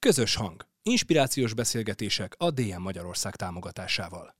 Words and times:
Közös 0.00 0.34
hang. 0.34 0.66
Inspirációs 0.82 1.54
beszélgetések 1.54 2.34
a 2.36 2.50
DM 2.50 2.80
Magyarország 2.82 3.36
támogatásával. 3.36 4.34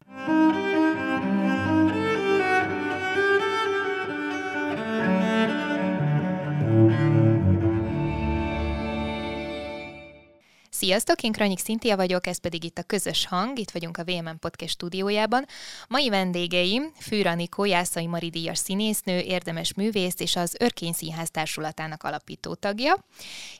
Sziasztok, 10.78 11.22
én 11.22 11.32
Kranyik 11.32 11.58
Szintia 11.58 11.96
vagyok, 11.96 12.26
ez 12.26 12.38
pedig 12.38 12.64
itt 12.64 12.78
a 12.78 12.82
Közös 12.82 13.26
Hang, 13.26 13.58
itt 13.58 13.70
vagyunk 13.70 13.96
a 13.96 14.04
VMN 14.04 14.38
Podcast 14.38 14.72
stúdiójában. 14.72 15.46
Mai 15.88 16.08
vendégeim 16.08 16.92
Fűr 17.00 17.26
Anikó, 17.26 17.64
Jászai 17.64 18.06
Mari 18.06 18.30
díjas 18.30 18.58
színésznő, 18.58 19.18
érdemes 19.18 19.74
művész 19.74 20.20
és 20.20 20.36
az 20.36 20.56
Örkény 20.58 20.92
Színház 20.92 21.30
Társulatának 21.30 22.02
alapító 22.02 22.54
tagja, 22.54 23.04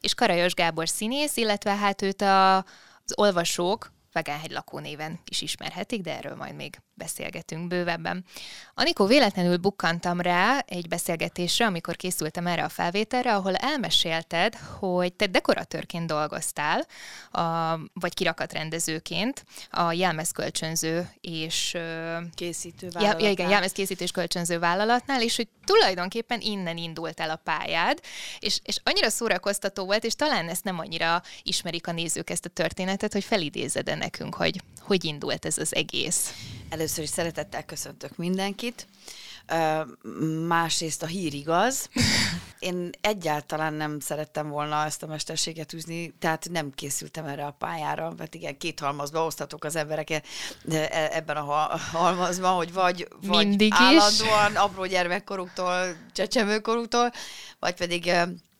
és 0.01 0.15
Karajos 0.15 0.55
Gábor 0.55 0.89
színész, 0.89 1.37
illetve 1.37 1.75
hát 1.75 2.03
őt 2.03 2.23
a, 2.23 2.57
az 2.57 3.13
olvasók 3.15 3.93
Vegánhegy 4.13 4.51
lakónéven 4.51 5.21
is 5.31 5.43
ismerhetik, 5.43 6.01
de 6.01 6.17
erről 6.17 6.35
majd 6.35 6.55
még 6.55 6.79
beszélgetünk 6.99 7.69
bővebben. 7.69 8.25
Anikó, 8.75 9.07
véletlenül 9.07 9.57
bukkantam 9.57 10.21
rá 10.21 10.59
egy 10.59 10.89
beszélgetésre, 10.89 11.67
amikor 11.67 11.97
készültem 11.97 12.47
erre 12.47 12.65
a 12.65 12.69
felvételre, 12.69 13.35
ahol 13.35 13.55
elmesélted, 13.55 14.55
hogy 14.79 15.13
te 15.13 15.27
dekoratőrként 15.27 16.07
dolgoztál, 16.07 16.87
a, 17.31 17.75
vagy 17.93 18.15
kirakatrendezőként 18.15 19.45
a 19.71 19.93
jelmezkölcsönző 19.93 21.11
és... 21.21 21.77
Készítő 22.35 22.89
vállalatnál. 22.93 23.25
Ja, 23.25 23.31
igen, 23.31 23.49
jelmezkészítő 23.49 24.05
és 24.05 24.11
kölcsönző 24.11 24.59
vállalatnál, 24.59 25.23
és 25.23 25.37
hogy 25.37 25.49
tulajdonképpen 25.65 26.41
innen 26.41 26.77
indult 26.77 27.21
el 27.21 27.31
a 27.31 27.41
pályád, 27.45 28.01
és, 28.39 28.61
és 28.65 28.77
annyira 28.83 29.09
szórakoztató 29.09 29.85
volt, 29.85 30.05
és 30.05 30.15
talán 30.15 30.49
ezt 30.49 30.65
nem 30.65 30.79
annyira 30.79 31.23
ismerik 31.43 31.87
a 31.87 31.93
nézők 31.93 32.31
ezt 32.31 32.45
a 32.45 32.49
történetet, 32.49 33.13
hogy 33.13 33.25
felidézed 33.25 33.97
nekünk, 33.99 34.35
hogy 34.35 34.63
hogy 34.89 35.05
indult 35.05 35.45
ez 35.45 35.59
az 35.59 35.75
egész. 35.75 36.33
Először 36.69 37.05
is 37.05 37.11
szeretettel 37.11 37.65
köszöntök 37.65 38.17
mindenkit. 38.17 38.87
Másrészt 40.47 41.03
a 41.03 41.07
hír 41.07 41.35
igaz. 41.35 41.89
Én 42.59 42.91
egyáltalán 43.01 43.75
nem 43.75 44.01
szerettem 44.01 44.49
volna 44.49 44.85
ezt 44.85 45.03
a 45.03 45.07
mesterséget 45.07 45.73
űzni, 45.73 46.15
tehát 46.19 46.49
nem 46.51 46.71
készültem 46.75 47.25
erre 47.25 47.45
a 47.45 47.57
pályára, 47.59 48.15
mert 48.17 48.35
igen, 48.35 48.59
két 48.59 48.81
halmazba 48.81 49.25
osztatok 49.25 49.65
az 49.65 49.77
emberek 49.77 50.11
e, 50.11 50.23
ebben 51.13 51.37
a 51.37 51.45
halmazban, 51.93 52.55
hogy 52.55 52.73
vagy, 52.73 53.09
vagy 53.23 53.47
Mindig 53.47 53.73
állandóan 53.75 54.51
is. 54.51 54.57
apró 54.57 54.87
gyermekkoruktól, 54.87 55.97
csecsemőkoruktól, 56.13 57.13
vagy 57.59 57.75
pedig 57.75 58.11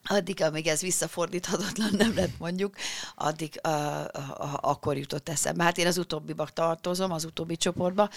addig, 0.09 0.43
amíg 0.43 0.67
ez 0.67 0.81
visszafordíthatatlan 0.81 1.91
nem 1.97 2.15
lett 2.15 2.39
mondjuk, 2.39 2.75
addig 3.15 3.61
uh, 3.69 3.73
uh, 3.73 4.55
akkor 4.61 4.97
jutott 4.97 5.29
eszembe. 5.29 5.65
Hát 5.65 5.79
én 5.79 5.87
az 5.87 5.99
utóbbiba 5.99 6.47
tartozom, 6.47 7.13
az 7.13 7.25
utóbbi 7.25 7.57
csoportba. 7.57 8.09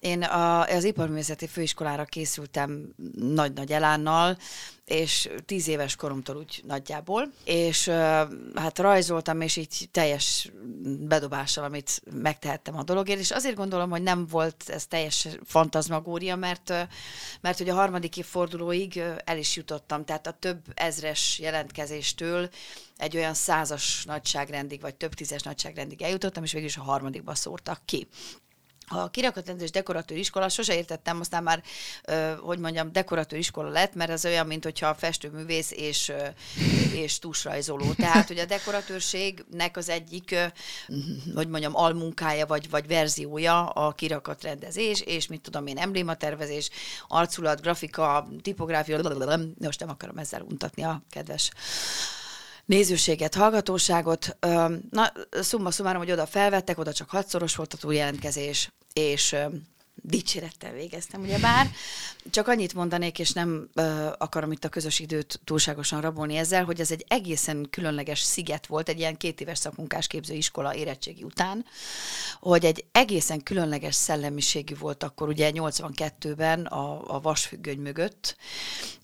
Én 0.00 0.22
a, 0.22 0.64
az 0.64 0.84
iparművészeti 0.84 1.46
főiskolára 1.46 2.04
készültem 2.04 2.94
nagy-nagy 3.18 3.72
elánnal, 3.72 4.38
és 4.90 5.28
tíz 5.46 5.68
éves 5.68 5.96
koromtól 5.96 6.36
úgy 6.36 6.62
nagyjából, 6.66 7.32
és 7.44 7.88
hát 8.54 8.78
rajzoltam, 8.78 9.40
és 9.40 9.56
így 9.56 9.88
teljes 9.90 10.50
bedobással, 11.00 11.64
amit 11.64 12.02
megtehettem 12.12 12.76
a 12.76 12.82
dologért, 12.82 13.20
és 13.20 13.30
azért 13.30 13.56
gondolom, 13.56 13.90
hogy 13.90 14.02
nem 14.02 14.26
volt 14.26 14.64
ez 14.66 14.86
teljes 14.86 15.28
fantazmagória, 15.44 16.36
mert, 16.36 16.72
mert 17.40 17.58
hogy 17.58 17.68
a 17.68 17.74
harmadik 17.74 18.16
évfordulóig 18.16 19.02
el 19.24 19.38
is 19.38 19.56
jutottam, 19.56 20.04
tehát 20.04 20.26
a 20.26 20.36
több 20.38 20.62
ezres 20.74 21.38
jelentkezéstől 21.38 22.48
egy 22.96 23.16
olyan 23.16 23.34
százas 23.34 24.04
nagyságrendig, 24.04 24.80
vagy 24.80 24.94
több 24.94 25.14
tízes 25.14 25.42
nagyságrendig 25.42 26.02
eljutottam, 26.02 26.42
és 26.42 26.52
végül 26.52 26.68
is 26.68 26.76
a 26.76 26.82
harmadikba 26.82 27.34
szórtak 27.34 27.80
ki 27.84 28.08
a 28.92 29.10
kirakatrendezés 29.10 29.70
dekoratőr 29.70 30.18
iskola, 30.18 30.48
sose 30.48 30.74
értettem, 30.74 31.20
aztán 31.20 31.42
már, 31.42 31.62
hogy 32.40 32.58
mondjam, 32.58 32.92
dekoratőr 32.92 33.38
iskola 33.38 33.68
lett, 33.68 33.94
mert 33.94 34.10
ez 34.10 34.24
olyan, 34.24 34.46
mint 34.46 34.64
hogyha 34.64 34.94
festőművész 34.94 35.70
és, 35.70 36.12
és 36.92 37.18
tusrajzoló. 37.18 37.92
Tehát, 37.92 38.26
hogy 38.26 38.38
a 38.38 38.44
dekoratőrségnek 38.44 39.76
az 39.76 39.88
egyik, 39.88 40.34
hogy 41.34 41.48
mondjam, 41.48 41.76
almunkája 41.76 42.46
vagy, 42.46 42.70
vagy 42.70 42.86
verziója 42.86 43.68
a 43.68 43.92
kirakatrendezés, 43.92 45.00
és 45.00 45.26
mit 45.26 45.40
tudom 45.40 45.66
én, 45.66 45.78
emblématervezés, 45.78 46.70
arculat, 47.08 47.60
grafika, 47.60 48.28
tipográfia, 48.42 49.00
most 49.58 49.80
nem 49.80 49.88
akarom 49.88 50.18
ezzel 50.18 50.42
untatni 50.42 50.82
a 50.82 51.02
kedves 51.10 51.50
nézőséget, 52.70 53.34
hallgatóságot. 53.34 54.36
Na, 54.90 55.12
szumma 55.30 55.70
szumárom, 55.70 56.00
hogy 56.00 56.10
oda 56.10 56.26
felvettek, 56.26 56.78
oda 56.78 56.92
csak 56.92 57.10
hatszoros 57.10 57.56
volt 57.56 57.72
a 57.72 57.76
túljelentkezés, 57.76 58.70
és 58.92 59.36
dicsérettel 60.02 60.72
végeztem, 60.72 61.20
ugye 61.20 61.38
bár. 61.38 61.70
Csak 62.30 62.48
annyit 62.48 62.74
mondanék, 62.74 63.18
és 63.18 63.32
nem 63.32 63.68
ö, 63.74 64.08
akarom 64.18 64.52
itt 64.52 64.64
a 64.64 64.68
közös 64.68 64.98
időt 64.98 65.40
túlságosan 65.44 66.00
rabolni 66.00 66.36
ezzel, 66.36 66.64
hogy 66.64 66.80
ez 66.80 66.90
egy 66.90 67.04
egészen 67.08 67.66
különleges 67.70 68.20
sziget 68.20 68.66
volt, 68.66 68.88
egy 68.88 68.98
ilyen 68.98 69.16
két 69.16 69.40
éves 69.40 69.58
szakmunkás 69.58 70.06
képzőiskola 70.06 70.74
érettségi 70.74 71.22
után, 71.22 71.64
hogy 72.40 72.64
egy 72.64 72.84
egészen 72.92 73.42
különleges 73.42 73.94
szellemiségű 73.94 74.74
volt 74.74 75.02
akkor 75.02 75.28
ugye 75.28 75.50
82-ben 75.54 76.66
a, 76.66 77.14
a 77.14 77.20
vasfüggöny 77.20 77.78
mögött, 77.78 78.36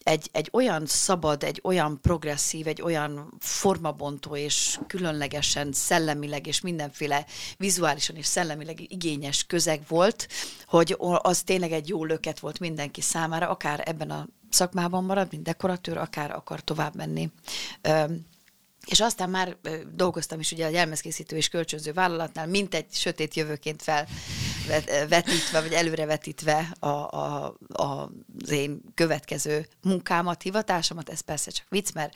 egy, 0.02 0.28
egy 0.32 0.48
olyan 0.52 0.86
szabad, 0.86 1.42
egy 1.42 1.60
olyan 1.62 2.00
progresszív, 2.00 2.66
egy 2.66 2.82
olyan 2.82 3.32
formabontó 3.40 4.36
és 4.36 4.78
különlegesen 4.86 5.72
szellemileg 5.72 6.46
és 6.46 6.60
mindenféle 6.60 7.26
vizuálisan 7.56 8.16
és 8.16 8.26
szellemileg 8.26 8.92
igényes 8.92 9.44
közeg 9.44 9.82
volt, 9.88 10.28
hogy 10.66 10.85
az 10.98 11.42
tényleg 11.42 11.72
egy 11.72 11.88
jó 11.88 12.04
löket 12.04 12.38
volt 12.38 12.58
mindenki 12.58 13.00
számára, 13.00 13.48
akár 13.48 13.82
ebben 13.84 14.10
a 14.10 14.26
szakmában 14.50 15.04
marad, 15.04 15.28
mint 15.30 15.42
dekoratőr, 15.42 15.96
akár 15.96 16.30
akar 16.30 16.60
tovább 16.60 16.94
menni. 16.94 17.30
És 18.86 19.00
aztán 19.00 19.30
már 19.30 19.56
dolgoztam 19.94 20.40
is 20.40 20.52
ugye 20.52 20.66
a 20.66 20.68
jelmezkészítő 20.68 21.36
és 21.36 21.48
kölcsönző 21.48 21.92
vállalatnál, 21.92 22.46
mint 22.46 22.74
egy 22.74 22.86
sötét 22.90 23.34
jövőként 23.34 23.82
felvetítve, 23.82 25.60
vagy 25.60 25.72
előrevetítve 25.72 26.72
a, 26.78 26.86
a, 26.88 27.56
a, 27.68 28.10
az 28.42 28.50
én 28.50 28.80
következő 28.94 29.68
munkámat, 29.82 30.42
hivatásomat, 30.42 31.08
ez 31.08 31.20
persze 31.20 31.50
csak 31.50 31.66
vicc, 31.68 31.92
mert 31.92 32.14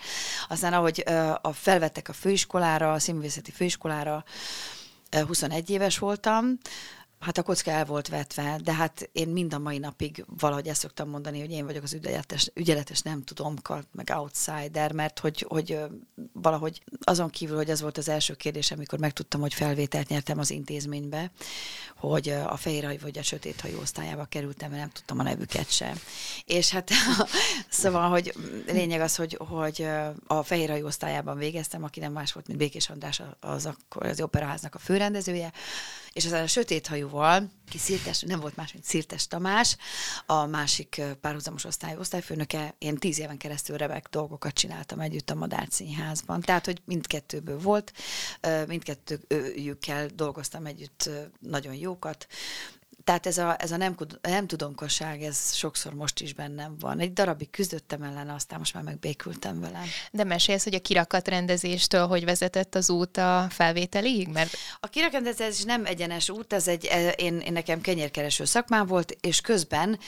aztán 0.48 0.72
ahogy 0.72 1.04
a, 1.42 1.52
felvettek 1.52 2.08
a 2.08 2.12
főiskolára, 2.12 2.92
a 2.92 2.98
színművészeti 2.98 3.50
főiskolára, 3.50 4.24
21 5.26 5.70
éves 5.70 5.98
voltam, 5.98 6.58
Hát 7.20 7.38
a 7.38 7.42
kocka 7.42 7.70
el 7.70 7.84
volt 7.84 8.08
vetve, 8.08 8.58
de 8.62 8.72
hát 8.72 9.08
én 9.12 9.28
mind 9.28 9.54
a 9.54 9.58
mai 9.58 9.78
napig 9.78 10.24
valahogy 10.26 10.68
ezt 10.68 10.80
szoktam 10.80 11.08
mondani, 11.08 11.40
hogy 11.40 11.50
én 11.50 11.66
vagyok 11.66 11.82
az 11.82 11.92
ügyeletes, 11.92 12.50
ügyeletes 12.54 13.00
nem 13.00 13.24
tudom, 13.24 13.54
meg 13.92 14.12
outsider, 14.16 14.92
mert 14.92 15.18
hogy, 15.18 15.46
hogy 15.48 15.78
valahogy 16.32 16.82
azon 17.00 17.30
kívül, 17.30 17.56
hogy 17.56 17.70
ez 17.70 17.80
volt 17.80 17.98
az 17.98 18.08
első 18.08 18.34
kérdés, 18.34 18.70
amikor 18.70 18.98
megtudtam, 18.98 19.40
hogy 19.40 19.54
felvételt 19.54 20.08
nyertem 20.08 20.38
az 20.38 20.50
intézménybe, 20.50 21.30
hogy 21.96 22.28
a 22.28 22.56
fehérhajú 22.56 22.98
vagy 23.00 23.18
a 23.18 23.22
sötét 23.22 23.60
hajú 23.60 23.80
osztályába 23.80 24.24
kerültem, 24.24 24.70
mert 24.70 24.82
nem 24.82 24.90
tudtam 24.90 25.18
a 25.18 25.22
nevüket 25.22 25.70
sem. 25.70 26.00
És 26.44 26.70
hát 26.70 26.90
szóval, 27.68 28.08
hogy 28.08 28.34
lényeg 28.66 29.00
az, 29.00 29.16
hogy, 29.16 29.38
hogy 29.48 29.86
a 30.26 30.42
fehérhajú 30.42 30.86
osztályában 30.86 31.36
végeztem, 31.36 31.84
aki 31.84 32.00
nem 32.00 32.12
más 32.12 32.32
volt, 32.32 32.46
mint 32.46 32.58
Békés 32.58 32.88
András, 32.88 33.22
az 33.40 33.66
akkor 33.66 34.06
az 34.06 34.20
operaháznak 34.20 34.74
a 34.74 34.78
főrendezője, 34.78 35.52
és 36.20 36.26
aztán 36.26 36.42
a 36.42 36.46
sötét 36.46 36.86
hajúval, 36.86 37.50
ki 37.68 37.78
Szirtes, 37.78 38.20
nem 38.20 38.40
volt 38.40 38.56
más, 38.56 38.72
mint 38.72 38.84
Szirtes 38.84 39.26
Tamás, 39.26 39.76
a 40.26 40.46
másik 40.46 41.02
párhuzamos 41.20 41.64
osztály 41.64 41.96
osztályfőnöke, 41.96 42.74
én 42.78 42.96
tíz 42.96 43.18
éven 43.18 43.36
keresztül 43.36 43.76
remek 43.76 44.08
dolgokat 44.10 44.52
csináltam 44.52 45.00
együtt 45.00 45.30
a 45.30 45.34
Madár 45.34 45.66
Színházban. 45.70 46.40
Tehát, 46.40 46.64
hogy 46.64 46.82
mindkettőből 46.84 47.58
volt, 47.58 47.92
mindkettőjükkel 48.66 50.06
dolgoztam 50.06 50.66
együtt 50.66 51.10
nagyon 51.38 51.74
jókat, 51.74 52.26
tehát 53.04 53.26
ez 53.26 53.38
a, 53.38 53.56
ez 53.58 53.72
a 53.72 53.76
nem, 53.76 53.96
nem 54.22 54.46
tudomkosság, 54.46 55.22
ez 55.22 55.54
sokszor 55.54 55.94
most 55.94 56.20
is 56.20 56.34
bennem 56.34 56.76
van. 56.80 56.98
Egy 56.98 57.12
darabig 57.12 57.50
küzdöttem 57.50 58.02
ellen, 58.02 58.28
aztán 58.28 58.58
most 58.58 58.74
már 58.74 58.82
megbékültem 58.82 59.60
vele. 59.60 59.82
De 60.12 60.24
mesélsz, 60.24 60.64
hogy 60.64 60.74
a 60.74 60.80
kirakat 60.80 61.28
hogy 62.08 62.24
vezetett 62.24 62.74
az 62.74 62.90
út 62.90 63.16
a 63.16 63.46
felvételig? 63.50 64.28
Mert... 64.28 64.56
A 64.80 64.86
kirakrendezés 64.86 65.62
nem 65.62 65.86
egyenes 65.86 66.28
út, 66.28 66.52
ez 66.52 66.68
egy, 66.68 66.86
e, 66.86 67.08
én, 67.08 67.38
én 67.38 67.52
nekem 67.52 67.80
kenyérkereső 67.80 68.44
szakmám 68.44 68.86
volt, 68.86 69.16
és 69.20 69.40
közben 69.40 69.98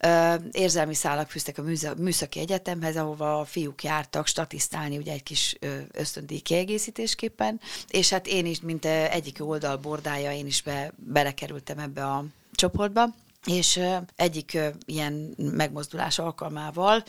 ö, 0.00 0.34
érzelmi 0.52 0.94
szálak 0.94 1.30
fűztek 1.30 1.58
a 1.58 1.62
műszaki 1.96 2.40
egyetemhez, 2.40 2.96
ahova 2.96 3.38
a 3.38 3.44
fiúk 3.44 3.82
jártak 3.82 4.26
statisztálni, 4.26 4.96
ugye 4.96 5.12
egy 5.12 5.22
kis 5.22 5.56
ösztöndíj 5.92 6.38
kiegészítésképpen, 6.38 7.60
és 7.88 8.10
hát 8.10 8.26
én 8.26 8.46
is, 8.46 8.60
mint 8.60 8.84
egyik 8.84 9.36
oldal 9.40 9.76
bordája, 9.76 10.32
én 10.32 10.46
is 10.46 10.62
be, 10.62 10.92
belekerültem 10.96 11.78
ebbe 11.78 12.04
a 12.04 12.24
csoportba, 12.62 13.08
és 13.44 13.80
egyik 14.16 14.58
ilyen 14.84 15.34
megmozdulás 15.36 16.18
alkalmával 16.18 17.02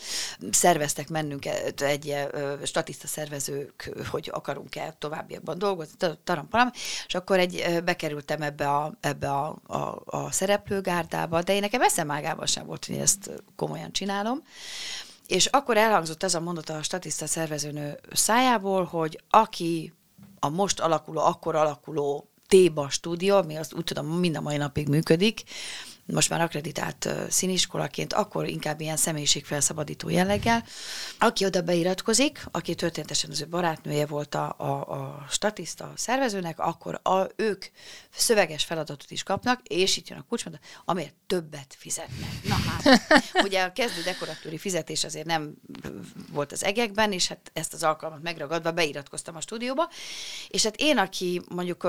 szerveztek 0.50 1.08
mennünket 1.08 1.80
egy 1.80 2.16
statiszta 2.64 3.06
szervezők, 3.06 3.90
hogy 4.10 4.30
akarunk-e 4.32 4.94
továbbiakban 4.98 5.58
dolgozni, 5.58 5.94
taramparam, 6.24 6.70
és 7.06 7.14
akkor 7.14 7.38
egy, 7.38 7.82
bekerültem 7.84 8.42
ebbe 8.42 8.68
a, 8.68 8.92
ebbe 9.00 9.30
a, 9.30 9.58
a, 9.66 10.02
a 10.04 10.32
szereplőgárdába, 10.32 11.42
de 11.42 11.54
én 11.54 11.60
nekem 11.60 11.82
eszemágában 11.82 12.46
sem 12.46 12.66
volt, 12.66 12.84
hogy 12.86 12.96
ezt 12.96 13.30
komolyan 13.56 13.92
csinálom. 13.92 14.42
És 15.26 15.46
akkor 15.46 15.76
elhangzott 15.76 16.22
ez 16.22 16.34
a 16.34 16.40
mondat 16.40 16.70
a 16.70 16.82
statiszta 16.82 17.26
szervezőnő 17.26 18.00
szájából, 18.12 18.84
hogy 18.84 19.20
aki 19.30 19.94
a 20.38 20.48
most 20.48 20.80
alakuló, 20.80 21.20
akkor 21.20 21.54
alakuló 21.54 22.28
Téba 22.48 22.88
stúdió, 22.88 23.36
ami 23.36 23.56
azt 23.56 23.74
úgy 23.74 23.84
tudom, 23.84 24.06
mind 24.06 24.36
a 24.36 24.40
mai 24.40 24.56
napig 24.56 24.88
működik, 24.88 25.42
most 26.06 26.30
már 26.30 26.40
akreditált 26.40 27.08
színiskolaként, 27.28 28.12
akkor 28.12 28.48
inkább 28.48 28.80
ilyen 28.80 28.96
személyiségfelszabadító 28.96 30.08
jelleggel. 30.08 30.64
Aki 31.18 31.44
oda 31.44 31.62
beiratkozik, 31.62 32.46
aki 32.50 32.74
történetesen 32.74 33.30
az 33.30 33.40
ő 33.40 33.46
barátnője 33.46 34.06
volt 34.06 34.34
a, 34.34 34.54
a, 34.58 34.70
a 34.70 35.26
statiszta 35.30 35.84
a 35.84 35.92
szervezőnek, 35.96 36.58
akkor 36.58 37.00
a, 37.02 37.26
ők 37.36 37.64
szöveges 38.16 38.64
feladatot 38.64 39.10
is 39.10 39.22
kapnak, 39.22 39.60
és 39.62 39.96
itt 39.96 40.08
jön 40.08 40.18
a 40.18 40.24
kulcsmondat, 40.28 40.64
amért 40.84 41.14
többet 41.26 41.74
fizetnek. 41.78 42.30
Na 42.48 42.54
hát, 42.54 43.00
ugye 43.46 43.62
a 43.62 43.72
kezdő 43.72 44.02
dekoratúri 44.02 44.58
fizetés 44.58 45.04
azért 45.04 45.26
nem 45.26 45.54
volt 46.32 46.52
az 46.52 46.64
egekben, 46.64 47.12
és 47.12 47.28
hát 47.28 47.50
ezt 47.52 47.72
az 47.74 47.82
alkalmat 47.82 48.22
megragadva 48.22 48.72
beiratkoztam 48.72 49.36
a 49.36 49.40
stúdióba, 49.40 49.90
és 50.48 50.62
hát 50.62 50.76
én, 50.76 50.98
aki 50.98 51.40
mondjuk 51.48 51.88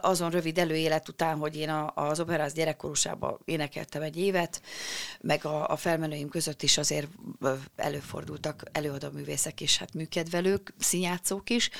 azon 0.00 0.30
rövid 0.30 0.58
előélet 0.58 1.08
után, 1.08 1.36
hogy 1.36 1.56
én 1.56 1.70
az 1.94 2.20
operáz 2.20 2.52
gyerekkorúsában 2.52 3.38
énekeltem 3.44 4.02
egy 4.02 4.16
évet, 4.16 4.62
meg 5.20 5.44
a, 5.44 5.68
a 5.68 5.76
felmenőim 5.76 6.28
között 6.28 6.62
is 6.62 6.78
azért 6.78 7.08
előfordultak 7.76 8.62
előadóművészek 8.72 9.60
és 9.60 9.78
hát 9.78 9.94
műkedvelők, 9.94 10.74
színjátszók 10.78 11.50
is. 11.50 11.70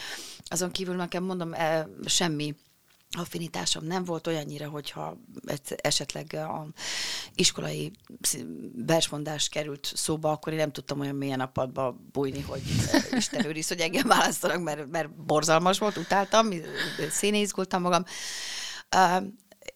Azon 0.44 0.70
kívül 0.70 0.94
nekem 0.94 1.24
mondom, 1.24 1.54
semmi 2.04 2.54
affinitásom 3.10 3.84
nem 3.84 4.04
volt 4.04 4.26
olyannyira, 4.26 4.68
hogyha 4.68 5.18
esetleg 5.76 6.32
a 6.34 6.66
iskolai 7.34 7.92
versmondás 8.86 9.48
került 9.48 9.92
szóba, 9.94 10.30
akkor 10.30 10.52
én 10.52 10.58
nem 10.58 10.72
tudtam 10.72 11.00
olyan 11.00 11.14
mélyen 11.14 11.40
a 11.40 11.46
padba 11.46 11.96
bújni, 12.12 12.40
hogy 12.40 12.62
Isten 13.10 13.46
őriz, 13.46 13.68
hogy 13.68 13.80
engem 13.80 14.06
választanak, 14.06 14.62
mert, 14.62 14.90
mert 14.90 15.10
borzalmas 15.10 15.78
volt, 15.78 15.96
utáltam, 15.96 16.48
színészgultam 17.10 17.82
magam. 17.82 18.04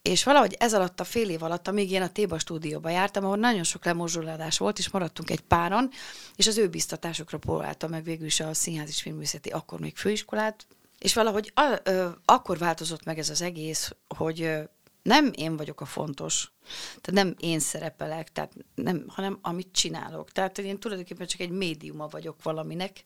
És 0.02 0.24
valahogy 0.24 0.56
ez 0.58 0.74
alatt 0.74 1.00
a 1.00 1.04
fél 1.04 1.28
év 1.28 1.42
alatt, 1.42 1.68
amíg 1.68 1.90
én 1.90 2.02
a 2.02 2.12
Téba 2.12 2.38
stúdióba 2.38 2.88
jártam, 2.88 3.24
ahol 3.24 3.36
nagyon 3.36 3.62
sok 3.62 3.84
lemorzsolódás 3.84 4.58
volt, 4.58 4.78
és 4.78 4.90
maradtunk 4.90 5.30
egy 5.30 5.40
páron, 5.40 5.90
és 6.36 6.46
az 6.46 6.58
ő 6.58 6.68
biztatásokra 6.68 7.38
próbáltam 7.38 7.90
meg 7.90 8.04
végül 8.04 8.26
is 8.26 8.40
a 8.40 8.54
Színház 8.54 8.88
és 8.88 9.02
Filmművészeti 9.02 9.50
akkor 9.50 9.80
még 9.80 9.96
főiskolát, 9.96 10.66
és 11.00 11.14
valahogy 11.14 11.52
a, 11.54 11.78
ö, 11.82 12.08
akkor 12.24 12.58
változott 12.58 13.04
meg 13.04 13.18
ez 13.18 13.30
az 13.30 13.42
egész, 13.42 13.94
hogy 14.16 14.42
ö, 14.42 14.62
nem 15.02 15.30
én 15.34 15.56
vagyok 15.56 15.80
a 15.80 15.84
fontos, 15.84 16.52
tehát 17.00 17.24
nem 17.24 17.34
én 17.38 17.58
szerepelek, 17.58 18.32
tehát 18.32 18.52
nem, 18.74 19.04
hanem 19.08 19.38
amit 19.42 19.72
csinálok. 19.72 20.32
Tehát 20.32 20.58
én 20.58 20.78
tulajdonképpen 20.78 21.26
csak 21.26 21.40
egy 21.40 21.50
médiuma 21.50 22.06
vagyok 22.06 22.42
valaminek, 22.42 23.02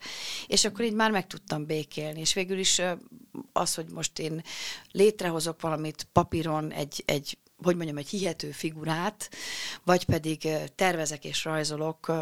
és 0.47 0.65
akkor 0.65 0.85
így 0.85 0.95
már 0.95 1.11
meg 1.11 1.27
tudtam 1.27 1.67
békélni, 1.67 2.21
és 2.21 2.35
végül 2.35 2.59
is 2.59 2.83
az, 3.53 3.75
hogy 3.75 3.91
most 3.91 4.19
én 4.19 4.43
létrehozok 4.91 5.61
valamit 5.61 6.07
papíron, 6.13 6.73
egy, 6.73 7.03
egy 7.07 7.39
hogy 7.63 7.77
mondjam, 7.77 7.97
egy 7.97 8.09
hihető 8.09 8.51
figurát, 8.51 9.31
vagy 9.85 10.05
pedig 10.05 10.49
tervezek 10.75 11.25
és 11.25 11.45
rajzolok, 11.45 12.13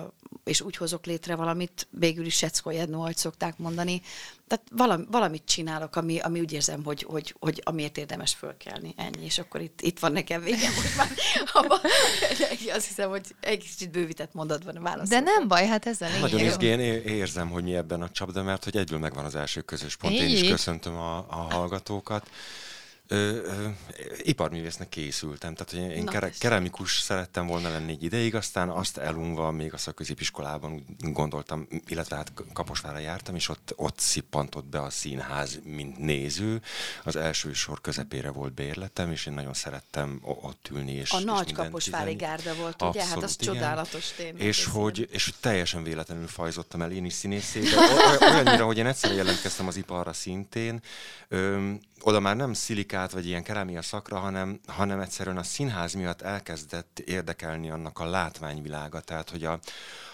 és 0.44 0.60
úgy 0.60 0.76
hozok 0.76 1.06
létre 1.06 1.34
valamit, 1.34 1.88
végül 1.90 2.26
is 2.26 2.36
Secko 2.36 2.70
Jedno, 2.70 2.98
ahogy 2.98 3.16
szokták 3.16 3.58
mondani. 3.58 4.02
Tehát 4.48 4.64
valami, 4.70 5.04
valamit 5.10 5.42
csinálok, 5.44 5.96
ami, 5.96 6.18
ami 6.18 6.40
úgy 6.40 6.52
érzem, 6.52 6.84
hogy, 6.84 7.02
hogy, 7.02 7.34
hogy 7.38 7.60
amiért 7.64 7.98
érdemes 7.98 8.34
fölkelni. 8.34 8.94
Ennyi, 8.96 9.24
és 9.24 9.38
akkor 9.38 9.60
itt, 9.60 9.80
itt 9.80 9.98
van 9.98 10.12
nekem 10.12 10.42
vége 10.42 10.68
most 10.68 10.96
már. 10.96 11.10
Abba, 11.52 11.80
azt 12.74 12.86
hiszem, 12.86 13.10
hogy 13.10 13.34
egy 13.40 13.58
kicsit 13.58 13.90
bővített 13.90 14.32
mondatban 14.32 14.76
a 14.76 14.80
válasz. 14.80 15.08
De 15.08 15.20
nem 15.20 15.48
baj, 15.48 15.66
hát 15.66 15.86
ez 15.86 16.00
a 16.00 16.04
lényeg. 16.04 16.20
Nagyon 16.20 16.40
izgén 16.40 16.80
érzem, 16.80 17.50
hogy 17.50 17.62
mi 17.62 17.74
ebben 17.74 18.02
a 18.02 18.10
csapda, 18.10 18.42
mert 18.42 18.64
hogy 18.64 18.76
egyből 18.76 18.98
megvan 18.98 19.24
az 19.24 19.34
első 19.34 19.60
közös 19.60 19.96
pont. 19.96 20.14
Én 20.14 20.28
is 20.28 20.48
köszöntöm 20.48 20.96
a, 20.96 21.16
a 21.16 21.46
hallgatókat. 21.50 22.30
Ö, 23.08 23.16
ö, 23.16 23.68
iparművésznek 24.22 24.88
készültem, 24.88 25.54
tehát 25.54 25.70
hogy 25.72 25.96
én 25.96 26.06
kere, 26.06 26.30
keramikus 26.38 26.98
szerettem 26.98 27.46
volna 27.46 27.70
lenni 27.70 27.92
egy 27.92 28.02
ideig, 28.02 28.34
aztán 28.34 28.68
azt 28.68 28.98
elunva 28.98 29.50
még 29.50 29.72
a 29.72 29.76
szakközépiskolában 29.76 30.96
gondoltam, 30.98 31.66
illetve 31.86 32.16
hát 32.16 32.32
Kaposvára 32.52 32.98
jártam, 32.98 33.34
és 33.34 33.48
ott, 33.48 33.72
ott 33.76 33.98
szippantott 33.98 34.64
be 34.64 34.82
a 34.82 34.90
színház, 34.90 35.60
mint 35.64 35.98
néző. 35.98 36.62
Az 37.04 37.16
első 37.16 37.52
sor 37.52 37.80
közepére 37.80 38.30
volt 38.30 38.52
bérletem, 38.54 39.10
és 39.10 39.26
én 39.26 39.32
nagyon 39.32 39.54
szerettem 39.54 40.20
ott 40.22 40.68
ülni. 40.70 40.92
És, 40.92 41.10
a 41.10 41.18
és 41.18 41.24
nagy 41.24 41.52
Kaposvári 41.52 42.14
gárda 42.14 42.54
volt, 42.54 42.82
ugye? 42.82 43.04
hát 43.06 43.22
az 43.22 43.36
igen. 43.40 43.54
csodálatos 43.54 44.12
tényleg. 44.16 44.42
És 44.42 44.64
hogy, 44.64 45.08
és 45.10 45.24
hogy 45.24 45.34
teljesen 45.40 45.82
véletlenül 45.82 46.26
fajzottam 46.26 46.82
el 46.82 46.92
én 46.92 47.04
is 47.04 47.12
színészé, 47.12 47.62
olyannyira, 48.20 48.64
hogy 48.64 48.78
én 48.78 48.86
egyszer 48.86 49.12
jelentkeztem 49.12 49.66
az 49.66 49.76
iparra 49.76 50.12
szintén, 50.12 50.80
öm, 51.28 51.80
oda 52.02 52.20
már 52.20 52.36
nem 52.36 52.52
szilikát 52.52 53.12
vagy 53.12 53.26
ilyen 53.26 53.42
kerámia 53.42 53.82
szakra, 53.82 54.18
hanem, 54.18 54.60
hanem 54.66 55.00
egyszerűen 55.00 55.36
a 55.36 55.42
színház 55.42 55.92
miatt 55.92 56.22
elkezdett 56.22 56.98
érdekelni 56.98 57.70
annak 57.70 57.98
a 57.98 58.10
látványvilága, 58.10 59.00
tehát 59.00 59.30
hogy 59.30 59.44
a, 59.44 59.58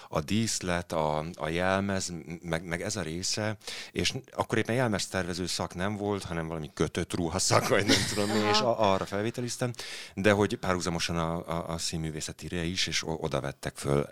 a 0.09 0.21
díszlet, 0.21 0.93
a, 0.93 1.25
a 1.35 1.49
jelmez, 1.49 2.13
meg, 2.43 2.65
meg 2.65 2.83
ez 2.83 2.97
a 2.97 3.03
része, 3.03 3.57
és 3.93 4.15
akkor 4.33 4.59
éppen 4.59 4.75
jelmeztervező 4.75 5.47
szak 5.47 5.75
nem 5.75 5.97
volt, 5.97 6.25
hanem 6.25 6.47
valami 6.47 6.71
kötött 6.75 7.15
ruhaszak, 7.15 7.69
vagy 7.69 7.87
nem 7.87 8.05
tudom 8.09 8.31
mi, 8.31 8.49
és 8.49 8.61
a, 8.61 8.93
arra 8.93 9.05
felvételiztem, 9.07 9.71
de 10.15 10.33
hogy 10.33 10.57
párhuzamosan 10.57 11.19
a, 11.19 11.49
a, 11.49 11.69
a 11.69 11.79
színművészetire 11.79 12.65
is, 12.65 12.87
és 12.87 13.03
oda 13.07 13.41
vettek 13.41 13.77
föl, 13.77 14.09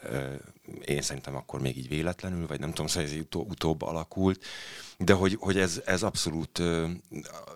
én 0.85 1.03
szerintem 1.03 1.37
akkor 1.37 1.61
még 1.61 1.77
így 1.77 1.89
véletlenül, 1.89 2.47
vagy 2.47 2.61
nem 2.61 2.69
tudom, 2.69 2.87
szóval 2.87 3.09
ez 3.09 3.17
utó, 3.17 3.47
utóbb 3.49 3.83
alakult, 3.83 4.45
de 4.99 5.13
hogy, 5.13 5.37
hogy 5.41 5.59
ez, 5.59 5.83
ez 5.85 6.03
abszolút, 6.03 6.51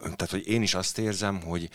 tehát 0.01 0.31
hogy 0.31 0.47
én 0.47 0.63
is 0.63 0.75
azt 0.75 0.99
érzem, 0.99 1.41
hogy 1.41 1.71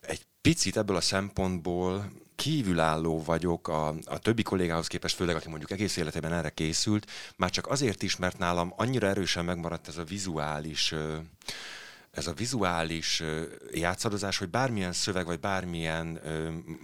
egy 0.00 0.26
picit 0.40 0.76
ebből 0.76 0.96
a 0.96 1.00
szempontból 1.00 2.12
kívülálló 2.40 3.22
vagyok 3.22 3.68
a, 3.68 3.88
a 4.04 4.18
többi 4.18 4.42
kollégához 4.42 4.86
képest, 4.86 5.16
főleg 5.16 5.36
aki 5.36 5.48
mondjuk 5.48 5.70
egész 5.70 5.96
életében 5.96 6.32
erre 6.32 6.50
készült, 6.50 7.10
már 7.36 7.50
csak 7.50 7.66
azért 7.66 8.02
is, 8.02 8.16
mert 8.16 8.38
nálam 8.38 8.72
annyira 8.76 9.06
erősen 9.06 9.44
megmaradt 9.44 9.88
ez 9.88 9.96
a 9.96 10.04
vizuális 10.04 10.94
ez 12.10 12.26
a 12.26 12.32
vizuális 12.32 13.22
játszadozás, 13.72 14.38
hogy 14.38 14.48
bármilyen 14.48 14.92
szöveg, 14.92 15.26
vagy 15.26 15.40
bármilyen 15.40 16.20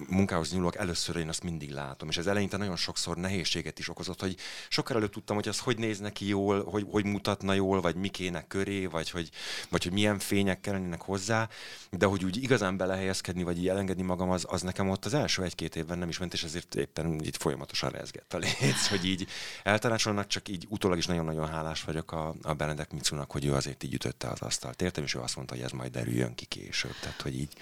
munkához 0.08 0.52
nyúlok, 0.52 0.76
először 0.76 1.16
én 1.16 1.28
azt 1.28 1.42
mindig 1.42 1.70
látom. 1.70 2.08
És 2.08 2.16
ez 2.16 2.26
eleinte 2.26 2.56
nagyon 2.56 2.76
sokszor 2.76 3.16
nehézséget 3.16 3.78
is 3.78 3.88
okozott, 3.88 4.20
hogy 4.20 4.36
sokkal 4.68 4.96
előtt 4.96 5.12
tudtam, 5.12 5.36
hogy 5.36 5.48
az 5.48 5.58
hogy 5.58 5.78
néz 5.78 5.98
neki 5.98 6.28
jól, 6.28 6.64
hogy, 6.64 6.86
hogy 6.90 7.04
mutatna 7.04 7.52
jól, 7.52 7.80
vagy 7.80 7.94
mi 7.94 8.08
kéne 8.08 8.46
köré, 8.46 8.86
vagy 8.86 9.10
hogy, 9.10 9.30
vagy 9.68 9.82
hogy 9.82 9.92
milyen 9.92 10.18
fények 10.18 10.60
kellenének 10.60 11.02
hozzá, 11.02 11.48
de 11.90 12.06
hogy 12.06 12.24
úgy 12.24 12.42
igazán 12.42 12.76
belehelyezkedni, 12.76 13.42
vagy 13.42 13.58
így 13.58 13.68
elengedni 13.68 14.02
magam, 14.02 14.30
az, 14.30 14.46
az 14.48 14.62
nekem 14.62 14.88
ott 14.90 15.04
az 15.04 15.14
első 15.14 15.42
egy-két 15.42 15.76
évben 15.76 15.98
nem 15.98 16.08
is 16.08 16.18
ment, 16.18 16.32
és 16.32 16.42
ezért 16.42 16.74
éppen 16.74 17.20
így 17.24 17.36
folyamatosan 17.36 17.90
rezgett 17.90 18.34
a 18.34 18.38
léc, 18.38 18.86
hogy 18.88 19.06
így 19.06 19.26
eltanácsolnak, 19.62 20.26
csak 20.26 20.48
így 20.48 20.66
utólag 20.68 20.98
is 20.98 21.06
nagyon-nagyon 21.06 21.48
hálás 21.48 21.82
vagyok 21.82 22.12
a, 22.12 22.34
a 22.42 22.54
Benedek 22.54 22.92
Micunak, 22.92 23.30
hogy 23.30 23.44
ő 23.44 23.54
azért 23.54 23.82
így 23.82 23.94
ütötte 23.94 24.28
az 24.28 24.40
asztalt. 24.40 24.82
Értem, 24.82 25.04
és 25.04 25.14
azt 25.20 25.36
mondta, 25.36 25.54
hogy 25.54 25.62
ez 25.64 25.70
majd 25.70 25.92
derüljön 25.92 26.34
ki 26.34 26.44
később. 26.44 26.94
Tehát, 27.00 27.20
hogy 27.20 27.38
így 27.38 27.52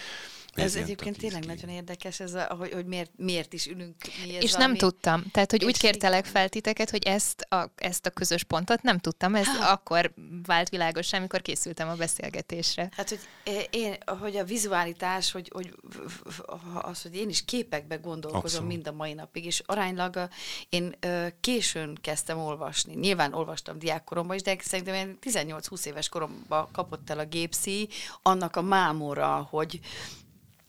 ez 0.54 0.74
egyébként 0.74 1.18
tényleg 1.18 1.44
nagyon 1.44 1.68
érdekes, 1.68 2.20
ez 2.20 2.34
a, 2.34 2.54
hogy, 2.58 2.72
hogy 2.72 2.86
miért, 2.86 3.10
miért 3.16 3.52
is 3.52 3.66
ülünk 3.66 3.94
mi 4.24 4.32
És 4.32 4.52
valami... 4.52 4.70
nem 4.70 4.76
tudtam. 4.76 5.24
Tehát, 5.32 5.50
hogy 5.50 5.64
úgy 5.64 5.78
kértelek 5.78 6.24
fel 6.24 6.48
titeket, 6.48 6.90
hogy 6.90 7.06
ezt 7.06 7.40
a, 7.40 7.72
ezt 7.76 8.06
a 8.06 8.10
közös 8.10 8.42
pontot 8.42 8.82
nem 8.82 8.98
tudtam. 8.98 9.34
Ez 9.34 9.46
ha. 9.46 9.70
akkor 9.70 10.14
vált 10.46 10.68
világos, 10.68 11.12
amikor 11.12 11.42
készültem 11.42 11.88
a 11.88 11.94
beszélgetésre. 11.94 12.88
Hát, 12.96 13.08
hogy 13.08 13.20
én, 13.70 13.96
hogy 14.20 14.36
a 14.36 14.44
vizualitás, 14.44 15.32
hogy, 15.32 15.50
hogy 15.54 15.74
az, 16.74 17.02
hogy 17.02 17.16
én 17.16 17.28
is 17.28 17.44
képekbe 17.44 17.96
gondolkozom 17.96 18.42
Abszolút. 18.44 18.68
mind 18.68 18.86
a 18.86 18.92
mai 18.92 19.12
napig, 19.12 19.44
és 19.44 19.62
aránylag 19.66 20.28
én 20.68 20.94
későn 21.40 21.98
kezdtem 22.00 22.38
olvasni. 22.38 22.94
Nyilván 22.94 23.32
olvastam 23.32 23.78
diákkoromban 23.78 24.36
is, 24.36 24.42
de 24.42 24.56
szerintem 24.60 24.94
én 24.94 25.18
18-20 25.22 25.84
éves 25.84 26.08
koromban 26.08 26.68
kapott 26.72 27.10
el 27.10 27.18
a 27.18 27.24
gépszi 27.24 27.88
annak 28.22 28.56
a 28.56 28.62
mámora, 28.62 29.46
hogy 29.50 29.80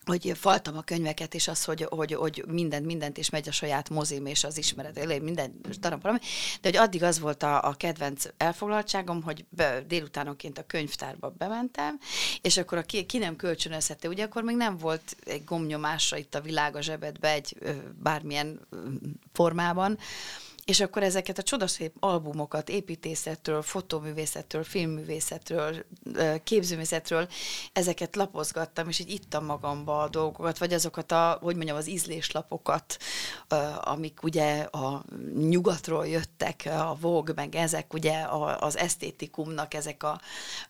hogy 0.06 0.32
faltam 0.34 0.76
a 0.76 0.82
könyveket, 0.82 1.34
és 1.34 1.48
az, 1.48 1.64
hogy, 1.64 1.86
hogy, 1.88 2.12
hogy 2.12 2.44
mindent, 2.46 2.86
mindent, 2.86 3.18
és 3.18 3.30
megy 3.30 3.48
a 3.48 3.52
saját 3.52 3.90
mozim, 3.90 4.26
és 4.26 4.44
az 4.44 4.58
ismeret, 4.58 5.22
minden 5.22 5.60
darab 5.80 6.02
valami. 6.02 6.20
De 6.60 6.68
hogy 6.68 6.76
addig 6.76 7.02
az 7.02 7.18
volt 7.18 7.42
a, 7.42 7.64
a 7.64 7.74
kedvenc 7.74 8.24
elfoglaltságom, 8.36 9.22
hogy 9.22 9.44
be, 9.48 9.80
délutánonként 9.86 10.58
a 10.58 10.66
könyvtárba 10.66 11.34
bementem, 11.38 11.98
és 12.40 12.56
akkor 12.56 12.78
a 12.78 12.82
ki, 12.82 13.06
ki 13.06 13.18
nem 13.18 13.36
kölcsönözhette, 13.36 14.08
ugye 14.08 14.24
akkor 14.24 14.42
még 14.42 14.56
nem 14.56 14.76
volt 14.76 15.16
egy 15.24 15.44
gomnyomásra 15.44 16.16
itt 16.16 16.34
a 16.34 16.40
világ 16.40 16.76
a 16.76 16.80
zsebedbe 16.80 17.30
egy 17.30 17.56
bármilyen 18.02 18.60
formában, 19.32 19.98
és 20.66 20.80
akkor 20.80 21.02
ezeket 21.02 21.38
a 21.38 21.42
csodaszép 21.42 21.94
albumokat 22.00 22.68
építészetről, 22.68 23.62
fotóművészetről, 23.62 24.64
filmművészetről, 24.64 25.84
képzőművészetről, 26.44 27.28
ezeket 27.72 28.16
lapozgattam, 28.16 28.88
és 28.88 28.98
így 28.98 29.10
ittam 29.10 29.44
magamba 29.44 30.02
a 30.02 30.08
dolgokat, 30.08 30.58
vagy 30.58 30.72
azokat 30.72 31.12
a, 31.12 31.38
hogy 31.42 31.56
mondjam, 31.56 31.76
az 31.76 31.88
ízléslapokat, 31.88 32.96
amik 33.80 34.22
ugye 34.22 34.60
a 34.60 35.04
nyugatról 35.38 36.06
jöttek, 36.06 36.62
a 36.64 36.96
Vogue, 37.00 37.34
meg 37.34 37.54
ezek 37.54 37.92
ugye 37.92 38.24
az 38.58 38.76
esztétikumnak 38.76 39.74
ezek 39.74 40.02
a 40.02 40.20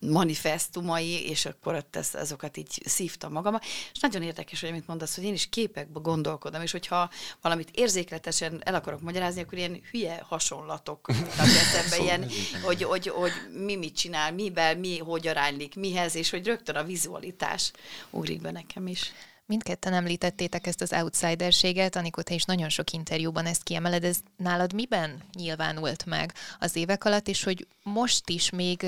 manifestumai, 0.01 1.29
és 1.29 1.45
akkor 1.47 1.85
ezt, 1.91 2.15
azokat 2.15 2.57
így 2.57 2.83
szívtam 2.85 3.33
magamba. 3.33 3.61
És 3.93 4.01
nagyon 4.01 4.23
érdekes, 4.23 4.61
hogy 4.61 4.69
amit 4.71 4.87
mondasz, 4.87 5.15
hogy 5.15 5.25
én 5.25 5.33
is 5.33 5.49
képekbe 5.49 6.01
gondolkodom, 6.01 6.63
és 6.63 6.73
hogyha 6.73 7.11
valamit 7.41 7.71
érzékletesen 7.71 8.61
el 8.65 8.75
akarok 8.75 9.01
magyarázni, 9.01 9.41
akkor 9.41 9.59
ilyen 9.59 9.85
hülye 9.91 10.23
hasonlatok 10.29 11.09
eszembe, 11.39 11.89
szóval 11.89 12.05
ilyen, 12.05 12.27
hogy, 12.63 12.83
hogy, 12.83 13.09
hogy 13.09 13.33
mi 13.65 13.77
mit 13.77 13.97
csinál, 13.97 14.33
miben, 14.33 14.79
mi 14.79 14.99
hogy 14.99 15.27
aránylik, 15.27 15.75
mihez, 15.75 16.15
és 16.15 16.31
hogy 16.31 16.47
rögtön 16.47 16.75
a 16.75 16.85
vizualitás 16.85 17.73
ugrik 18.11 18.41
be 18.41 18.51
nekem 18.51 18.87
is. 18.87 19.13
Mindketten 19.49 19.93
említettétek 19.93 20.67
ezt 20.67 20.81
az 20.81 20.93
outsiderséget, 20.93 21.97
Anikó, 21.97 22.23
te 22.23 22.35
is 22.35 22.45
nagyon 22.45 22.69
sok 22.69 22.91
interjúban 22.91 23.47
ezt 23.47 23.63
kiemeled, 23.63 24.05
ez 24.05 24.19
nálad 24.37 24.73
miben 24.73 25.23
nyilvánult 25.33 26.05
meg 26.05 26.35
az 26.59 26.77
évek 26.77 27.05
alatt, 27.05 27.29
és 27.29 27.43
hogy 27.43 27.67
most 27.83 28.29
is 28.29 28.51
még 28.51 28.87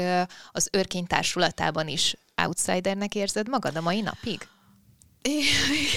az 0.53 0.69
örkény 0.73 1.07
társulatában 1.07 1.89
is 1.89 2.17
outsidernek 2.37 3.15
érzed 3.15 3.49
magad 3.49 3.77
a 3.77 3.81
mai 3.81 4.01
napig? 4.01 4.49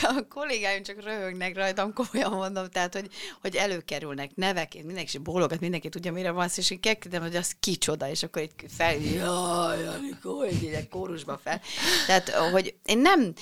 A 0.02 0.26
kollégáim 0.30 0.84
csak 0.84 1.04
röhögnek 1.04 1.56
rajtam, 1.56 1.94
komolyan 1.94 2.32
mondom, 2.32 2.70
tehát, 2.70 2.94
hogy, 2.94 3.10
hogy 3.42 3.56
előkerülnek 3.56 4.36
nevek, 4.36 4.84
mindenki 4.84 5.18
bólogat, 5.18 5.60
mindenki 5.60 5.90
tudja, 5.90 6.12
mire 6.12 6.32
van 6.32 6.50
és 6.56 6.72
én 6.72 6.80
kérdem, 6.80 7.22
hogy 7.22 7.36
az 7.36 7.56
kicsoda, 7.60 8.10
és 8.10 8.24
akkor 8.24 8.42
itt 8.42 8.64
fel, 8.70 8.96
jaj, 8.96 9.88
amikor, 9.88 10.46
hogy 10.46 10.88
kórusba 10.90 11.40
fel. 11.44 11.62
Tehát, 12.08 12.30
hogy 12.30 12.76
én 12.86 12.98
nem, 12.98 13.34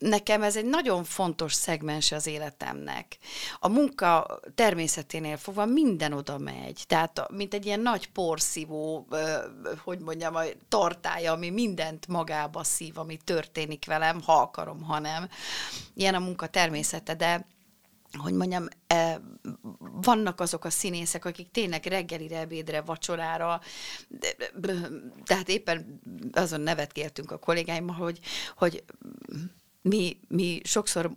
nekem 0.00 0.42
ez 0.42 0.56
egy 0.56 0.64
nagyon 0.64 1.04
fontos 1.04 1.52
szegmens 1.52 2.12
az 2.12 2.26
életemnek. 2.26 3.18
A 3.58 3.68
munka 3.68 4.40
természeténél 4.54 5.36
fogva 5.36 5.64
minden 5.64 6.12
oda 6.12 6.38
megy. 6.38 6.84
Tehát, 6.86 7.30
mint 7.30 7.54
egy 7.54 7.66
ilyen 7.66 7.80
nagy 7.80 8.08
porszívó, 8.08 9.06
hogy 9.84 9.98
mondjam, 9.98 10.34
a 10.34 10.42
tartája, 10.68 11.32
ami 11.32 11.50
mindent 11.50 12.06
magába 12.06 12.64
szív, 12.64 12.98
ami 12.98 13.16
történik 13.24 13.86
velem, 13.86 14.22
ha 14.22 14.32
akarom, 14.32 14.82
ha 14.82 14.98
nem. 14.98 15.28
Ilyen 15.94 16.14
a 16.14 16.18
munka 16.18 16.46
természete, 16.46 17.14
de 17.14 17.46
hogy 18.18 18.32
mondjam, 18.32 18.66
e, 18.86 19.20
vannak 19.78 20.40
azok 20.40 20.64
a 20.64 20.70
színészek, 20.70 21.24
akik 21.24 21.50
tényleg 21.50 21.86
reggelire, 21.86 22.38
ebédre, 22.38 22.80
vacsorára, 22.80 23.60
tehát 25.24 25.48
éppen 25.48 26.00
azon 26.32 26.60
nevet 26.60 26.92
kértünk 26.92 27.30
a 27.30 27.38
kollégáimmal, 27.38 27.94
hogy, 27.94 28.20
hogy 28.56 28.84
mi, 29.88 30.16
mi 30.28 30.60
sokszor 30.64 31.10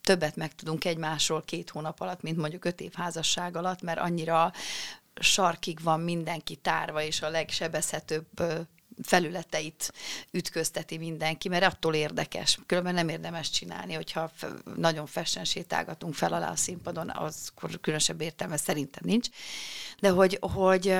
többet 0.00 0.36
megtudunk 0.36 0.84
egymásról 0.84 1.42
két 1.42 1.70
hónap 1.70 2.00
alatt, 2.00 2.22
mint 2.22 2.36
mondjuk 2.36 2.64
öt 2.64 2.80
év 2.80 2.92
házasság 2.92 3.56
alatt, 3.56 3.82
mert 3.82 3.98
annyira 3.98 4.52
sarkig 5.20 5.82
van 5.82 6.00
mindenki 6.00 6.56
tárva, 6.56 7.02
és 7.02 7.22
a 7.22 7.28
legsebezhetőbb 7.28 8.26
felületeit 9.02 9.92
ütközteti 10.30 10.98
mindenki, 10.98 11.48
mert 11.48 11.64
attól 11.64 11.94
érdekes. 11.94 12.58
Különben 12.66 12.94
nem 12.94 13.08
érdemes 13.08 13.50
csinálni, 13.50 13.94
hogyha 13.94 14.30
nagyon 14.76 15.06
fessen 15.06 15.44
sétálgatunk 15.44 16.14
fel 16.14 16.32
alá 16.32 16.50
a 16.50 16.56
színpadon, 16.56 17.10
az 17.10 17.52
különösebb 17.80 18.20
értelme 18.20 18.56
szerintem 18.56 19.02
nincs. 19.06 19.28
De 20.00 20.10
hogy, 20.10 20.38
hogy 20.40 20.96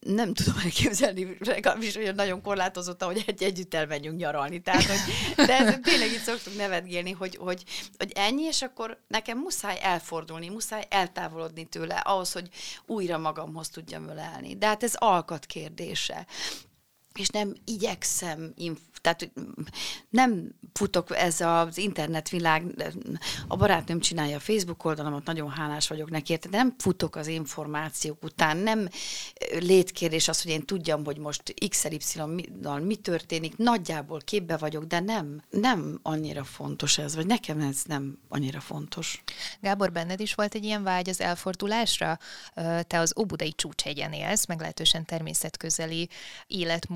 nem 0.00 0.34
tudom 0.34 0.54
elképzelni, 0.64 1.36
legalábbis 1.38 1.96
olyan 1.96 2.14
nagyon 2.14 2.42
korlátozott, 2.42 3.02
hogy 3.02 3.24
egy 3.26 3.42
együtt 3.42 3.74
elmenjünk 3.74 4.18
nyaralni. 4.18 4.60
Tehát, 4.60 4.84
hogy, 4.84 4.98
de 5.46 5.58
ez 5.58 5.78
tényleg 5.82 6.12
itt 6.12 6.22
szoktunk 6.22 6.56
nevetgélni, 6.56 7.10
hogy, 7.10 7.36
hogy, 7.36 7.64
hogy 7.98 8.12
ennyi, 8.14 8.42
és 8.42 8.62
akkor 8.62 9.00
nekem 9.08 9.38
muszáj 9.38 9.78
elfordulni, 9.82 10.48
muszáj 10.48 10.84
eltávolodni 10.88 11.64
tőle, 11.64 11.94
ahhoz, 11.94 12.32
hogy 12.32 12.48
újra 12.86 13.18
magamhoz 13.18 13.68
tudjam 13.68 14.08
ölelni. 14.08 14.56
De 14.56 14.66
hát 14.66 14.82
ez 14.82 14.94
alkat 14.94 15.46
kérdése 15.46 16.26
és 17.14 17.28
nem 17.28 17.54
igyekszem, 17.64 18.54
tehát 19.00 19.30
nem 20.10 20.54
futok 20.72 21.16
ez 21.16 21.40
az 21.40 21.78
internetvilág, 21.78 22.92
a 23.48 23.56
barátnőm 23.56 24.00
csinálja 24.00 24.36
a 24.36 24.40
Facebook 24.40 24.84
oldalamat, 24.84 25.24
nagyon 25.24 25.50
hálás 25.50 25.88
vagyok 25.88 26.10
neki 26.10 26.34
de 26.34 26.48
nem 26.50 26.74
futok 26.78 27.16
az 27.16 27.26
információk 27.26 28.24
után, 28.24 28.56
nem 28.56 28.88
létkérdés 29.58 30.28
az, 30.28 30.42
hogy 30.42 30.50
én 30.50 30.64
tudjam, 30.64 31.04
hogy 31.04 31.18
most 31.18 31.54
XY-nal 31.68 32.80
mi 32.80 32.96
történik, 32.96 33.56
nagyjából 33.56 34.20
képbe 34.20 34.56
vagyok, 34.56 34.84
de 34.84 35.00
nem, 35.00 35.42
nem 35.50 35.98
annyira 36.02 36.44
fontos 36.44 36.98
ez, 36.98 37.14
vagy 37.14 37.26
nekem 37.26 37.60
ez 37.60 37.82
nem 37.84 38.18
annyira 38.28 38.60
fontos. 38.60 39.22
Gábor, 39.60 39.92
benned 39.92 40.20
is 40.20 40.34
volt 40.34 40.54
egy 40.54 40.64
ilyen 40.64 40.82
vágy 40.82 41.08
az 41.08 41.20
elfordulásra? 41.20 42.18
Te 42.86 42.98
az 42.98 43.14
Óbudai 43.18 43.52
csúcshegyen 43.52 44.12
élsz, 44.12 44.46
meglehetősen 44.46 45.04
természetközeli 45.04 46.08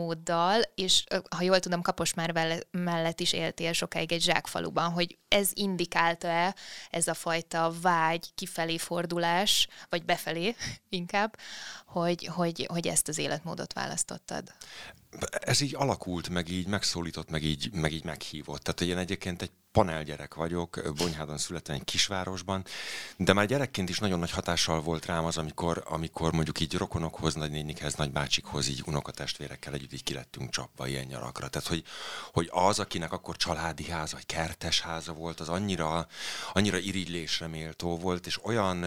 életmóddal, 0.04 0.62
és 0.74 1.04
ha 1.36 1.42
jól 1.42 1.60
tudom, 1.60 1.82
kapos 1.82 2.14
már 2.14 2.64
mellett 2.70 3.20
is 3.20 3.32
éltél 3.32 3.72
sokáig 3.72 4.12
egy 4.12 4.22
zsákfaluban, 4.22 4.90
hogy 4.90 5.18
ez 5.28 5.50
indikálta-e 5.52 6.54
ez 6.90 7.08
a 7.08 7.14
fajta 7.14 7.72
vágy, 7.80 8.32
kifelé 8.34 8.78
fordulás, 8.78 9.68
vagy 9.88 10.04
befelé 10.04 10.56
inkább, 10.88 11.36
hogy, 11.86 12.26
hogy, 12.26 12.66
hogy 12.70 12.86
ezt 12.86 13.08
az 13.08 13.18
életmódot 13.18 13.72
választottad? 13.72 14.52
Ez 15.30 15.60
így 15.60 15.74
alakult, 15.74 16.28
meg 16.28 16.48
így 16.48 16.66
megszólított, 16.66 17.30
meg 17.30 17.42
így, 17.42 17.72
meg 17.72 17.92
így 17.92 18.04
meghívott. 18.04 18.62
Tehát 18.62 18.80
én 18.80 18.98
egyébként 18.98 19.42
egy 19.42 19.52
panelgyerek 19.74 20.34
vagyok, 20.34 20.80
Bonyhádon 20.96 21.38
születtem 21.38 21.74
egy 21.74 21.84
kisvárosban, 21.84 22.64
de 23.16 23.32
már 23.32 23.46
gyerekként 23.46 23.88
is 23.88 23.98
nagyon 23.98 24.18
nagy 24.18 24.30
hatással 24.30 24.80
volt 24.80 25.06
rám 25.06 25.24
az, 25.24 25.36
amikor, 25.36 25.84
amikor 25.86 26.32
mondjuk 26.32 26.60
így 26.60 26.74
rokonokhoz, 26.74 27.34
nagynénikhez, 27.34 27.94
nagybácsikhoz, 27.94 28.68
így 28.68 28.82
unokatestvérekkel 28.86 29.74
együtt 29.74 29.92
így 29.92 30.02
kilettünk 30.02 30.50
csapva 30.50 30.86
ilyen 30.86 31.06
nyarakra. 31.06 31.48
Tehát, 31.48 31.68
hogy, 31.68 31.84
hogy 32.32 32.48
az, 32.52 32.78
akinek 32.78 33.12
akkor 33.12 33.36
családi 33.36 33.84
háza, 33.84 34.14
vagy 34.14 34.26
kertes 34.26 34.80
háza 34.80 35.12
volt, 35.12 35.40
az 35.40 35.48
annyira, 35.48 36.06
annyira 36.52 36.78
irigylésre 36.78 37.46
méltó 37.46 37.98
volt, 37.98 38.26
és 38.26 38.44
olyan 38.44 38.84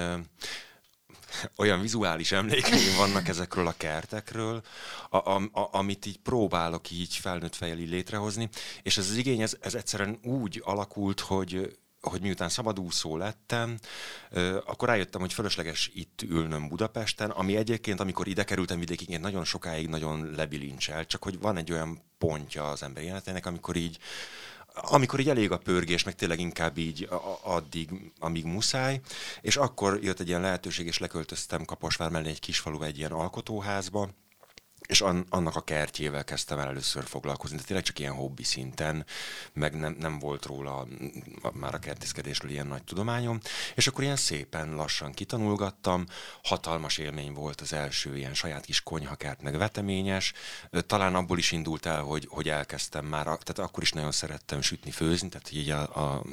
olyan 1.57 1.81
vizuális 1.81 2.31
emlékeim 2.31 2.95
vannak 2.97 3.27
ezekről 3.27 3.67
a 3.67 3.73
kertekről, 3.77 4.61
a, 5.09 5.17
a, 5.17 5.35
a, 5.51 5.69
amit 5.71 6.05
így 6.05 6.19
próbálok 6.19 6.91
így 6.91 7.15
felnőtt 7.15 7.55
fejjel 7.55 7.79
így 7.79 7.89
létrehozni, 7.89 8.49
és 8.83 8.97
ez 8.97 9.09
az 9.09 9.15
igény, 9.15 9.41
ez, 9.41 9.57
ez 9.59 9.75
egyszerűen 9.75 10.19
úgy 10.23 10.61
alakult, 10.65 11.19
hogy 11.19 11.77
hogy 12.01 12.21
miután 12.21 12.49
szabadúszó 12.49 13.17
lettem, 13.17 13.79
akkor 14.65 14.87
rájöttem, 14.87 15.21
hogy 15.21 15.33
fölösleges 15.33 15.91
itt 15.93 16.21
ülnöm 16.21 16.67
Budapesten, 16.67 17.29
ami 17.29 17.55
egyébként, 17.55 17.99
amikor 17.99 18.27
ide 18.27 18.43
kerültem 18.43 18.79
vidékiként, 18.79 19.21
nagyon 19.21 19.43
sokáig 19.43 19.87
nagyon 19.87 20.31
lebilincsel, 20.35 21.05
csak 21.05 21.23
hogy 21.23 21.39
van 21.39 21.57
egy 21.57 21.71
olyan 21.71 22.01
pontja 22.17 22.69
az 22.69 22.83
ember 22.83 23.03
életének, 23.03 23.45
amikor 23.45 23.75
így 23.75 23.97
amikor 24.81 25.19
így 25.19 25.29
elég 25.29 25.51
a 25.51 25.57
pörgés, 25.57 26.03
meg 26.03 26.15
tényleg 26.15 26.39
inkább 26.39 26.77
így 26.77 27.09
addig, 27.41 27.89
amíg 28.19 28.45
muszáj, 28.45 29.01
és 29.41 29.57
akkor 29.57 29.99
jött 30.03 30.19
egy 30.19 30.27
ilyen 30.27 30.41
lehetőség, 30.41 30.87
és 30.87 30.97
leköltöztem 30.97 31.65
Kaposvár 31.65 32.09
mellé 32.09 32.29
egy 32.29 32.39
kisfalu 32.39 32.81
egy 32.83 32.97
ilyen 32.97 33.11
alkotóházba, 33.11 34.09
és 34.87 35.01
an, 35.01 35.25
annak 35.29 35.55
a 35.55 35.61
kertjével 35.61 36.23
kezdtem 36.23 36.59
el 36.59 36.67
először 36.67 37.03
foglalkozni, 37.03 37.57
de 37.57 37.63
tényleg 37.63 37.85
csak 37.85 37.99
ilyen 37.99 38.13
hobbi 38.13 38.43
szinten, 38.43 39.05
meg 39.53 39.79
nem, 39.79 39.95
nem 39.99 40.19
volt 40.19 40.45
róla 40.45 40.87
már 41.53 41.73
a 41.73 41.79
kertészkedésről 41.79 42.51
ilyen 42.51 42.67
nagy 42.67 42.83
tudományom, 42.83 43.39
és 43.75 43.87
akkor 43.87 44.03
ilyen 44.03 44.15
szépen 44.15 44.75
lassan 44.75 45.11
kitanulgattam, 45.11 46.05
hatalmas 46.43 46.97
élmény 46.97 47.33
volt 47.33 47.61
az 47.61 47.73
első 47.73 48.17
ilyen 48.17 48.33
saját 48.33 48.65
kis 48.65 48.83
konyhakert, 48.83 49.41
meg 49.41 49.57
veteményes, 49.57 50.33
talán 50.85 51.15
abból 51.15 51.37
is 51.37 51.51
indult 51.51 51.85
el, 51.85 52.01
hogy, 52.01 52.27
hogy 52.29 52.49
elkezdtem 52.49 53.05
már, 53.05 53.23
tehát 53.23 53.59
akkor 53.59 53.83
is 53.83 53.91
nagyon 53.91 54.11
szerettem 54.11 54.61
sütni, 54.61 54.91
főzni, 54.91 55.29
tehát 55.29 55.51
így 55.51 55.69
a, 55.69 55.81
a, 55.81 56.23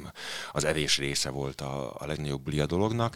az 0.51 0.63
evés 0.63 0.97
része 0.97 1.29
volt 1.29 1.61
a, 1.61 1.95
a 1.97 2.05
legnagyobb 2.05 2.53
a 2.59 2.65
dolognak, 2.65 3.15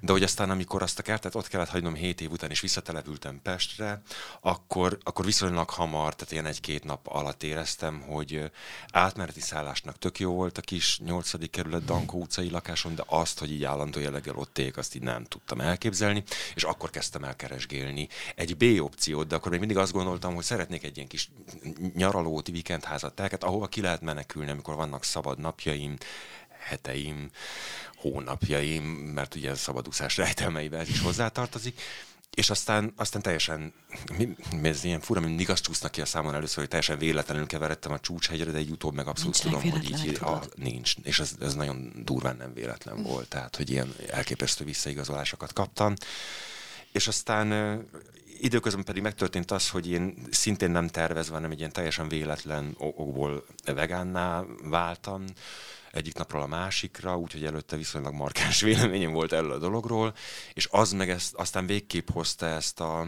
de 0.00 0.12
hogy 0.12 0.22
aztán 0.22 0.50
amikor 0.50 0.82
azt 0.82 0.98
a 0.98 1.02
kertet 1.02 1.34
ott 1.34 1.48
kellett 1.48 1.68
hagynom 1.68 1.94
7 1.94 2.20
év 2.20 2.30
után, 2.30 2.50
és 2.50 2.60
visszatelepültem 2.60 3.40
Pestre, 3.42 4.02
akkor 4.40 4.79
akkor, 4.80 4.98
akkor 5.02 5.24
viszonylag 5.24 5.70
hamar, 5.70 6.14
tehát 6.14 6.32
ilyen 6.32 6.46
egy-két 6.46 6.84
nap 6.84 7.06
alatt 7.06 7.42
éreztem, 7.42 8.00
hogy 8.00 8.50
átmeneti 8.92 9.40
szállásnak 9.40 9.98
tök 9.98 10.18
jó 10.18 10.32
volt 10.32 10.58
a 10.58 10.60
kis 10.60 10.98
nyolcadik 10.98 11.50
kerület 11.50 11.84
Dankó 11.84 12.20
utcai 12.20 12.50
lakáson, 12.50 12.94
de 12.94 13.04
azt, 13.06 13.38
hogy 13.38 13.52
így 13.52 13.64
állandó 13.64 14.00
jelleggel 14.00 14.34
ott 14.36 14.58
ég, 14.58 14.78
azt 14.78 14.94
így 14.94 15.02
nem 15.02 15.24
tudtam 15.24 15.60
elképzelni, 15.60 16.22
és 16.54 16.62
akkor 16.62 16.90
kezdtem 16.90 17.24
el 17.24 17.36
keresgélni 17.36 18.08
egy 18.34 18.56
B 18.56 18.82
opciót, 18.82 19.26
de 19.26 19.34
akkor 19.34 19.50
még 19.50 19.58
mindig 19.58 19.76
azt 19.76 19.92
gondoltam, 19.92 20.34
hogy 20.34 20.44
szeretnék 20.44 20.84
egy 20.84 20.96
ilyen 20.96 21.08
kis 21.08 21.30
nyaralót, 21.94 22.46
vikendházat, 22.46 23.14
tehát 23.14 23.44
ahova 23.44 23.66
ki 23.66 23.80
lehet 23.80 24.00
menekülni, 24.00 24.50
amikor 24.50 24.74
vannak 24.74 25.04
szabad 25.04 25.38
napjaim, 25.38 25.96
heteim, 26.58 27.30
hónapjaim, 27.96 28.84
mert 28.84 29.34
ugye 29.34 29.50
a 29.50 29.54
szabadúszás 29.54 30.16
rejtelmeivel 30.16 30.80
ez 30.80 30.88
is 30.88 31.00
hozzátartozik, 31.00 31.80
és 32.34 32.50
aztán, 32.50 32.92
aztán 32.96 33.22
teljesen, 33.22 33.72
mi, 34.16 34.36
mi 34.60 34.68
ez 34.68 34.84
ilyen 34.84 35.00
fura, 35.00 35.20
mindig 35.20 35.50
azt 35.50 35.62
csúsznak 35.62 35.90
ki 35.90 36.00
a 36.00 36.04
számon 36.04 36.34
először, 36.34 36.58
hogy 36.58 36.68
teljesen 36.68 36.98
véletlenül 36.98 37.46
keveredtem 37.46 37.92
a 37.92 38.00
csúcshegyre, 38.00 38.50
de 38.50 38.58
egy 38.58 38.70
utóbb 38.70 38.94
meg 38.94 39.06
abszolút 39.06 39.42
Nincsenek 39.42 39.62
tudom, 39.62 39.80
hogy 39.80 40.06
így 40.06 40.18
a, 40.22 40.42
nincs. 40.54 40.94
És 41.02 41.18
ez, 41.18 41.32
ez 41.40 41.54
nagyon 41.54 41.92
durván 42.04 42.36
nem 42.36 42.54
véletlen 42.54 43.02
volt, 43.02 43.28
tehát 43.28 43.56
hogy 43.56 43.70
ilyen 43.70 43.94
elképesztő 44.10 44.64
visszaigazolásokat 44.64 45.52
kaptam. 45.52 45.94
És 46.92 47.08
aztán 47.08 47.80
időközben 48.40 48.84
pedig 48.84 49.02
megtörtént 49.02 49.50
az, 49.50 49.68
hogy 49.68 49.90
én 49.90 50.26
szintén 50.30 50.70
nem 50.70 50.88
tervezve, 50.88 51.34
hanem 51.34 51.50
egy 51.50 51.58
ilyen 51.58 51.72
teljesen 51.72 52.08
véletlen 52.08 52.74
okból 52.78 53.44
vegánná 53.64 54.44
váltam 54.62 55.24
egyik 55.92 56.14
napról 56.14 56.42
a 56.42 56.46
másikra, 56.46 57.16
úgyhogy 57.16 57.44
előtte 57.44 57.76
viszonylag 57.76 58.14
markáns 58.14 58.60
véleményem 58.70 59.12
volt 59.12 59.32
erről 59.32 59.52
a 59.52 59.58
dologról, 59.58 60.14
és 60.54 60.68
az 60.70 60.92
meg 60.92 61.10
ezt, 61.10 61.34
aztán 61.34 61.66
végképp 61.66 62.08
hozta 62.10 62.46
ezt 62.46 62.80
a, 62.80 63.06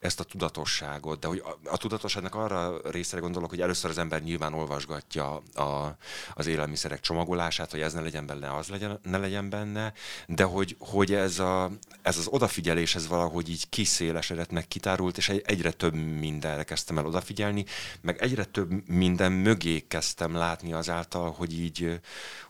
ezt 0.00 0.20
a 0.20 0.24
tudatosságot, 0.24 1.20
de 1.20 1.26
hogy 1.26 1.42
a, 1.44 1.68
a 1.68 1.76
tudatosságnak 1.76 2.34
arra 2.34 2.90
részre 2.90 3.20
gondolok, 3.20 3.50
hogy 3.50 3.60
először 3.60 3.90
az 3.90 3.98
ember 3.98 4.22
nyilván 4.22 4.54
olvasgatja 4.54 5.42
a, 5.54 5.96
az 6.34 6.46
élelmiszerek 6.46 7.00
csomagolását, 7.00 7.70
hogy 7.70 7.80
ez 7.80 7.92
ne 7.92 8.00
legyen 8.00 8.26
benne, 8.26 8.56
az 8.56 8.68
legyen, 8.68 9.00
ne 9.02 9.18
legyen 9.18 9.50
benne, 9.50 9.92
de 10.26 10.44
hogy, 10.44 10.76
hogy 10.78 11.14
ez, 11.14 11.38
a, 11.38 11.70
ez 12.02 12.18
az 12.18 12.26
odafigyelés, 12.26 12.94
ez 12.94 13.08
valahogy 13.08 13.48
így 13.48 13.68
kiszélesedett, 13.68 14.50
meg 14.50 14.68
kitárult, 14.68 15.16
és 15.16 15.28
egy, 15.28 15.42
egyre 15.46 15.70
több 15.72 15.94
mindenre 15.94 16.64
kezdtem 16.64 16.98
el 16.98 17.06
odafigyelni, 17.06 17.64
meg 18.00 18.22
egyre 18.22 18.44
több 18.44 18.88
minden 18.88 19.32
mögé 19.32 19.84
kezdtem 19.88 20.34
látni 20.34 20.72
azáltal, 20.72 21.30
hogy 21.30 21.58
így, 21.58 22.00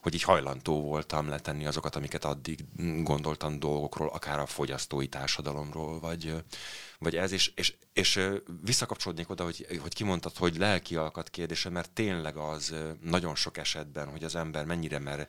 hogy 0.02 0.14
így 0.14 0.22
hajlandó 0.22 0.80
voltam 0.80 1.28
letenni 1.28 1.66
azokat, 1.66 1.96
amiket 1.96 2.24
addig 2.24 2.64
gondoltam 3.02 3.58
dolgokról, 3.58 4.08
akár 4.08 4.40
a 4.40 4.46
fogyasztói 4.46 5.06
társadalomról, 5.06 6.00
vagy, 6.00 6.34
vagy 6.98 7.16
ez, 7.16 7.32
és, 7.32 7.52
és, 7.54 7.74
és 7.92 8.20
visszakapcsolódnék 8.62 9.30
oda, 9.30 9.44
hogy, 9.44 9.66
hogy 9.80 9.94
kimondtad, 9.94 10.36
hogy 10.36 10.56
lelki 10.56 10.96
alkat 10.96 11.30
kérdése, 11.30 11.68
mert 11.68 11.90
tényleg 11.90 12.36
az 12.36 12.74
nagyon 13.00 13.34
sok 13.34 13.56
esetben, 13.56 14.08
hogy 14.08 14.24
az 14.24 14.34
ember 14.34 14.64
mennyire 14.64 14.98
mer 14.98 15.28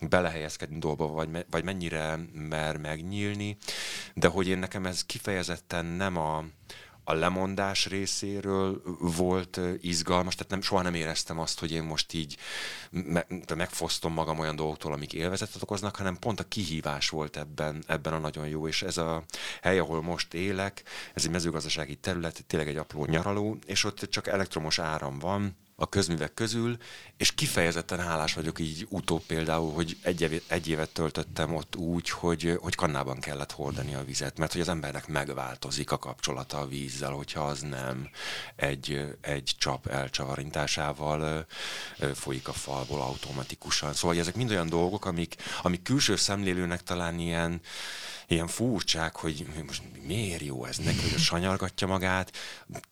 belehelyezkedni 0.00 0.78
dolgba, 0.78 1.06
vagy, 1.06 1.46
vagy 1.50 1.64
mennyire 1.64 2.18
mer 2.32 2.76
megnyílni, 2.76 3.56
de 4.14 4.28
hogy 4.28 4.48
én 4.48 4.58
nekem 4.58 4.86
ez 4.86 5.04
kifejezetten 5.04 5.84
nem 5.84 6.16
a, 6.16 6.44
a 7.04 7.12
lemondás 7.12 7.86
részéről 7.86 8.82
volt 8.98 9.60
izgalmas, 9.80 10.34
tehát 10.34 10.50
nem, 10.50 10.62
soha 10.62 10.82
nem 10.82 10.94
éreztem 10.94 11.38
azt, 11.38 11.60
hogy 11.60 11.72
én 11.72 11.82
most 11.82 12.12
így 12.12 12.36
me- 12.90 13.54
megfosztom 13.54 14.12
magam 14.12 14.38
olyan 14.38 14.56
dolgoktól, 14.56 14.92
amik 14.92 15.12
élvezetet 15.12 15.62
okoznak, 15.62 15.96
hanem 15.96 16.18
pont 16.18 16.40
a 16.40 16.48
kihívás 16.48 17.08
volt 17.08 17.36
ebben, 17.36 17.84
ebben 17.86 18.12
a 18.12 18.18
nagyon 18.18 18.48
jó, 18.48 18.68
és 18.68 18.82
ez 18.82 18.96
a 18.96 19.24
hely, 19.62 19.78
ahol 19.78 20.02
most 20.02 20.34
élek, 20.34 20.82
ez 21.14 21.24
egy 21.24 21.30
mezőgazdasági 21.30 21.94
terület, 21.94 22.44
tényleg 22.46 22.68
egy 22.68 22.76
apró 22.76 23.04
nyaraló, 23.04 23.58
és 23.66 23.84
ott 23.84 24.00
csak 24.10 24.26
elektromos 24.26 24.78
áram 24.78 25.18
van, 25.18 25.56
a 25.76 25.88
közművek 25.88 26.34
közül, 26.34 26.76
és 27.16 27.32
kifejezetten 27.32 28.00
hálás 28.00 28.34
vagyok 28.34 28.58
így 28.58 28.86
utóbb 28.88 29.22
például, 29.22 29.72
hogy 29.72 29.96
egy, 30.02 30.20
évet, 30.20 30.42
egy 30.46 30.68
évet 30.68 30.90
töltöttem 30.90 31.54
ott 31.54 31.76
úgy, 31.76 32.10
hogy, 32.10 32.58
hogy 32.60 32.74
kannában 32.74 33.20
kellett 33.20 33.52
hordani 33.52 33.94
a 33.94 34.04
vizet, 34.04 34.38
mert 34.38 34.52
hogy 34.52 34.60
az 34.60 34.68
embernek 34.68 35.06
megváltozik 35.06 35.90
a 35.90 35.98
kapcsolata 35.98 36.58
a 36.58 36.66
vízzel, 36.66 37.12
hogyha 37.12 37.44
az 37.44 37.60
nem 37.60 38.08
egy, 38.56 39.16
egy 39.20 39.54
csap 39.58 39.86
elcsavarintásával 39.86 41.46
folyik 42.14 42.48
a 42.48 42.52
falból 42.52 43.00
automatikusan. 43.00 43.92
Szóval 43.92 44.18
ezek 44.18 44.34
mind 44.34 44.50
olyan 44.50 44.68
dolgok, 44.68 45.04
amik, 45.04 45.36
amik 45.62 45.82
külső 45.82 46.16
szemlélőnek 46.16 46.82
talán 46.82 47.18
ilyen, 47.18 47.60
ilyen 48.26 48.46
furcsák, 48.46 49.16
hogy 49.16 49.46
most 49.66 49.82
miért 50.06 50.42
jó 50.42 50.64
ez 50.64 50.76
neki, 50.76 51.10
hogy 51.10 51.18
sanyargatja 51.18 51.86
magát. 51.86 52.32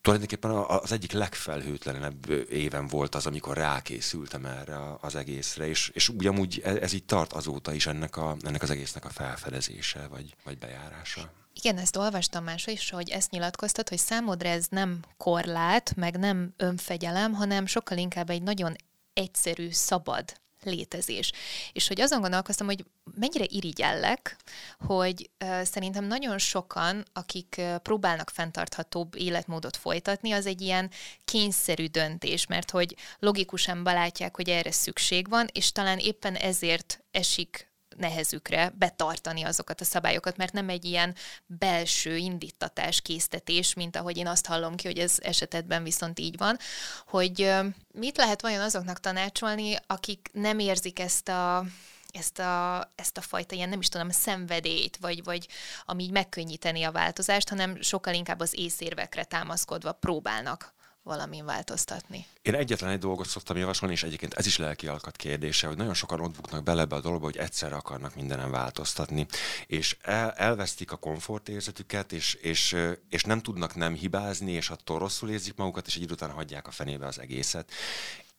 Tulajdonképpen 0.01 0.51
az 0.51 0.93
egyik 0.93 1.13
legfelhőtlenebb 1.13 2.31
éven 2.51 2.87
volt 2.87 3.15
az, 3.15 3.27
amikor 3.27 3.57
rákészültem 3.57 4.45
erre 4.45 4.79
az 5.01 5.15
egészre, 5.15 5.69
és, 5.69 5.91
és 5.95 6.09
ugyanúgy 6.09 6.61
ez, 6.65 6.77
ez 6.77 6.93
így 6.93 7.05
tart 7.05 7.33
azóta 7.33 7.73
is 7.73 7.87
ennek, 7.87 8.17
a, 8.17 8.37
ennek 8.41 8.63
az 8.63 8.71
egésznek 8.71 9.05
a 9.05 9.11
felfedezése, 9.11 10.07
vagy, 10.11 10.35
vagy 10.45 10.59
bejárása. 10.59 11.33
Igen, 11.55 11.79
ezt 11.79 11.97
olvastam 11.97 12.45
máshol 12.45 12.75
is, 12.75 12.91
hogy 12.91 13.11
ezt 13.11 13.31
nyilatkoztat, 13.31 13.89
hogy 13.89 13.99
számodra 13.99 14.49
ez 14.49 14.67
nem 14.71 15.01
korlát, 15.17 15.97
meg 15.97 16.19
nem 16.19 16.55
önfegyelem, 16.57 17.33
hanem 17.33 17.67
sokkal 17.67 17.99
inkább 17.99 18.31
egy 18.31 18.43
nagyon 18.43 18.77
egyszerű, 19.13 19.71
szabad 19.71 20.41
létezés. 20.65 21.33
És 21.73 21.89
hogy 21.89 22.01
azon 22.01 22.21
gondolkoztam, 22.21 22.67
hogy 22.67 22.85
mennyire 23.15 23.45
irigyellek, 23.49 24.37
hogy 24.79 25.31
szerintem 25.63 26.05
nagyon 26.05 26.39
sokan, 26.39 27.05
akik 27.13 27.61
próbálnak 27.83 28.31
fenntarthatóbb 28.31 29.15
életmódot 29.17 29.77
folytatni, 29.77 30.33
az 30.33 30.47
egy 30.47 30.61
ilyen 30.61 30.91
kényszerű 31.25 31.87
döntés, 31.87 32.47
mert 32.47 32.71
hogy 32.71 32.97
logikusan 33.19 33.83
belátják, 33.83 34.37
hogy 34.37 34.49
erre 34.49 34.71
szükség 34.71 35.29
van, 35.29 35.49
és 35.53 35.73
talán 35.73 35.99
éppen 35.99 36.35
ezért 36.35 37.05
esik 37.11 37.72
nehezükre 37.97 38.73
betartani 38.79 39.43
azokat 39.43 39.81
a 39.81 39.85
szabályokat, 39.85 40.37
mert 40.37 40.53
nem 40.53 40.69
egy 40.69 40.85
ilyen 40.85 41.15
belső 41.47 42.17
indítatás, 42.17 43.01
késztetés, 43.01 43.75
mint 43.75 43.97
ahogy 43.97 44.17
én 44.17 44.27
azt 44.27 44.47
hallom 44.47 44.75
ki, 44.75 44.87
hogy 44.87 44.99
ez 44.99 45.17
esetedben 45.21 45.83
viszont 45.83 46.19
így 46.19 46.37
van, 46.37 46.59
hogy 47.07 47.53
mit 47.93 48.17
lehet 48.17 48.43
vajon 48.43 48.61
azoknak 48.61 49.01
tanácsolni, 49.01 49.77
akik 49.87 50.29
nem 50.33 50.59
érzik 50.59 50.99
ezt 50.99 51.29
a 51.29 51.65
ezt 52.13 52.39
a, 52.39 52.91
ezt 52.95 53.17
a 53.17 53.21
fajta 53.21 53.55
ilyen, 53.55 53.69
nem 53.69 53.81
is 53.81 53.89
tudom, 53.89 54.11
szenvedélyt, 54.11 54.97
vagy, 54.97 55.25
vagy 55.25 55.49
ami 55.85 56.03
így 56.03 56.11
megkönnyíteni 56.11 56.83
a 56.83 56.93
változást, 56.93 57.49
hanem 57.49 57.83
sokkal 57.83 58.15
inkább 58.15 58.41
az 58.41 58.59
észérvekre 58.59 59.25
támaszkodva 59.25 59.93
próbálnak 59.93 60.75
valamin 61.03 61.45
változtatni. 61.45 62.27
Én 62.43 62.55
egyetlen 62.55 62.91
egy 62.91 62.99
dolgot 62.99 63.27
szoktam 63.27 63.57
javasolni, 63.57 63.95
és 63.95 64.03
egyébként 64.03 64.35
ez 64.35 64.47
is 64.47 64.59
lelki 64.59 64.87
alkat 64.87 65.17
kérdése, 65.17 65.67
hogy 65.67 65.77
nagyon 65.77 65.95
sokan 65.95 66.21
ott 66.21 66.35
buknak 66.37 66.63
bele 66.63 66.81
ebbe 66.81 66.97
a 66.97 67.01
dologba, 67.01 67.25
hogy 67.25 67.37
egyszerre 67.37 67.75
akarnak 67.75 68.15
mindenen 68.15 68.51
változtatni, 68.51 69.27
és 69.67 69.97
el, 70.03 70.31
elvesztik 70.31 70.93
a 70.93 70.97
komfortérzetüket, 70.97 72.13
és, 72.13 72.35
és, 72.35 72.77
és 73.09 73.23
nem 73.23 73.41
tudnak 73.41 73.75
nem 73.75 73.95
hibázni, 73.95 74.53
és 74.53 74.71
attól 74.71 74.99
rosszul 74.99 75.31
érzik 75.31 75.57
magukat, 75.57 75.87
és 75.87 75.97
egy 75.97 76.03
idő 76.03 76.13
után 76.13 76.31
hagyják 76.31 76.67
a 76.67 76.71
fenébe 76.71 77.07
az 77.07 77.19
egészet 77.19 77.73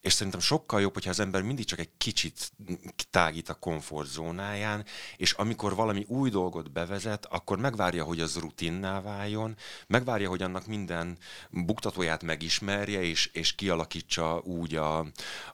és 0.03 0.13
szerintem 0.13 0.41
sokkal 0.41 0.81
jobb, 0.81 0.93
hogyha 0.93 1.09
az 1.09 1.19
ember 1.19 1.41
mindig 1.41 1.65
csak 1.65 1.79
egy 1.79 1.89
kicsit 1.97 2.51
tágít 3.09 3.49
a 3.49 3.53
komfortzónáján, 3.53 4.85
és 5.17 5.31
amikor 5.31 5.75
valami 5.75 6.05
új 6.07 6.29
dolgot 6.29 6.71
bevezet, 6.71 7.25
akkor 7.25 7.57
megvárja, 7.57 8.03
hogy 8.03 8.19
az 8.19 8.37
rutinná 8.39 9.01
váljon, 9.01 9.55
megvárja, 9.87 10.29
hogy 10.29 10.41
annak 10.41 10.65
minden 10.65 11.17
buktatóját 11.49 12.23
megismerje, 12.23 13.01
és, 13.01 13.29
és 13.33 13.55
kialakítsa 13.55 14.39
úgy 14.39 14.75
a, 14.75 14.97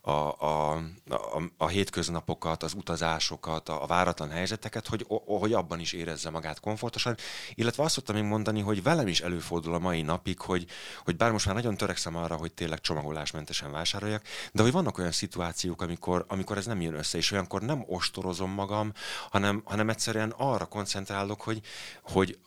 a, 0.02 0.12
a, 0.12 0.72
a, 1.10 1.42
a 1.58 1.68
hétköznapokat, 1.68 2.64
az 2.64 2.74
utazásokat, 2.74 3.70
a, 3.70 3.84
a 3.84 3.88
váratlan 3.88 4.30
helyzeteket, 4.30 4.88
hogy, 4.88 5.06
hogy 5.26 5.54
abban 5.54 5.80
is 5.80 5.94
érezze 5.94 6.30
magát 6.30 6.60
komfortosan. 6.60 7.18
Illetve 7.56 7.84
azt 7.84 7.94
szoktam 7.94 8.16
még 8.16 8.24
mondani, 8.24 8.62
hogy 8.62 8.84
velem 8.84 9.08
is 9.08 9.22
előfordul 9.22 9.74
a 9.74 9.80
mai 9.80 10.02
napig, 10.02 10.40
hogy, 10.40 10.66
hogy 11.04 11.16
bár 11.16 11.32
most 11.32 11.46
már 11.46 11.56
nagyon 11.56 11.78
törekszem 11.78 12.16
arra, 12.16 12.36
hogy 12.36 12.54
tényleg 12.54 12.82
csomagolásmentesen 12.82 13.72
vásároljak, 13.72 14.24
de 14.52 14.62
hogy 14.62 14.71
vannak 14.71 14.97
olyan 14.97 15.12
szituációk, 15.12 15.82
amikor, 15.82 16.25
amikor 16.28 16.58
ez 16.58 16.65
nem 16.65 16.82
jön 16.82 16.93
össze, 16.93 17.17
és 17.17 17.32
olyankor 17.32 17.62
nem 17.62 17.84
ostorozom 17.88 18.52
magam, 18.52 18.93
hanem, 19.30 19.62
hanem 19.65 19.89
egyszerűen 19.89 20.34
arra 20.38 20.65
koncentrálok, 20.65 21.41
hogy, 21.41 21.62
hogy 22.04 22.39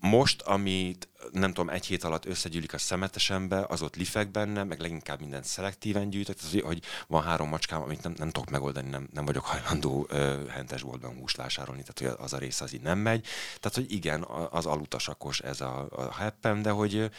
most, 0.00 0.42
amit 0.42 1.08
nem 1.32 1.52
tudom, 1.52 1.68
egy 1.68 1.86
hét 1.86 2.04
alatt 2.04 2.26
összegyűlik 2.26 2.72
a 2.72 2.78
szemetesembe, 2.78 3.64
az 3.68 3.82
ott 3.82 3.96
lifek 3.96 4.30
benne, 4.30 4.64
meg 4.64 4.80
leginkább 4.80 5.20
mindent 5.20 5.44
szelektíven 5.44 6.10
gyűjtök, 6.10 6.36
tehát, 6.36 6.64
hogy 6.64 6.82
van 7.06 7.22
három 7.22 7.48
macskám, 7.48 7.82
amit 7.82 8.02
nem, 8.02 8.14
nem 8.16 8.30
tudok 8.30 8.50
megoldani, 8.50 8.88
nem, 8.88 9.08
nem 9.12 9.24
vagyok 9.24 9.44
hajlandó 9.44 10.06
ö, 10.08 10.46
hentesboltban 10.48 11.16
húst 11.18 11.36
vásárolni, 11.36 11.82
tehát 11.82 12.14
hogy 12.14 12.24
az 12.24 12.32
a 12.32 12.38
rész 12.38 12.60
az 12.60 12.72
így 12.72 12.80
nem 12.80 12.98
megy. 12.98 13.26
Tehát, 13.60 13.74
hogy 13.76 13.92
igen, 13.92 14.22
az 14.50 14.66
alutasakos 14.66 15.40
ez 15.40 15.60
a, 15.60 15.88
a 15.90 16.14
heppem, 16.14 16.62
de 16.62 16.70
hogy 16.70 17.10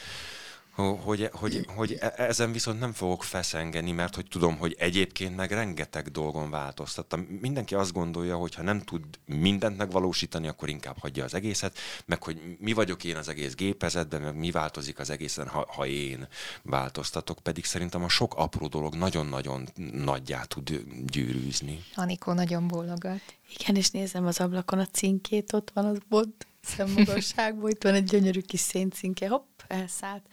hogy, 0.83 1.29
hogy, 1.33 1.65
hogy 1.75 1.97
e- 1.99 2.13
ezen 2.17 2.51
viszont 2.51 2.79
nem 2.79 2.93
fogok 2.93 3.23
feszengeni, 3.23 3.91
mert 3.91 4.15
hogy 4.15 4.25
tudom, 4.27 4.57
hogy 4.57 4.75
egyébként 4.79 5.35
meg 5.35 5.51
rengeteg 5.51 6.11
dolgon 6.11 6.49
változtattam. 6.49 7.19
Mindenki 7.19 7.75
azt 7.75 7.93
gondolja, 7.93 8.35
hogy 8.35 8.55
ha 8.55 8.61
nem 8.61 8.79
tud 8.79 9.03
mindent 9.25 9.77
megvalósítani, 9.77 10.47
akkor 10.47 10.69
inkább 10.69 10.97
hagyja 10.99 11.23
az 11.23 11.33
egészet, 11.33 11.77
meg 12.05 12.23
hogy 12.23 12.57
mi 12.59 12.73
vagyok 12.73 13.03
én 13.03 13.15
az 13.15 13.29
egész 13.29 13.55
gépezetben, 13.55 14.21
meg 14.21 14.35
mi 14.35 14.51
változik 14.51 14.99
az 14.99 15.09
egészen, 15.09 15.47
ha, 15.47 15.67
ha 15.69 15.85
én 15.85 16.27
változtatok, 16.61 17.39
pedig 17.39 17.65
szerintem 17.65 18.03
a 18.03 18.09
sok 18.09 18.33
apró 18.35 18.67
dolog 18.67 18.95
nagyon-nagyon 18.95 19.67
nagyjá 19.91 20.43
tud 20.43 20.83
gyűrűzni. 21.05 21.83
Anikó 21.95 22.33
nagyon 22.33 22.67
bólogat. 22.67 23.36
Igen, 23.59 23.75
és 23.75 23.89
nézem 23.89 24.25
az 24.25 24.39
ablakon 24.39 24.79
a 24.79 24.85
cinkét, 24.85 25.53
ott 25.53 25.71
van 25.73 25.85
az 25.85 25.97
bot 26.09 26.47
szemmagasságból, 26.61 27.69
itt 27.69 27.83
van 27.83 27.93
egy 27.93 28.03
gyönyörű 28.03 28.39
kis 28.39 28.59
széncinke, 28.59 29.27
hopp, 29.27 29.59
elszállt. 29.67 30.23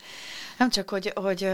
Nem 0.57 0.69
csak, 0.69 0.89
hogy, 0.89 1.11
hogy 1.15 1.49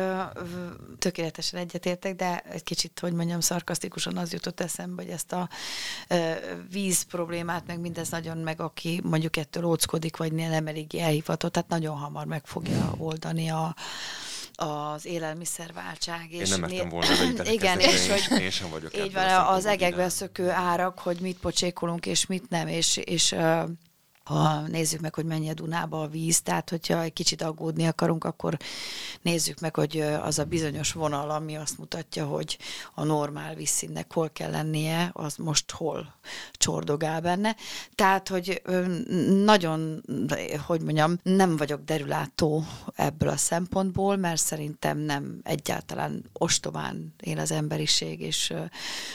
tökéletesen 1.00 1.60
egyetértek, 1.60 2.16
de 2.16 2.40
egy 2.40 2.64
kicsit, 2.64 3.00
hogy 3.00 3.14
mondjam, 3.14 3.40
szarkasztikusan 3.40 4.18
az 4.18 4.34
jutott 4.34 4.60
eszembe, 4.60 5.04
hogy 5.04 5.12
ezt 5.12 5.32
a 5.32 5.50
víz 6.72 7.02
problémát, 7.02 7.68
meg 7.68 7.80
mindez 7.80 8.10
nagyon 8.10 8.38
meg, 8.38 8.62
aki 8.62 9.02
mondjuk 9.04 9.38
ettől 9.38 9.64
óckodik, 9.64 10.18
vagy 10.18 10.34
nem 10.34 10.68
elég 10.68 10.96
elhivatott, 10.96 11.52
tehát 11.52 11.70
nagyon 11.70 11.98
hamar 11.98 12.26
meg 12.26 12.46
fogja 12.46 12.94
oldani 12.98 13.50
a, 13.50 13.76
az 14.62 15.06
élelmiszerváltság. 15.06 16.28
És 16.32 16.52
én 16.52 16.60
nem 16.60 16.60
mertem 16.60 16.90
volna 16.90 17.08
Igen, 17.58 17.80
és 17.80 18.08
hogy 18.08 18.42
én 18.42 18.50
sem 18.50 18.70
vagyok 18.70 18.98
így 18.98 19.14
van, 19.14 19.30
az 19.30 19.66
egekbe 19.66 20.10
szökő 20.10 20.50
árak, 20.50 21.00
hogy 21.00 21.18
mit 21.22 21.38
pocsékolunk 21.40 22.06
és 22.06 22.26
mit 22.26 22.50
nem, 22.50 22.68
és, 22.68 22.98
és 22.98 23.36
ha 24.32 24.68
nézzük 24.68 25.00
meg, 25.00 25.16
hogy 25.16 25.26
mennyi 25.26 25.50
a 25.50 25.54
Dunába 25.54 26.02
a 26.02 26.08
víz, 26.08 26.42
tehát 26.42 26.70
hogyha 26.70 27.02
egy 27.02 27.14
kicsit 27.14 27.42
aggódni 27.42 27.86
akarunk, 27.86 28.24
akkor 28.24 28.58
nézzük 29.22 29.60
meg, 29.60 29.76
hogy 29.76 30.00
az 30.00 30.40
a 30.40 30.44
bizonyos 30.44 30.92
vonal, 30.92 31.30
ami 31.30 31.56
azt 31.58 31.78
mutatja, 31.78 32.26
hogy 32.26 32.58
a 32.94 33.04
normál 33.04 33.56
vízszínnek 33.56 34.14
hol 34.14 34.30
kell 34.30 34.52
lennie, 34.52 35.10
az 35.14 35.36
most 35.36 35.72
hol 35.72 36.16
csordogál 36.54 37.22
benne. 37.22 37.56
Tehát, 37.96 38.28
hogy 38.28 38.62
nagyon, 39.44 40.04
hogy 40.66 40.82
mondjam, 40.82 41.20
nem 41.24 41.58
vagyok 41.58 41.84
derülátó 41.84 42.64
ebből 42.96 43.30
a 43.30 43.38
szempontból, 43.38 44.16
mert 44.16 44.42
szerintem 44.42 44.98
nem 44.98 45.40
egyáltalán 45.44 46.26
ostobán 46.34 47.14
él 47.20 47.40
az 47.40 47.52
emberiség, 47.52 48.22
és 48.22 48.54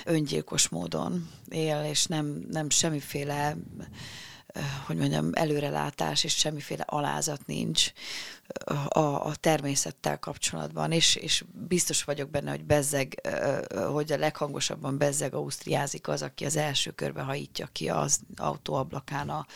öngyilkos 0.04 0.68
módon 0.68 1.28
él, 1.48 1.86
és 1.90 2.04
nem, 2.04 2.46
nem 2.50 2.70
semmiféle 2.70 3.56
hogy 4.86 4.96
mondjam, 4.96 5.30
előrelátás 5.32 6.24
és 6.24 6.36
semmiféle 6.36 6.84
alázat 6.86 7.46
nincs 7.46 7.92
a, 8.88 9.00
a 9.00 9.34
természettel 9.34 10.18
kapcsolatban, 10.18 10.92
és, 10.92 11.16
és 11.16 11.44
biztos 11.68 12.04
vagyok 12.04 12.30
benne, 12.30 12.50
hogy 12.50 12.64
bezzeg, 12.64 13.20
hogy 13.92 14.12
a 14.12 14.18
leghangosabban 14.18 14.98
bezzeg 14.98 15.34
ausztriázik 15.34 16.08
az, 16.08 16.22
aki 16.22 16.44
az 16.44 16.56
első 16.56 16.90
körbe 16.90 17.22
hajítja 17.22 17.68
ki 17.72 17.88
az 17.88 18.20
autóablakán 18.36 19.28
a 19.28 19.46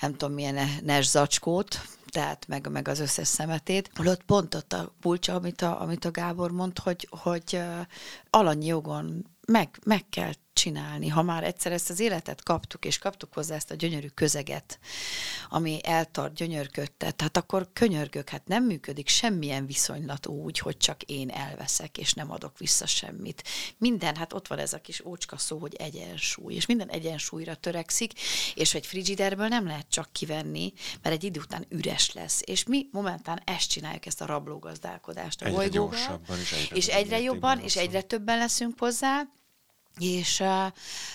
nem 0.00 0.10
tudom 0.10 0.34
milyen 0.34 0.68
nes 0.82 1.06
zacskót, 1.06 1.80
tehát 2.10 2.46
meg, 2.48 2.68
meg 2.70 2.88
az 2.88 2.98
összes 3.00 3.28
szemetét. 3.28 3.90
Holott 3.94 4.22
pont 4.22 4.54
ott 4.54 4.72
a 4.72 4.92
pulcsa, 5.00 5.34
amit 5.34 5.62
a, 5.62 5.80
amit 5.80 6.04
a 6.04 6.10
Gábor 6.10 6.50
mond, 6.50 6.78
hogy, 6.78 7.08
hogy 7.10 7.60
alanyi 8.30 8.66
jogon 8.66 9.26
meg, 9.46 9.78
meg 9.84 10.04
kell 10.10 10.32
csinálni, 10.52 11.08
ha 11.08 11.22
már 11.22 11.44
egyszer 11.44 11.72
ezt 11.72 11.90
az 11.90 12.00
életet 12.00 12.42
kaptuk, 12.42 12.84
és 12.84 12.98
kaptuk 12.98 13.32
hozzá 13.32 13.54
ezt 13.54 13.70
a 13.70 13.74
gyönyörű 13.74 14.06
közeget, 14.06 14.78
ami 15.48 15.78
eltart, 15.82 16.34
gyönyörködtet, 16.34 17.20
hát 17.20 17.36
akkor 17.36 17.68
könyörgök, 17.72 18.28
hát 18.28 18.46
nem 18.46 18.64
működik 18.64 19.08
semmilyen 19.08 19.66
viszonylat 19.66 20.26
úgy, 20.26 20.58
hogy 20.58 20.76
csak 20.76 21.02
én 21.02 21.30
elveszek, 21.30 21.98
és 21.98 22.12
nem 22.12 22.30
adok 22.30 22.58
vissza 22.58 22.86
semmit. 22.86 23.44
Minden, 23.78 24.16
hát 24.16 24.32
ott 24.32 24.46
van 24.46 24.58
ez 24.58 24.72
a 24.72 24.80
kis 24.80 25.04
ócska 25.04 25.36
szó, 25.36 25.58
hogy 25.58 25.74
egyensúly, 25.74 26.54
és 26.54 26.66
minden 26.66 26.88
egyensúlyra 26.88 27.54
törekszik, 27.54 28.12
és 28.54 28.74
egy 28.74 28.86
frigiderből 28.86 29.48
nem 29.48 29.66
lehet 29.66 29.86
csak 29.88 30.12
kivenni, 30.12 30.72
mert 31.02 31.14
egy 31.14 31.24
idő 31.24 31.40
után 31.40 31.66
üres 31.68 32.12
lesz. 32.12 32.40
És 32.44 32.64
mi 32.64 32.86
momentán 32.92 33.40
ezt 33.44 33.70
csináljuk, 33.70 34.06
ezt 34.06 34.20
a 34.20 34.26
rablógazdálkodást 34.26 35.42
a 35.42 35.44
egyre 35.44 35.56
bolygóval, 35.56 36.20
és 36.40 36.52
egyre, 36.52 36.76
és 36.76 36.86
egyre 36.86 37.20
jobban, 37.20 37.58
és 37.60 37.76
egyre 37.76 38.02
többen 38.02 38.38
leszünk 38.38 38.78
hozzá, 38.78 39.26
és, 39.98 40.42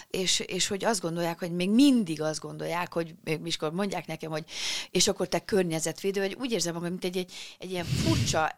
és, 0.09 0.39
és 0.39 0.67
hogy 0.67 0.85
azt 0.85 1.01
gondolják, 1.01 1.39
hogy 1.39 1.51
még 1.51 1.69
mindig 1.69 2.21
azt 2.21 2.39
gondolják, 2.39 2.93
hogy 2.93 3.15
mikor 3.41 3.71
mondják 3.71 4.07
nekem, 4.07 4.31
hogy 4.31 4.43
és 4.91 5.07
akkor 5.07 5.27
te 5.27 5.39
környezetvédő, 5.39 6.21
vagy 6.21 6.35
úgy 6.39 6.51
érzem 6.51 6.73
magam, 6.73 6.89
mint 6.89 7.05
egy, 7.05 7.17
egy, 7.17 7.33
egy 7.59 7.71
ilyen 7.71 7.85
furcsa 7.85 8.57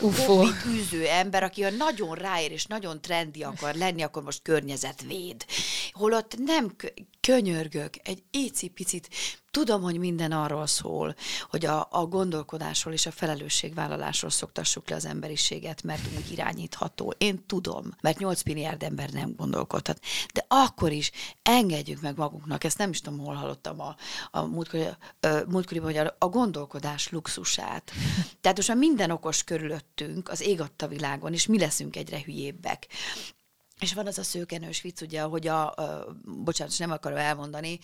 hobbit 0.00 0.64
űző 0.66 1.06
ember, 1.06 1.42
aki 1.42 1.64
a 1.64 1.70
nagyon 1.70 2.14
ráér 2.14 2.52
és 2.52 2.66
nagyon 2.66 3.00
trendi 3.00 3.42
akar 3.42 3.74
lenni, 3.74 4.02
akkor 4.02 4.22
most 4.22 4.42
környezetvéd. 4.42 5.44
Holott 5.92 6.34
nem 6.38 6.76
könyörgök, 7.26 7.94
egy 8.02 8.22
icipicit 8.30 9.08
Tudom, 9.54 9.82
hogy 9.82 9.98
minden 9.98 10.32
arról 10.32 10.66
szól, 10.66 11.14
hogy 11.50 11.66
a, 11.66 11.88
a 11.90 12.06
gondolkodásról 12.06 12.94
és 12.94 13.06
a 13.06 13.10
felelősségvállalásról 13.10 14.30
szoktassuk 14.30 14.88
le 14.88 14.96
az 14.96 15.04
emberiséget, 15.04 15.82
mert 15.82 16.02
úgy 16.16 16.32
irányítható. 16.32 17.14
Én 17.18 17.46
tudom, 17.46 17.94
mert 18.00 18.18
8 18.18 18.42
milliárd 18.42 18.82
ember 18.82 19.10
nem 19.10 19.34
gondolkodhat. 19.36 20.00
De 20.32 20.44
akkor 20.48 20.92
is 20.92 21.10
engedjük 21.42 22.00
meg 22.00 22.16
magunknak, 22.16 22.64
ezt 22.64 22.78
nem 22.78 22.90
is 22.90 23.00
tudom, 23.00 23.18
hol 23.18 23.34
hallottam 23.34 23.80
a, 23.80 23.96
a 24.30 24.42
múltkori, 25.46 25.78
hogy 25.78 25.96
a, 25.96 26.16
a 26.18 26.28
gondolkodás 26.28 27.10
luxusát. 27.10 27.92
Tehát 28.40 28.56
most 28.56 28.68
már 28.68 28.76
minden 28.76 29.10
okos 29.10 29.44
körülöttünk 29.44 30.28
az 30.28 30.40
ég 30.40 30.60
a 30.60 30.86
világon, 30.86 31.32
és 31.32 31.46
mi 31.46 31.58
leszünk 31.58 31.96
egyre 31.96 32.22
hülyébbek. 32.22 32.86
És 33.80 33.94
van 33.94 34.06
az 34.06 34.18
a 34.18 34.22
szőkenős 34.22 34.80
vicc, 34.80 35.00
ugye, 35.00 35.20
hogy 35.20 35.46
a, 35.46 35.74
uh, 35.76 36.14
bocsánat, 36.24 36.78
nem 36.78 36.90
akarom 36.90 37.18
elmondani, 37.18 37.78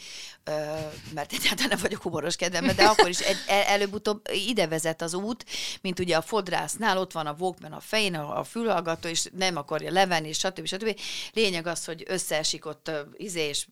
uh, 0.46 0.92
mert 1.14 1.32
egyáltalán 1.32 1.68
nem 1.68 1.78
vagyok 1.80 2.02
humoros 2.02 2.36
kedvemben, 2.36 2.76
de 2.76 2.84
akkor 2.84 3.08
is 3.08 3.18
egy, 3.18 3.36
el, 3.46 3.62
előbb-utóbb 3.62 4.28
ide 4.32 4.66
vezet 4.66 5.02
az 5.02 5.14
út, 5.14 5.44
mint 5.80 5.98
ugye 5.98 6.16
a 6.16 6.22
fodrásznál, 6.22 6.98
ott 6.98 7.12
van 7.12 7.26
a 7.26 7.36
Walkman 7.38 7.72
a 7.72 7.80
fején, 7.80 8.14
a, 8.14 8.38
a 8.38 8.44
fülhallgató, 8.44 9.08
és 9.08 9.28
nem 9.32 9.56
akarja 9.56 9.92
levenni, 9.92 10.28
és 10.28 10.38
stb. 10.38 10.66
stb. 10.66 11.00
Lényeg 11.32 11.66
az, 11.66 11.84
hogy 11.84 12.04
összeesik 12.06 12.66
ott 12.66 12.90
izé, 13.16 13.48
és 13.48 13.66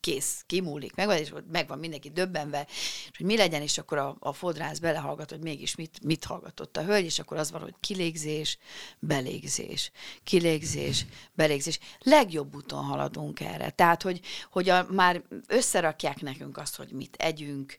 kész, 0.00 0.42
kimúlik, 0.46 0.94
megvan, 0.94 1.16
és 1.16 1.32
megvan 1.52 1.78
mindenki 1.78 2.10
döbbenve, 2.10 2.66
és 3.10 3.16
hogy 3.16 3.26
mi 3.26 3.36
legyen, 3.36 3.62
és 3.62 3.78
akkor 3.78 3.98
a, 3.98 4.16
a 4.18 4.32
fodrász 4.32 4.78
belehallgat, 4.78 5.30
hogy 5.30 5.40
mégis 5.40 5.74
mit, 5.74 6.04
mit 6.04 6.24
hallgatott 6.24 6.76
a 6.76 6.84
hölgy, 6.84 7.04
és 7.04 7.18
akkor 7.18 7.36
az 7.36 7.50
van, 7.50 7.60
hogy 7.60 7.74
kilégzés, 7.80 8.58
belégzés, 8.98 9.90
kilégzés, 10.24 11.06
belégzés. 11.32 11.78
Legjobb 11.98 12.54
úton 12.54 12.84
haladunk 12.84 13.40
erre. 13.40 13.70
Tehát, 13.70 14.02
hogy, 14.02 14.20
hogy 14.50 14.68
a, 14.68 14.86
már 14.90 15.22
összerakják 15.46 16.20
nekünk 16.20 16.58
azt, 16.58 16.76
hogy 16.76 16.90
mit 16.92 17.16
együnk, 17.18 17.76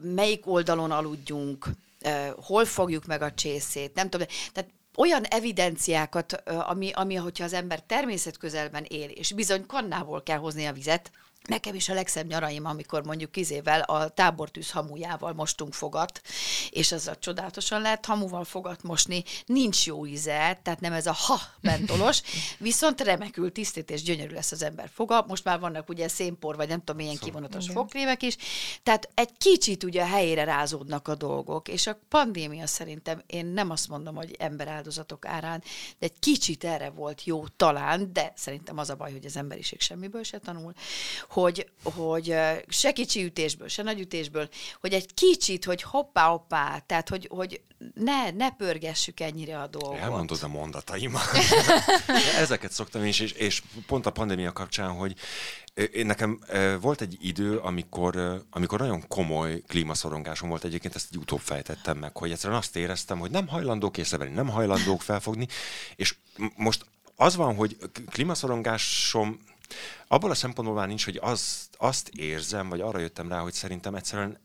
melyik 0.00 0.46
oldalon 0.46 0.90
aludjunk, 0.90 1.68
hol 2.36 2.64
fogjuk 2.64 3.06
meg 3.06 3.22
a 3.22 3.34
csészét, 3.34 3.94
nem 3.94 4.10
tudom, 4.10 4.26
tehát 4.52 4.70
olyan 4.98 5.24
evidenciákat, 5.24 6.32
ami, 6.46 6.90
ami, 6.92 7.14
hogyha 7.14 7.44
az 7.44 7.52
ember 7.52 7.80
természetközelben 7.82 8.84
él, 8.88 9.08
és 9.08 9.32
bizony 9.32 9.66
kannából 9.66 10.22
kell 10.22 10.38
hozni 10.38 10.66
a 10.66 10.72
vizet, 10.72 11.10
Nekem 11.48 11.74
is 11.74 11.88
a 11.88 11.94
legszebb 11.94 12.26
nyaraim, 12.26 12.64
amikor 12.64 13.04
mondjuk 13.04 13.30
kizével 13.30 13.80
a 13.80 14.08
tábortűz 14.08 14.70
hamujával 14.70 15.32
mostunk 15.32 15.74
fogat, 15.74 16.20
és 16.70 16.92
az 16.92 17.06
a 17.06 17.16
csodálatosan 17.16 17.80
lehet 17.80 18.06
hamuval 18.06 18.44
fogat 18.44 18.82
mosni, 18.82 19.24
nincs 19.46 19.86
jó 19.86 20.06
íze, 20.06 20.60
tehát 20.62 20.80
nem 20.80 20.92
ez 20.92 21.06
a 21.06 21.12
ha 21.12 21.40
mentolos, 21.60 22.20
viszont 22.58 23.00
remekül 23.00 23.52
tisztít 23.52 23.90
és 23.90 24.02
gyönyörű 24.02 24.34
lesz 24.34 24.52
az 24.52 24.62
ember 24.62 24.90
foga. 24.94 25.24
Most 25.28 25.44
már 25.44 25.60
vannak 25.60 25.88
ugye 25.88 26.08
szénpor, 26.08 26.56
vagy 26.56 26.68
nem 26.68 26.78
tudom 26.78 26.96
milyen 26.96 27.14
szóval, 27.14 27.28
kivonatos 27.28 27.62
igen. 27.62 27.76
fogkrémek 27.76 28.22
is, 28.22 28.36
tehát 28.82 29.08
egy 29.14 29.30
kicsit 29.38 29.84
ugye 29.84 30.02
a 30.02 30.06
helyére 30.06 30.44
rázódnak 30.44 31.08
a 31.08 31.14
dolgok, 31.14 31.68
és 31.68 31.86
a 31.86 31.98
pandémia 32.08 32.66
szerintem, 32.66 33.22
én 33.26 33.46
nem 33.46 33.70
azt 33.70 33.88
mondom, 33.88 34.14
hogy 34.14 34.36
emberáldozatok 34.38 35.26
árán, 35.26 35.62
de 35.98 36.06
egy 36.06 36.18
kicsit 36.18 36.64
erre 36.64 36.90
volt 36.90 37.24
jó 37.24 37.44
talán, 37.56 38.12
de 38.12 38.32
szerintem 38.36 38.78
az 38.78 38.90
a 38.90 38.94
baj, 38.94 39.12
hogy 39.12 39.24
az 39.24 39.36
emberiség 39.36 39.80
semmiből 39.80 40.22
se 40.22 40.38
tanul, 40.38 40.74
hogy, 41.28 41.70
hogy 41.82 42.34
se 42.68 42.92
kicsi 42.92 43.24
ütésből, 43.24 43.68
se 43.68 43.82
nagy 43.82 44.00
ütésből, 44.00 44.48
hogy 44.80 44.92
egy 44.92 45.14
kicsit, 45.14 45.64
hogy 45.64 45.82
hoppá-hoppá, 45.82 46.78
tehát 46.86 47.08
hogy, 47.08 47.28
hogy 47.30 47.60
ne, 47.94 48.30
ne 48.30 48.50
pörgessük 48.50 49.20
ennyire 49.20 49.60
a 49.60 49.66
dolgot. 49.66 49.98
Elmondod 49.98 50.38
a 50.42 50.48
mondataimat. 50.48 51.30
Ezeket 52.42 52.72
szoktam 52.72 53.04
is, 53.04 53.20
és, 53.20 53.32
és 53.32 53.62
pont 53.86 54.06
a 54.06 54.10
pandémia 54.10 54.52
kapcsán, 54.52 54.90
hogy 54.90 55.14
én 55.92 56.06
nekem 56.06 56.40
volt 56.80 57.00
egy 57.00 57.16
idő, 57.20 57.56
amikor, 57.56 58.44
amikor 58.50 58.78
nagyon 58.78 59.08
komoly 59.08 59.62
klímaszorongásom 59.66 60.48
volt, 60.48 60.64
egyébként 60.64 60.94
ezt 60.94 61.08
egy 61.10 61.18
utóbb 61.18 61.40
fejtettem 61.40 61.98
meg, 61.98 62.16
hogy 62.16 62.30
egyszerűen 62.30 62.58
azt 62.58 62.76
éreztem, 62.76 63.18
hogy 63.18 63.30
nem 63.30 63.48
hajlandók 63.48 63.98
észrevenni, 63.98 64.34
nem 64.34 64.48
hajlandók 64.48 65.02
felfogni, 65.02 65.46
és 65.96 66.14
most 66.56 66.84
az 67.16 67.36
van, 67.36 67.54
hogy 67.54 67.76
klímaszorongásom 68.10 69.40
abból 70.08 70.30
a 70.30 70.34
szempontból 70.34 70.76
már 70.76 70.86
nincs, 70.86 71.04
hogy 71.04 71.18
az, 71.22 71.68
azt 71.76 72.08
érzem, 72.08 72.68
vagy 72.68 72.80
arra 72.80 72.98
jöttem 72.98 73.28
rá, 73.28 73.38
hogy 73.38 73.52
szerintem 73.52 73.94
egyszerűen 73.94 74.38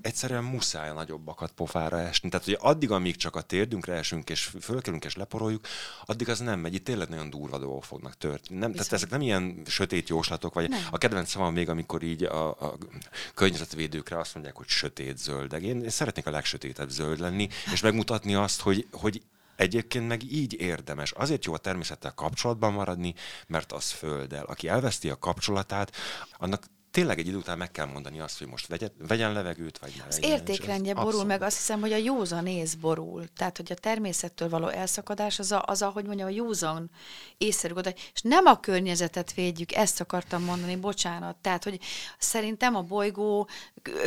egyszerűen 0.00 0.44
muszáj 0.44 0.88
a 0.88 0.92
nagyobbakat 0.92 1.50
pofára 1.50 2.00
esni. 2.00 2.28
Tehát, 2.28 2.44
hogy 2.44 2.56
addig, 2.60 2.90
amíg 2.90 3.16
csak 3.16 3.36
a 3.36 3.40
térdünkre 3.40 3.94
esünk, 3.94 4.30
és 4.30 4.50
fölkelünk, 4.60 5.04
és 5.04 5.16
leporoljuk, 5.16 5.66
addig 6.04 6.28
az 6.28 6.38
nem 6.38 6.60
megy. 6.60 6.74
Itt 6.74 6.84
tényleg 6.84 7.08
nagyon 7.08 7.30
durva 7.30 7.58
dolgok 7.58 7.84
fognak 7.84 8.16
történni. 8.16 8.60
Nem, 8.60 8.72
tehát 8.72 8.92
ezek 8.92 9.10
nem 9.10 9.20
ilyen 9.20 9.62
sötét 9.66 10.08
jóslatok, 10.08 10.54
vagy 10.54 10.68
nem. 10.68 10.82
a 10.90 10.98
kedvenc 10.98 11.30
szavam 11.30 11.52
még, 11.52 11.68
amikor 11.68 12.02
így 12.02 12.22
a, 12.24 12.48
a 12.48 12.78
környezetvédőkre 13.34 14.18
azt 14.18 14.34
mondják, 14.34 14.56
hogy 14.56 14.68
sötét 14.68 15.18
zöldeg. 15.18 15.62
Én, 15.62 15.82
én 15.82 15.90
szeretnék 15.90 16.26
a 16.26 16.30
legsötétebb 16.30 16.90
zöld 16.90 17.20
lenni, 17.20 17.48
és 17.72 17.80
megmutatni 17.80 18.34
azt, 18.34 18.60
hogy, 18.60 18.86
hogy 18.92 19.22
Egyébként 19.58 20.08
meg 20.08 20.32
így 20.32 20.60
érdemes. 20.60 21.12
Azért 21.12 21.44
jó 21.44 21.52
a 21.52 21.58
természettel 21.58 22.12
kapcsolatban 22.14 22.72
maradni, 22.72 23.14
mert 23.46 23.72
az 23.72 23.90
földdel. 23.90 24.44
Aki 24.44 24.68
elveszti 24.68 25.10
a 25.10 25.18
kapcsolatát, 25.18 25.96
annak 26.36 26.64
tényleg 26.98 27.18
egy 27.18 27.26
idő 27.26 27.36
után 27.36 27.58
meg 27.58 27.70
kell 27.70 27.86
mondani 27.86 28.20
azt, 28.20 28.38
hogy 28.38 28.46
most 28.46 28.66
vegye, 28.66 28.88
vegyen 28.98 29.32
levegőt, 29.32 29.78
vagy 29.78 29.92
ne 29.98 30.04
Az 30.08 30.22
értékrendje 30.22 30.92
borul, 30.92 31.08
abszolút. 31.08 31.28
meg 31.28 31.42
azt 31.42 31.56
hiszem, 31.56 31.80
hogy 31.80 31.92
a 31.92 31.96
józan 31.96 32.46
ész 32.46 32.74
borul. 32.74 33.24
Tehát, 33.36 33.56
hogy 33.56 33.72
a 33.72 33.74
természettől 33.74 34.48
való 34.48 34.66
elszakadás 34.68 35.38
az, 35.38 35.52
a, 35.52 35.62
az 35.66 35.82
ahogy 35.82 36.04
mondjam, 36.04 36.28
a 36.28 36.30
józan 36.30 36.90
észszerű 37.36 37.74
és 38.14 38.20
nem 38.22 38.46
a 38.46 38.60
környezetet 38.60 39.34
védjük, 39.34 39.72
ezt 39.72 40.00
akartam 40.00 40.42
mondani, 40.42 40.76
bocsánat. 40.76 41.36
Tehát, 41.36 41.64
hogy 41.64 41.80
szerintem 42.18 42.74
a 42.74 42.82
bolygó 42.82 43.48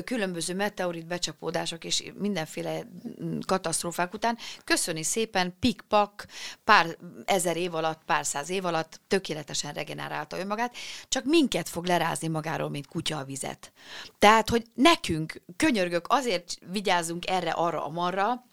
különböző 0.03 0.55
meteorit 0.55 1.07
becsapódások 1.07 1.83
és 1.83 2.11
mindenféle 2.19 2.83
mm, 3.23 3.39
katasztrófák 3.45 4.13
után 4.13 4.37
köszöni 4.63 5.03
szépen, 5.03 5.55
pikpak, 5.59 6.25
pár 6.63 6.97
ezer 7.25 7.57
év 7.57 7.73
alatt, 7.73 8.01
pár 8.05 8.25
száz 8.25 8.49
év 8.49 8.65
alatt 8.65 9.01
tökéletesen 9.07 9.73
regenerálta 9.73 10.39
önmagát, 10.39 10.75
csak 11.07 11.23
minket 11.23 11.69
fog 11.69 11.85
lerázni 11.85 12.27
magáról, 12.27 12.69
mint 12.69 12.80
kutya 12.87 13.17
a 13.17 13.23
vizet. 13.23 13.71
Tehát, 14.19 14.49
hogy 14.49 14.65
nekünk, 14.73 15.41
könyörgök, 15.55 16.05
azért 16.09 16.57
vigyázzunk 16.71 17.29
erre, 17.29 17.51
arra, 17.51 17.85
amarra, 17.85 18.45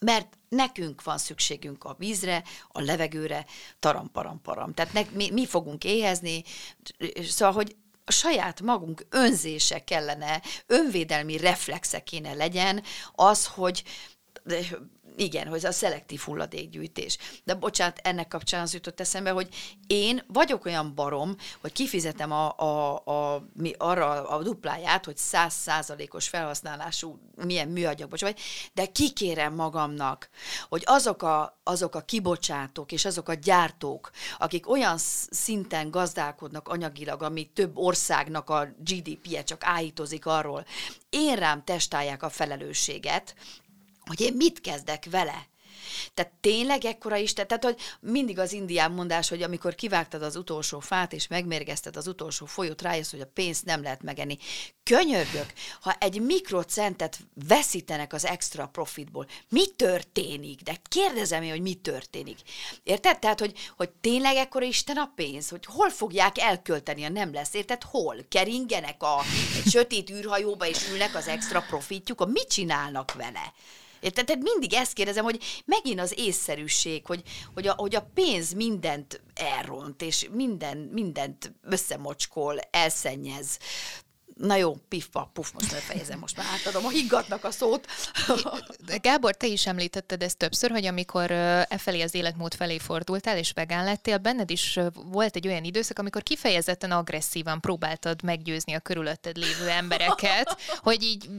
mert 0.00 0.38
nekünk 0.48 1.02
van 1.02 1.18
szükségünk 1.18 1.84
a 1.84 1.94
vízre, 1.98 2.42
a 2.68 2.80
levegőre, 2.80 3.46
taram, 3.78 4.10
param, 4.10 4.40
param. 4.42 4.74
Tehát 4.74 4.92
ne, 4.92 5.02
mi, 5.12 5.30
mi 5.30 5.46
fogunk 5.46 5.84
éhezni, 5.84 6.44
szóval, 7.22 7.54
hogy 7.54 7.76
a 8.04 8.12
saját 8.12 8.60
magunk 8.60 9.06
önzése 9.10 9.84
kellene, 9.84 10.42
önvédelmi 10.66 11.36
reflexe 11.36 12.02
kéne 12.02 12.34
legyen 12.34 12.82
az, 13.12 13.46
hogy 13.46 13.82
igen, 15.16 15.46
hogy 15.46 15.66
a 15.66 15.72
szelektív 15.72 16.20
hulladékgyűjtés. 16.20 17.18
De 17.44 17.54
bocsánat, 17.54 17.98
ennek 18.02 18.28
kapcsán 18.28 18.62
az 18.62 18.74
jutott 18.74 19.00
eszembe, 19.00 19.30
hogy 19.30 19.48
én 19.86 20.22
vagyok 20.26 20.64
olyan 20.64 20.94
barom, 20.94 21.36
hogy 21.60 21.72
kifizetem 21.72 22.32
a, 22.32 22.58
a, 22.58 23.02
a, 23.04 23.44
mi, 23.52 23.72
arra 23.78 24.28
a 24.28 24.42
dupláját, 24.42 25.04
hogy 25.04 25.16
száz 25.16 25.54
százalékos 25.54 26.28
felhasználású 26.28 27.18
milyen 27.44 27.68
műanyagos 27.68 28.20
vagy, 28.20 28.38
de 28.72 28.86
kikérem 28.86 29.54
magamnak, 29.54 30.28
hogy 30.68 30.82
azok 30.86 31.22
a, 31.22 31.60
azok 31.62 31.94
a 31.94 32.00
kibocsátók 32.00 32.92
és 32.92 33.04
azok 33.04 33.28
a 33.28 33.34
gyártók, 33.34 34.10
akik 34.38 34.70
olyan 34.70 34.98
szinten 35.30 35.90
gazdálkodnak 35.90 36.68
anyagilag, 36.68 37.22
ami 37.22 37.50
több 37.52 37.76
országnak 37.76 38.50
a 38.50 38.68
GDP-je 38.78 39.42
csak 39.42 39.64
áhítozik 39.64 40.26
arról, 40.26 40.66
én 41.10 41.36
rám 41.36 41.64
testálják 41.64 42.22
a 42.22 42.28
felelősséget, 42.28 43.34
hogy 44.06 44.20
én 44.20 44.34
mit 44.36 44.60
kezdek 44.60 45.06
vele. 45.10 45.48
Tehát 46.14 46.32
tényleg 46.40 46.84
ekkora 46.84 47.16
is, 47.16 47.32
tehát 47.32 47.64
hogy 47.64 47.76
mindig 48.00 48.38
az 48.38 48.52
indián 48.52 48.90
mondás, 48.90 49.28
hogy 49.28 49.42
amikor 49.42 49.74
kivágtad 49.74 50.22
az 50.22 50.36
utolsó 50.36 50.80
fát, 50.80 51.12
és 51.12 51.26
megmérgezted 51.26 51.96
az 51.96 52.06
utolsó 52.06 52.46
folyót, 52.46 52.82
rájössz, 52.82 53.10
hogy 53.10 53.20
a 53.20 53.30
pénzt 53.34 53.64
nem 53.64 53.82
lehet 53.82 54.02
megenni. 54.02 54.38
Könyörgök, 54.82 55.52
ha 55.80 55.96
egy 55.98 56.20
mikrocentet 56.20 57.18
veszítenek 57.48 58.12
az 58.12 58.24
extra 58.24 58.66
profitból, 58.66 59.26
mi 59.48 59.66
történik? 59.66 60.60
De 60.60 60.76
kérdezem 60.88 61.42
én, 61.42 61.50
hogy 61.50 61.62
mi 61.62 61.74
történik. 61.74 62.38
Érted? 62.82 63.18
Tehát, 63.18 63.40
hogy, 63.40 63.52
hogy 63.76 63.90
tényleg 63.90 64.36
ekkora 64.36 64.64
Isten 64.64 64.96
a 64.96 65.12
pénz, 65.14 65.48
hogy 65.48 65.64
hol 65.66 65.90
fogják 65.90 66.38
elkölteni, 66.38 67.02
ha 67.02 67.08
nem 67.08 67.32
lesz. 67.32 67.54
Érted? 67.54 67.82
Hol? 67.82 68.16
Keringenek 68.28 69.02
a 69.02 69.20
egy 69.56 69.70
sötét 69.70 70.10
űrhajóba, 70.10 70.66
és 70.66 70.88
ülnek 70.90 71.14
az 71.14 71.28
extra 71.28 71.60
profitjuk, 71.60 72.30
mit 72.32 72.48
csinálnak 72.48 73.12
vele? 73.12 73.52
Érted? 74.04 74.24
Tehát 74.26 74.42
mindig 74.42 74.72
ezt 74.72 74.92
kérdezem, 74.92 75.24
hogy 75.24 75.62
megint 75.64 76.00
az 76.00 76.14
észszerűség, 76.16 77.06
hogy, 77.06 77.22
hogy, 77.54 77.66
a, 77.66 77.72
hogy 77.76 77.94
a 77.94 78.10
pénz 78.14 78.52
mindent 78.52 79.22
elront, 79.34 80.02
és 80.02 80.28
minden, 80.32 80.76
mindent 80.76 81.52
összemocskol, 81.62 82.58
elszennyez. 82.70 83.58
Na 84.34 84.56
jó, 84.56 84.76
pif 84.88 85.08
puf, 85.32 85.52
most 85.52 85.70
befejezem, 85.70 86.18
most 86.18 86.36
már 86.36 86.46
átadom 86.52 86.86
a 86.86 86.88
higgadnak 86.88 87.44
a 87.44 87.50
szót. 87.50 87.86
Gábor, 89.02 89.36
te 89.36 89.46
is 89.46 89.66
említetted 89.66 90.22
ezt 90.22 90.36
többször, 90.36 90.70
hogy 90.70 90.86
amikor 90.86 91.30
e 91.30 91.78
felé 91.78 92.00
az 92.00 92.14
életmód 92.14 92.54
felé 92.54 92.78
fordultál, 92.78 93.38
és 93.38 93.52
vegán 93.52 93.84
lettél, 93.84 94.18
benned 94.18 94.50
is 94.50 94.78
volt 94.94 95.36
egy 95.36 95.46
olyan 95.46 95.64
időszak, 95.64 95.98
amikor 95.98 96.22
kifejezetten 96.22 96.90
agresszívan 96.90 97.60
próbáltad 97.60 98.22
meggyőzni 98.22 98.72
a 98.72 98.80
körülötted 98.80 99.36
lévő 99.36 99.68
embereket, 99.68 100.56
hogy 100.88 101.02
így 101.02 101.30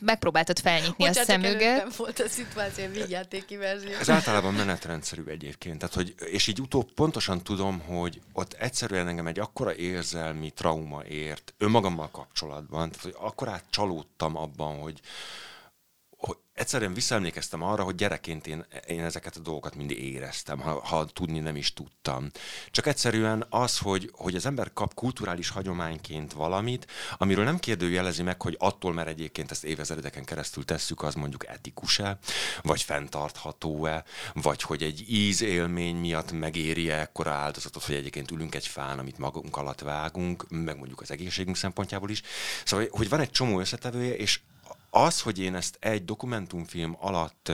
megpróbáltad 0.00 0.58
felnyitni 0.58 1.06
Bocsánat, 1.06 1.28
a 1.28 1.32
szemüget. 1.32 1.76
Nem 1.76 1.92
volt 1.96 2.18
a 2.18 2.28
szituáció, 2.28 2.86
vígjátéki 2.86 3.56
verzió. 3.56 3.92
Ez 3.92 4.10
általában 4.10 4.54
menetrendszerű 4.54 5.24
egyébként. 5.26 5.78
Tehát, 5.78 5.94
hogy, 5.94 6.14
és 6.30 6.46
így 6.46 6.60
utóbb 6.60 6.92
pontosan 6.92 7.42
tudom, 7.42 7.80
hogy 7.80 8.20
ott 8.32 8.52
egyszerűen 8.52 9.08
engem 9.08 9.26
egy 9.26 9.38
akkora 9.38 9.74
érzelmi 9.74 10.50
trauma 10.50 11.04
ért 11.04 11.54
önmagammal 11.58 12.10
kapcsolatban, 12.20 12.90
tehát, 12.90 13.04
hogy 13.04 13.16
akkor 13.18 13.48
csalódtam 13.70 14.36
abban, 14.36 14.80
hogy 14.80 15.00
egyszerűen 16.60 16.94
visszaemlékeztem 16.94 17.62
arra, 17.62 17.82
hogy 17.82 17.94
gyerekként 17.94 18.46
én, 18.46 18.64
én 18.86 19.04
ezeket 19.04 19.36
a 19.36 19.40
dolgokat 19.40 19.74
mindig 19.74 20.12
éreztem, 20.12 20.58
ha, 20.58 20.86
ha 20.86 21.04
tudni 21.04 21.38
nem 21.38 21.56
is 21.56 21.72
tudtam. 21.72 22.30
Csak 22.70 22.86
egyszerűen 22.86 23.46
az, 23.50 23.78
hogy, 23.78 24.10
hogy 24.12 24.34
az 24.34 24.46
ember 24.46 24.72
kap 24.72 24.94
kulturális 24.94 25.48
hagyományként 25.48 26.32
valamit, 26.32 26.86
amiről 27.18 27.44
nem 27.44 27.58
kérdőjelezi 27.58 28.22
meg, 28.22 28.42
hogy 28.42 28.56
attól, 28.58 28.92
mert 28.92 29.08
egyébként 29.08 29.50
ezt 29.50 29.64
évezredeken 29.64 30.24
keresztül 30.24 30.64
tesszük, 30.64 31.02
az 31.02 31.14
mondjuk 31.14 31.46
etikus-e, 31.46 32.18
vagy 32.62 32.82
fenntartható-e, 32.82 34.04
vagy 34.34 34.62
hogy 34.62 34.82
egy 34.82 35.04
ízélmény 35.08 35.96
miatt 35.96 36.32
megéri-e 36.32 37.00
ekkora 37.00 37.30
áldozatot, 37.30 37.84
hogy 37.84 37.94
egyébként 37.94 38.30
ülünk 38.30 38.54
egy 38.54 38.66
fán, 38.66 38.98
amit 38.98 39.18
magunk 39.18 39.56
alatt 39.56 39.80
vágunk, 39.80 40.46
meg 40.48 40.76
mondjuk 40.76 41.00
az 41.00 41.10
egészségünk 41.10 41.56
szempontjából 41.56 42.10
is. 42.10 42.22
Szóval, 42.64 42.86
hogy 42.90 43.08
van 43.08 43.20
egy 43.20 43.30
csomó 43.30 43.60
összetevője, 43.60 44.16
és 44.16 44.40
az, 44.90 45.20
hogy 45.20 45.38
én 45.38 45.54
ezt 45.54 45.76
egy 45.80 46.04
dokumentumfilm 46.04 46.96
alatt 47.00 47.52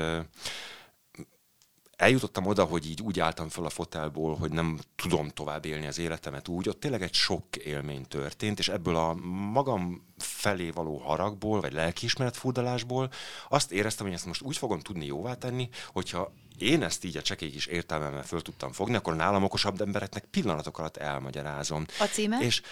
eljutottam 1.97 2.47
oda, 2.47 2.65
hogy 2.65 2.91
így 2.91 3.03
úgy 3.03 3.21
álltam 3.21 3.49
fel 3.49 3.65
a 3.65 3.71
fotelból, 3.71 4.37
hogy 4.37 4.51
nem 4.51 4.79
tudom 4.97 5.29
tovább 5.29 5.65
élni 5.65 5.87
az 5.87 5.99
életemet 5.99 6.49
úgy, 6.49 6.69
ott 6.69 6.81
tényleg 6.81 7.03
egy 7.03 7.15
sok 7.15 7.57
élmény 7.57 8.07
történt, 8.09 8.59
és 8.59 8.69
ebből 8.69 8.97
a 8.97 9.15
magam 9.53 10.07
felé 10.19 10.71
való 10.71 10.97
haragból, 10.97 11.61
vagy 11.61 11.73
lelkiismeret 11.73 12.37
furdalásból 12.37 13.11
azt 13.49 13.73
éreztem, 13.73 14.07
hogy 14.07 14.15
ezt 14.15 14.27
most 14.27 14.43
úgy 14.43 14.57
fogom 14.57 14.81
tudni 14.81 15.07
jóvá 15.07 15.35
tenni, 15.35 15.69
hogyha 15.93 16.33
én 16.59 16.83
ezt 16.83 17.05
így 17.05 17.17
a 17.17 17.23
csekély 17.23 17.53
is 17.55 17.67
értelmemmel 17.67 18.23
föl 18.23 18.43
tudtam 18.43 18.73
fogni, 18.73 18.95
akkor 18.95 19.17
nálam 19.17 19.45
okosabb 19.45 19.81
embereknek 19.81 20.25
pillanatok 20.25 20.79
alatt 20.79 20.97
elmagyarázom. 20.97 21.87
A 21.99 22.05
címe? 22.05 22.39
És 22.41 22.63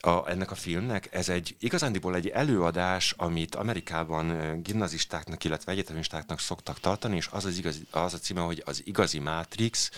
a, 0.00 0.28
ennek 0.30 0.50
a 0.50 0.54
filmnek. 0.54 1.08
Ez 1.10 1.28
egy 1.28 1.56
igazándiból 1.58 2.14
egy 2.14 2.28
előadás, 2.28 3.14
amit 3.16 3.54
Amerikában 3.54 4.58
gimnazistáknak, 4.62 5.44
illetve 5.44 5.72
egyetemistáknak 5.72 6.40
szoktak 6.40 6.80
tartani, 6.80 7.16
és 7.16 7.28
az, 7.30 7.44
az, 7.44 7.58
igazi, 7.58 7.86
az 7.90 8.14
a 8.14 8.18
címe, 8.18 8.40
hogy 8.40 8.62
az 8.66 8.82
igazi 8.84 9.18
Matrix, 9.18 9.90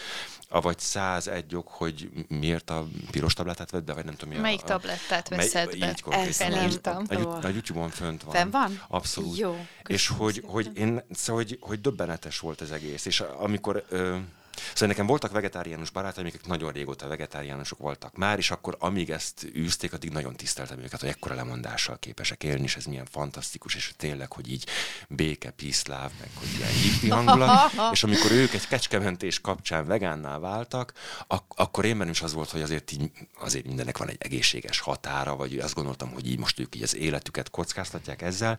avagy 0.48 0.78
101 0.78 1.54
ok, 1.54 1.68
hogy 1.68 2.10
miért 2.28 2.70
a 2.70 2.86
piros 3.10 3.34
tablettát 3.34 3.70
vett 3.70 3.84
be, 3.84 3.92
vagy 3.92 4.04
nem 4.04 4.14
tudom 4.14 4.34
mi 4.34 4.40
Melyik 4.40 4.62
a, 4.62 4.64
tablettát 4.64 5.28
veszed 5.28 5.78
be? 5.78 5.88
Így 5.88 6.00
konkrétan. 6.00 7.06
A, 7.06 7.14
a, 7.14 7.38
a 7.42 7.48
YouTube-on 7.48 7.90
fönt 7.90 8.22
van. 8.22 8.34
Fenn 8.34 8.50
van? 8.50 8.82
Abszolút. 8.88 9.38
Jó. 9.38 9.66
És 9.86 10.08
hogy, 10.08 10.42
hogy 10.46 10.70
én, 10.74 11.02
szóval, 11.10 11.42
hogy, 11.42 11.58
hogy 11.60 11.80
döbbenetes 11.80 12.38
volt 12.38 12.60
az 12.60 12.72
egész. 12.72 13.06
És 13.06 13.20
amikor 13.20 13.84
ö, 13.88 14.16
Szóval 14.72 14.88
nekem 14.88 15.06
voltak 15.06 15.32
vegetáriánus 15.32 15.90
barátaim, 15.90 16.26
akik 16.26 16.46
nagyon 16.46 16.72
régóta 16.72 17.08
vegetáriánusok 17.08 17.78
voltak. 17.78 18.16
Már, 18.16 18.38
és 18.38 18.50
akkor 18.50 18.76
amíg 18.78 19.10
ezt 19.10 19.46
űzték, 19.56 19.92
addig 19.92 20.10
nagyon 20.10 20.36
tiszteltem 20.36 20.78
őket, 20.78 21.00
hogy 21.00 21.08
ekkora 21.08 21.34
lemondással 21.34 21.98
képesek 21.98 22.44
élni, 22.44 22.62
és 22.62 22.76
ez 22.76 22.84
milyen 22.84 23.06
fantasztikus, 23.10 23.74
és 23.74 23.92
tényleg, 23.96 24.32
hogy 24.32 24.50
így 24.50 24.66
béke, 25.08 25.50
piszláv, 25.50 26.10
meg 26.20 26.28
hogy 26.34 26.48
ilyen 26.56 26.70
hippi 26.70 27.08
hangulat, 27.08 27.72
és 27.92 28.02
amikor 28.02 28.30
ők 28.30 28.52
egy 28.54 28.68
kecskementés 28.68 29.40
kapcsán 29.40 29.86
vegánnál 29.86 30.38
váltak, 30.38 30.92
ak- 31.26 31.58
akkor 31.58 31.84
én 31.84 32.08
is 32.08 32.22
az 32.22 32.32
volt, 32.32 32.50
hogy 32.50 32.62
azért 32.62 32.92
így, 32.92 33.10
azért 33.38 33.66
mindennek 33.66 33.98
van 33.98 34.08
egy 34.08 34.16
egészséges 34.18 34.80
határa, 34.80 35.36
vagy 35.36 35.58
azt 35.58 35.74
gondoltam, 35.74 36.12
hogy 36.12 36.26
így 36.26 36.38
most 36.38 36.60
ők 36.60 36.76
így 36.76 36.82
az 36.82 36.96
életüket 36.96 37.50
kockáztatják 37.50 38.22
ezzel, 38.22 38.58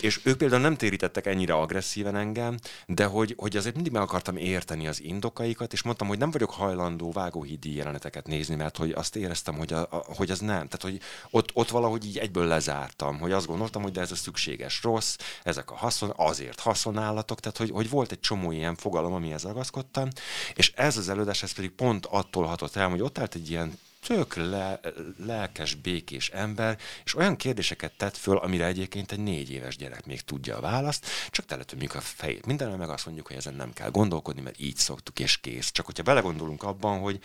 és 0.00 0.20
ők 0.22 0.36
például 0.36 0.60
nem 0.60 0.76
térítettek 0.76 1.26
ennyire 1.26 1.54
agresszíven 1.54 2.16
engem, 2.16 2.58
de 2.86 3.04
hogy, 3.04 3.34
hogy 3.36 3.56
azért 3.56 3.74
mindig 3.74 3.92
meg 3.92 4.02
akartam 4.02 4.36
érteni 4.36 4.86
az 4.86 5.02
indokaikat, 5.20 5.72
és 5.72 5.82
mondtam, 5.82 6.08
hogy 6.08 6.18
nem 6.18 6.30
vagyok 6.30 6.50
hajlandó 6.50 7.12
vágóhídi 7.12 7.74
jeleneteket 7.74 8.26
nézni, 8.26 8.54
mert 8.54 8.76
hogy 8.76 8.90
azt 8.90 9.16
éreztem, 9.16 9.54
hogy, 9.54 9.72
a, 9.72 9.80
a, 9.80 10.04
hogy 10.16 10.30
az 10.30 10.38
nem. 10.38 10.68
Tehát, 10.68 10.82
hogy 10.82 11.00
ott, 11.30 11.50
ott 11.52 11.68
valahogy 11.68 12.04
így 12.04 12.18
egyből 12.18 12.46
lezártam, 12.46 13.18
hogy 13.18 13.32
azt 13.32 13.46
gondoltam, 13.46 13.82
hogy 13.82 13.92
de 13.92 14.00
ez 14.00 14.12
a 14.12 14.16
szükséges 14.16 14.82
rossz, 14.82 15.16
ezek 15.42 15.70
a 15.70 15.74
haszon, 15.74 16.12
azért 16.16 16.60
haszonállatok, 16.60 17.40
tehát 17.40 17.58
hogy, 17.58 17.70
hogy 17.70 17.90
volt 17.90 18.12
egy 18.12 18.20
csomó 18.20 18.50
ilyen 18.52 18.76
fogalom, 18.76 19.12
amihez 19.12 19.42
ragaszkodtam, 19.42 20.08
és 20.54 20.72
ez 20.76 20.96
az 20.96 21.08
előadás, 21.08 21.42
ez 21.42 21.52
pedig 21.52 21.70
pont 21.70 22.06
attól 22.06 22.44
hatott 22.44 22.76
el, 22.76 22.88
hogy 22.88 23.00
ott 23.00 23.18
állt 23.18 23.34
egy 23.34 23.50
ilyen 23.50 23.78
tök 24.06 24.34
le, 24.34 24.80
lelkes, 25.18 25.74
békés 25.74 26.28
ember, 26.28 26.78
és 27.04 27.14
olyan 27.14 27.36
kérdéseket 27.36 27.92
tett 27.96 28.16
föl, 28.16 28.36
amire 28.36 28.66
egyébként 28.66 29.12
egy 29.12 29.18
négy 29.18 29.50
éves 29.50 29.76
gyerek 29.76 30.06
még 30.06 30.20
tudja 30.20 30.56
a 30.56 30.60
választ, 30.60 31.06
csak 31.30 31.44
teletömjük 31.44 31.94
a 31.94 32.00
fejét 32.00 32.46
mindenre, 32.46 32.76
meg 32.76 32.88
azt 32.88 33.06
mondjuk, 33.06 33.26
hogy 33.26 33.36
ezen 33.36 33.54
nem 33.54 33.72
kell 33.72 33.90
gondolkodni, 33.90 34.40
mert 34.40 34.60
így 34.60 34.76
szoktuk, 34.76 35.18
és 35.18 35.38
kész. 35.38 35.70
Csak 35.70 35.86
hogyha 35.86 36.02
belegondolunk 36.02 36.62
abban, 36.62 36.98
hogy 36.98 37.18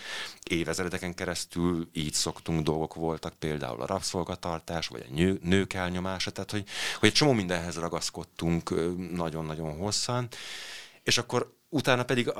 évezredeken 0.43 1.13
keresztül 1.13 1.89
így 1.93 2.13
szoktunk 2.13 2.63
dolgok 2.63 2.93
voltak, 2.93 3.33
például 3.33 3.81
a 3.81 3.85
rabszolgatartás, 3.85 4.87
vagy 4.87 5.05
a 5.09 5.13
nő, 5.13 5.39
nők 5.43 5.73
elnyomása, 5.73 6.31
tehát 6.31 6.51
hogy, 6.51 6.63
hogy 6.99 7.09
egy 7.09 7.15
csomó 7.15 7.31
mindenhez 7.31 7.75
ragaszkodtunk 7.77 8.69
nagyon-nagyon 9.11 9.77
hosszan, 9.77 10.27
és 11.03 11.17
akkor 11.17 11.53
utána 11.75 12.03
pedig 12.03 12.31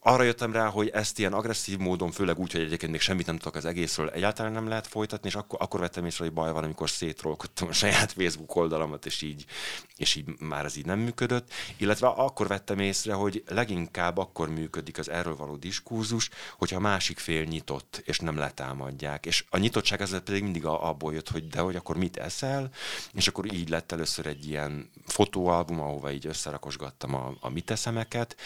arra 0.00 0.22
jöttem 0.22 0.52
rá, 0.52 0.66
hogy 0.66 0.88
ezt 0.88 1.18
ilyen 1.18 1.32
agresszív 1.32 1.78
módon, 1.78 2.10
főleg 2.10 2.38
úgy, 2.38 2.52
hogy 2.52 2.60
egyébként 2.60 2.92
még 2.92 3.00
semmit 3.00 3.26
nem 3.26 3.36
tudok 3.36 3.54
az 3.54 3.64
egészről, 3.64 4.10
egyáltalán 4.10 4.52
nem 4.52 4.68
lehet 4.68 4.86
folytatni, 4.86 5.28
és 5.28 5.34
akkor, 5.34 5.58
akkor 5.62 5.80
vettem 5.80 6.04
észre, 6.04 6.24
hogy 6.24 6.32
baj 6.32 6.52
van, 6.52 6.64
amikor 6.64 6.90
szétrolkodtam 6.90 7.68
a 7.68 7.72
saját 7.72 8.12
Facebook 8.12 8.56
oldalamat, 8.56 9.06
és 9.06 9.22
így, 9.22 9.44
és 9.96 10.14
így 10.14 10.38
már 10.38 10.64
ez 10.64 10.76
így 10.76 10.86
nem 10.86 10.98
működött. 10.98 11.52
Illetve 11.76 12.06
akkor 12.06 12.46
vettem 12.46 12.78
észre, 12.78 13.12
hogy 13.12 13.42
leginkább 13.48 14.18
akkor 14.18 14.48
működik 14.48 14.98
az 14.98 15.08
erről 15.08 15.36
való 15.36 15.56
diskurzus, 15.56 16.30
hogyha 16.58 16.76
a 16.76 16.80
másik 16.80 17.18
fél 17.18 17.44
nyitott, 17.44 18.02
és 18.04 18.18
nem 18.18 18.36
letámadják. 18.36 19.26
És 19.26 19.44
a 19.50 19.58
nyitottság 19.58 20.00
az 20.00 20.20
pedig 20.24 20.42
mindig 20.42 20.64
abból 20.64 21.12
jött, 21.12 21.28
hogy 21.28 21.48
de 21.48 21.60
hogy 21.60 21.76
akkor 21.76 21.96
mit 21.96 22.16
eszel, 22.16 22.70
és 23.12 23.28
akkor 23.28 23.52
így 23.52 23.68
lett 23.68 23.92
először 23.92 24.26
egy 24.26 24.48
ilyen 24.48 24.90
fotóalbum, 25.06 25.80
ahova 25.80 26.12
így 26.12 26.26
összerakosgattam 26.26 27.14
a, 27.14 27.34
a 27.40 27.48
mit 27.48 27.70
eszemeket, 27.70 28.36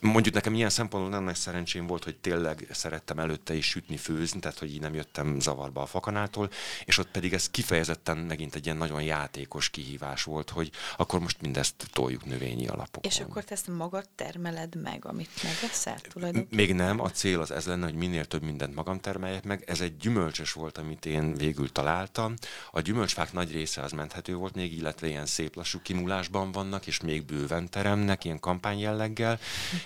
Mondjuk 0.00 0.34
nekem 0.34 0.54
ilyen 0.54 0.70
szempontból 0.70 1.12
nem 1.12 1.24
nagy 1.24 1.34
szerencsém 1.34 1.86
volt, 1.86 2.04
hogy 2.04 2.16
tényleg 2.16 2.66
szerettem 2.70 3.18
előtte 3.18 3.54
is 3.54 3.66
sütni, 3.66 3.96
főzni, 3.96 4.40
tehát 4.40 4.58
hogy 4.58 4.74
így 4.74 4.80
nem 4.80 4.94
jöttem 4.94 5.40
zavarba 5.40 5.82
a 5.82 5.86
fakanától, 5.86 6.50
és 6.84 6.98
ott 6.98 7.10
pedig 7.10 7.32
ez 7.32 7.50
kifejezetten 7.50 8.16
megint 8.16 8.54
egy 8.54 8.64
ilyen 8.64 8.76
nagyon 8.76 9.02
játékos 9.02 9.68
kihívás 9.68 10.22
volt, 10.22 10.50
hogy 10.50 10.70
akkor 10.96 11.20
most 11.20 11.40
mindezt 11.40 11.88
toljuk 11.92 12.24
növényi 12.24 12.66
alapokon. 12.66 13.10
És 13.10 13.20
akkor 13.20 13.44
te 13.44 13.54
ezt 13.54 13.68
magad 13.68 14.08
termeled 14.14 14.82
meg, 14.82 15.04
amit 15.04 15.42
megeszel 15.42 16.00
tulajdonképpen? 16.00 16.56
Még 16.56 16.74
nem, 16.74 17.00
a 17.00 17.10
cél 17.10 17.40
az 17.40 17.50
ez 17.50 17.66
lenne, 17.66 17.84
hogy 17.84 17.94
minél 17.94 18.24
több 18.24 18.42
mindent 18.42 18.74
magam 18.74 19.00
termeljek 19.00 19.44
meg. 19.44 19.64
Ez 19.66 19.80
egy 19.80 19.96
gyümölcsös 19.96 20.52
volt, 20.52 20.78
amit 20.78 21.06
én 21.06 21.34
végül 21.34 21.72
találtam. 21.72 22.34
A 22.70 22.80
gyümölcsfák 22.80 23.32
nagy 23.32 23.52
része 23.52 23.82
az 23.82 23.92
menthető 23.92 24.34
volt 24.34 24.54
még, 24.54 24.76
illetve 24.76 25.06
ilyen 25.06 25.26
szép 25.26 25.56
lassú 25.56 25.78
kimulásban 25.82 26.52
vannak, 26.52 26.86
és 26.86 27.00
még 27.00 27.24
bőven 27.24 27.70
teremnek, 27.70 28.24
ilyen 28.24 28.40
kampányjelleggel, 28.40 29.38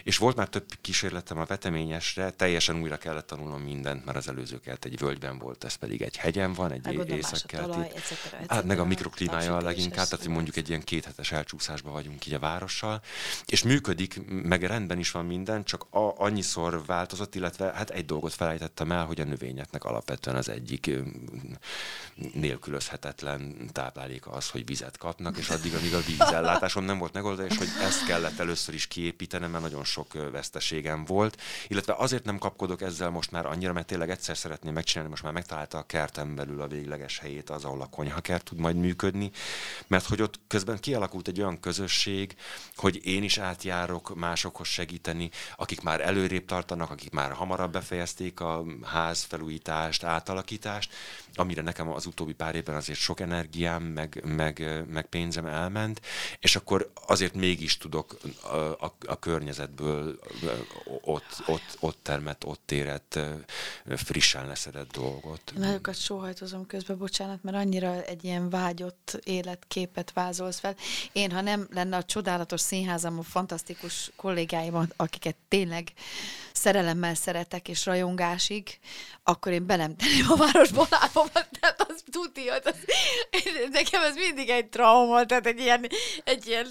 és 0.03 0.17
volt 0.17 0.37
már 0.37 0.49
több 0.49 0.67
kísérletem 0.81 1.39
a 1.39 1.45
veteményesre, 1.45 2.31
teljesen 2.31 2.81
újra 2.81 2.97
kellett 2.97 3.27
tanulnom 3.27 3.63
mindent, 3.63 4.05
mert 4.05 4.17
az 4.17 4.29
előzőket 4.29 4.85
egy 4.85 4.99
völgyben 4.99 5.39
volt, 5.39 5.65
ez 5.65 5.75
pedig 5.75 6.03
egy 6.03 6.17
hegyen 6.17 6.53
van, 6.53 6.73
egy 6.73 6.81
hát 6.85 7.09
északkelti. 7.09 7.99
Hát 8.49 8.65
meg 8.65 8.79
a 8.79 8.85
mikroklímája 8.85 9.57
a 9.57 9.61
leginkább, 9.61 10.07
tehát 10.07 10.25
hogy 10.25 10.35
mondjuk 10.35 10.57
egy 10.57 10.69
ilyen 10.69 10.83
kéthetes 10.83 11.33
elcsúszásban 11.33 11.93
vagyunk 11.93 12.27
így 12.27 12.35
a 12.35 12.39
várossal, 12.39 13.01
és 13.47 13.63
működik, 13.63 14.21
meg 14.29 14.63
rendben 14.63 14.99
is 14.99 15.11
van 15.11 15.25
minden, 15.25 15.65
csak 15.65 15.87
a, 15.91 16.15
annyiszor 16.17 16.85
változott, 16.87 17.35
illetve 17.35 17.73
hát 17.73 17.91
egy 17.91 18.05
dolgot 18.05 18.35
felejtettem 18.35 18.93
el, 18.93 19.05
hogy 19.05 19.21
a 19.21 19.25
növényeknek 19.25 19.85
alapvetően 19.85 20.37
az 20.37 20.49
egyik 20.49 20.91
nélkülözhetetlen 22.33 23.71
tápláléka 23.73 24.31
az, 24.31 24.51
hogy 24.51 24.67
vizet 24.67 24.97
kapnak, 24.97 25.39
és 25.39 25.49
addig, 25.49 25.75
amíg 25.75 25.95
a 25.95 26.01
vízellátáson 26.07 26.85
nem 26.85 26.99
volt 26.99 27.13
megoldás, 27.13 27.57
hogy 27.57 27.69
ezt 27.83 28.07
kellett 28.07 28.39
először 28.39 28.75
is 28.75 28.87
kiépítenem, 28.87 29.51
mert 29.51 29.63
nagyon 29.69 29.85
sok 29.85 30.31
veszteségem 30.31 31.05
volt, 31.05 31.41
illetve 31.69 31.95
azért 31.99 32.25
nem 32.25 32.39
kapkodok 32.39 32.83
ezzel 32.83 33.11
most 33.11 33.31
már 33.31 33.47
annyira, 33.47 33.73
mert 33.73 33.87
tényleg 33.87 34.11
egyszer 34.11 34.37
szeretném 34.37 34.73
megcsinálni, 34.73 35.11
most 35.11 35.23
már 35.23 35.33
megtalálta 35.33 35.79
a 35.79 35.87
kertem 35.87 36.35
belül 36.35 36.63
a 36.63 36.67
végleges 36.67 37.19
helyét, 37.19 37.51
az, 37.51 37.65
ahol 37.65 37.81
a 37.81 37.87
konyhakert 37.87 38.45
tud 38.45 38.59
majd 38.59 38.77
működni, 38.77 39.31
mert 39.87 40.07
hogy 40.07 40.23
ott 40.23 40.41
közben 40.47 40.79
kialakult 40.79 41.29
egy 41.29 41.41
olyan 41.41 41.61
közösség, 41.61 42.37
hogy 42.77 43.07
én 43.07 43.23
is 43.23 43.39
átjárok 43.39 44.15
másokhoz 44.15 44.67
segíteni, 44.67 45.31
akik 45.57 45.81
már 45.81 46.01
előrébb 46.01 46.45
tartanak, 46.45 46.91
akik 46.91 47.11
már 47.11 47.33
hamarabb 47.33 47.73
befejezték 47.73 48.41
a 48.41 48.65
házfelújítást, 48.83 50.05
átalakítást, 50.05 50.93
amire 51.39 51.63
nekem 51.63 51.89
az 51.89 52.07
utóbbi 52.07 52.33
pár 52.33 52.55
évben 52.55 52.75
azért 52.75 52.99
sok 52.99 53.21
energiám, 53.21 53.83
meg, 53.83 54.23
meg, 54.25 54.85
meg 54.89 55.07
pénzem 55.07 55.47
elment, 55.47 56.01
és 56.39 56.57
akkor 56.57 56.91
azért 57.07 57.35
mégis 57.35 57.77
tudok 57.77 58.17
a, 58.43 58.57
a, 58.57 58.97
a 59.07 59.19
környezetből 59.19 60.19
ott, 61.01 61.43
ott, 61.47 61.77
ott 61.81 61.99
termett, 62.03 62.45
ott 62.45 62.73
érett, 62.73 63.19
frissen 63.97 64.47
leszedett 64.47 64.91
dolgot. 64.91 65.53
Nagyokat 65.57 66.01
sóhajtozom 66.01 66.67
közben, 66.67 66.99
bocsánat, 66.99 67.43
mert 67.43 67.57
annyira 67.57 68.03
egy 68.03 68.25
ilyen 68.25 68.51
vágyott 68.51 69.21
életképet 69.25 70.13
vázolsz 70.13 70.59
fel. 70.59 70.77
Én, 71.13 71.31
ha 71.31 71.41
nem 71.41 71.69
lenne 71.73 71.97
a 71.97 72.05
csodálatos 72.05 72.61
színházam, 72.61 73.19
a 73.19 73.23
fantasztikus 73.23 74.11
kollégáim, 74.17 74.89
akiket 74.97 75.37
tényleg 75.49 75.93
szerelemmel 76.53 77.15
szeretek 77.15 77.69
és 77.69 77.87
rajongásig, 77.87 78.79
akkor 79.23 79.53
én 79.53 79.67
be 79.67 79.77
nem 79.77 79.97
tenném 79.97 80.31
a 80.31 80.37
városból 80.37 80.87
lábomat, 80.91 81.28
tehát 81.33 81.85
az 81.89 82.03
tuti, 82.11 82.49
hogy 82.49 82.63
az, 82.65 82.75
nekem 83.71 84.03
ez 84.03 84.15
mindig 84.15 84.49
egy 84.49 84.69
trauma, 84.69 85.27
tehát 85.27 85.47
egy 85.47 85.61
ilyen, 85.61 85.87
egy 86.25 86.47
ilyen 86.47 86.67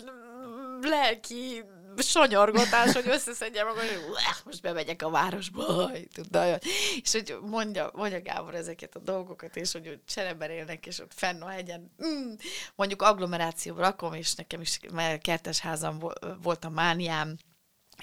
lelki 0.81 1.63
sanyargatás, 2.03 2.93
hogy 2.93 3.07
összeszedjem 3.07 3.67
magam, 3.67 3.81
hogy 3.81 4.23
most 4.45 4.61
bemegyek 4.61 5.01
a 5.01 5.09
városba, 5.09 5.91
tudod, 6.13 6.61
és 7.01 7.11
hogy 7.11 7.37
mondja, 7.41 7.91
mondja 7.93 8.21
Gábor 8.21 8.55
ezeket 8.55 8.95
a 8.95 8.99
dolgokat, 8.99 9.55
és 9.55 9.71
hogy 9.71 9.87
ott 9.87 10.07
csereben 10.07 10.49
élnek, 10.49 10.85
és 10.85 10.99
ott 10.99 11.11
fenn 11.15 11.41
a 11.41 11.47
hegyen, 11.47 11.91
mm, 12.05 12.33
mondjuk 12.75 13.01
agglomerációba 13.01 13.81
rakom, 13.81 14.13
és 14.13 14.35
nekem 14.35 14.61
is 14.61 14.79
mert 14.91 15.21
kertes 15.21 15.59
házam 15.59 15.99
volt 16.41 16.65
a 16.65 16.69
mániám, 16.69 17.37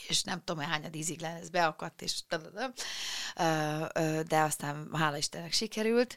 és 0.09 0.23
nem 0.23 0.43
tudom, 0.45 0.65
hányad 0.65 0.95
ízig 0.95 1.21
le, 1.21 1.39
ez 1.41 1.49
beakadt, 1.49 2.03
és 2.03 2.23
de 4.27 4.41
aztán 4.41 4.89
hála 4.93 5.17
Istennek 5.17 5.53
sikerült 5.53 6.17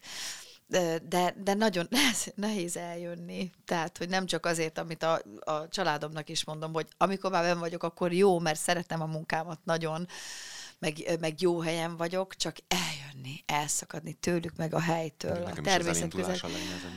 de, 1.04 1.34
de 1.38 1.54
nagyon 1.54 1.88
nehéz 2.36 2.78
eljönni. 2.78 3.52
Tehát, 3.66 3.98
hogy 3.98 4.10
nem 4.10 4.26
csak 4.26 4.46
azért, 4.46 4.78
amit 4.78 5.04
a, 5.04 5.22
a 5.40 5.68
családomnak 5.70 6.30
is 6.30 6.46
mondom, 6.46 6.74
hogy 6.74 6.88
amikor 6.98 7.32
már 7.32 7.44
ben 7.44 7.60
vagyok, 7.60 7.84
akkor 7.84 8.14
jó, 8.14 8.40
mert 8.40 8.60
szeretem 8.60 9.02
a 9.02 9.06
munkámat 9.06 9.60
nagyon, 9.64 10.08
meg, 10.80 11.18
meg 11.20 11.42
jó 11.42 11.60
helyen 11.60 11.98
vagyok, 11.98 12.36
csak 12.36 12.56
eljönni, 12.68 13.44
elszakadni 13.46 14.14
tőlük, 14.14 14.56
meg 14.56 14.74
a 14.74 14.80
helytől, 14.80 15.44
a 15.46 15.62
természet 15.62 16.14
közel. 16.14 16.36
a 16.44 16.48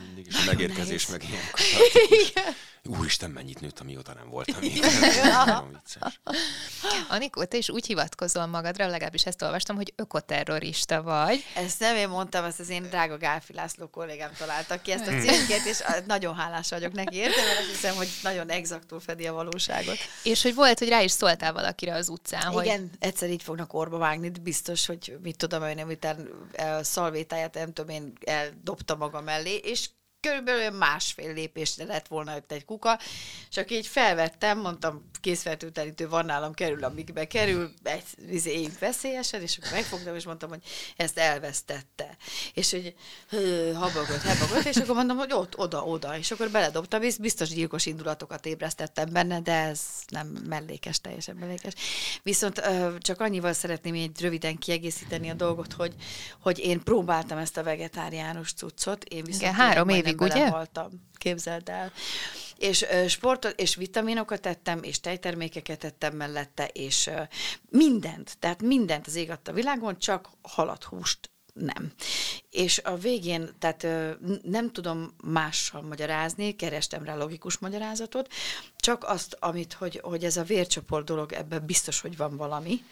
mindig, 0.05 0.25
és 0.27 0.35
a 0.35 0.45
megérkezés 0.45 1.07
meg 1.07 1.23
ilyenkor. 1.23 1.61
Úristen, 2.89 3.29
mennyit 3.29 3.61
nőtt, 3.61 3.79
amióta 3.79 4.13
nem 4.13 4.29
voltam 4.29 4.63
itt. 4.63 4.85
Anikó, 7.09 7.43
te 7.43 7.57
is 7.57 7.69
úgy 7.69 7.85
hivatkozol 7.85 8.45
magadra, 8.45 8.87
legalábbis 8.87 9.25
ezt 9.25 9.41
olvastam, 9.41 9.75
hogy 9.75 9.93
ökoterrorista 9.95 11.01
vagy. 11.01 11.43
Ezt 11.55 11.79
nem 11.79 11.95
én 11.95 12.09
mondtam, 12.09 12.43
ezt 12.43 12.59
az 12.59 12.69
én 12.69 12.83
drága 12.83 13.17
Gálfi 13.17 13.53
László 13.53 13.87
kollégám 13.87 14.31
találta 14.37 14.81
ki 14.81 14.91
ezt 14.91 15.07
a 15.07 15.11
címket, 15.11 15.65
és 15.65 15.83
nagyon 16.05 16.35
hálás 16.35 16.69
vagyok 16.69 16.93
neki 16.93 17.15
érte, 17.15 17.41
mert 17.41 17.59
azt 17.59 17.69
hiszem, 17.69 17.95
hogy 17.95 18.09
nagyon 18.23 18.49
exaktul 18.49 18.99
fedi 18.99 19.27
a 19.27 19.33
valóságot. 19.33 19.97
És 20.23 20.41
hogy 20.41 20.55
volt, 20.55 20.79
hogy 20.79 20.89
rá 20.89 21.01
is 21.01 21.11
szóltál 21.11 21.53
valakire 21.53 21.95
az 21.95 22.09
utcán. 22.09 22.51
Igen, 22.51 22.79
hogy... 22.79 22.89
egyszer 22.99 23.29
így 23.29 23.43
fognak 23.43 23.73
orba 23.73 23.97
vágni, 23.97 24.29
de 24.31 24.39
biztos, 24.39 24.85
hogy 24.85 25.17
mit 25.21 25.37
tudom, 25.37 25.61
hogy 25.61 25.75
nem, 25.75 25.87
utána 25.87 26.83
szalvétáját, 26.83 27.53
nem 27.53 27.73
tudom 27.73 27.95
én, 27.95 28.13
eldobta 28.25 28.95
maga 28.95 29.21
mellé, 29.21 29.55
és 29.55 29.89
körülbelül 30.21 30.77
másfél 30.77 31.33
lépésre 31.33 31.85
lett 31.85 32.07
volna 32.07 32.35
ott 32.35 32.51
egy 32.51 32.65
kuka, 32.65 32.99
csak 33.49 33.71
így 33.71 33.87
felvettem, 33.87 34.59
mondtam, 34.59 35.09
készfertőtlenítő 35.21 36.09
van 36.09 36.25
nálam, 36.25 36.53
kerül, 36.53 36.83
amikbe 36.83 37.27
kerül, 37.27 37.73
egy 37.83 38.03
vizé 38.27 38.69
veszélyesen, 38.79 39.41
és 39.41 39.57
akkor 39.57 39.71
megfogtam, 39.71 40.15
és 40.15 40.25
mondtam, 40.25 40.49
hogy 40.49 40.61
ezt 40.95 41.17
elvesztette. 41.17 42.17
És 42.53 42.71
hogy 42.71 42.95
habogott, 43.73 44.21
habogott, 44.21 44.65
és 44.65 44.75
akkor 44.75 44.95
mondom, 44.95 45.17
hogy 45.17 45.33
ott, 45.33 45.57
oda, 45.57 45.83
oda, 45.83 46.17
és 46.17 46.31
akkor 46.31 46.49
beledobtam, 46.49 47.01
és 47.01 47.17
biztos 47.17 47.49
gyilkos 47.49 47.85
indulatokat 47.85 48.45
ébresztettem 48.45 49.09
benne, 49.11 49.39
de 49.39 49.53
ez 49.53 49.79
nem 50.07 50.27
mellékes, 50.27 51.01
teljesen 51.01 51.35
mellékes. 51.35 51.73
Viszont 52.23 52.61
csak 52.97 53.21
annyival 53.21 53.53
szeretném 53.53 53.95
így 53.95 54.21
röviden 54.21 54.57
kiegészíteni 54.57 55.29
a 55.29 55.33
dolgot, 55.33 55.73
hogy, 55.73 55.93
hogy 56.39 56.59
én 56.59 56.83
próbáltam 56.83 57.37
ezt 57.37 57.57
a 57.57 57.63
vegetáriánus 57.63 58.53
cuccot, 58.53 59.03
én 59.03 59.23
viszont 59.23 59.41
Igen, 59.41 59.53
három 59.53 59.89
évig 59.89 60.10
működik, 60.11 60.35
ugye? 60.35 60.49
Haltam, 60.49 60.89
képzeld 61.13 61.69
el. 61.69 61.91
És 62.57 62.81
ö, 62.81 63.07
sportot, 63.07 63.59
és 63.59 63.75
vitaminokat 63.75 64.45
ettem, 64.45 64.83
és 64.83 64.99
tejtermékeket 64.99 65.83
ettem 65.83 66.15
mellette, 66.15 66.67
és 66.67 67.07
ö, 67.07 67.21
mindent, 67.69 68.37
tehát 68.39 68.61
mindent 68.61 69.07
az 69.07 69.15
ég 69.15 69.31
a 69.43 69.51
világon, 69.51 69.97
csak 69.97 70.29
halat, 70.41 70.83
húst 70.83 71.31
nem. 71.53 71.91
És 72.49 72.81
a 72.83 72.95
végén, 72.95 73.49
tehát 73.59 73.87
nem 74.43 74.71
tudom 74.71 75.15
mással 75.23 75.81
magyarázni, 75.81 76.55
kerestem 76.55 77.03
rá 77.03 77.15
logikus 77.15 77.57
magyarázatot, 77.57 78.27
csak 78.77 79.03
azt, 79.03 79.37
amit, 79.39 79.73
hogy, 79.73 79.99
hogy 80.03 80.23
ez 80.23 80.37
a 80.37 80.43
vércsoport 80.43 81.05
dolog, 81.05 81.33
ebben 81.33 81.65
biztos, 81.65 82.01
hogy 82.01 82.17
van 82.17 82.37
valami, 82.37 82.83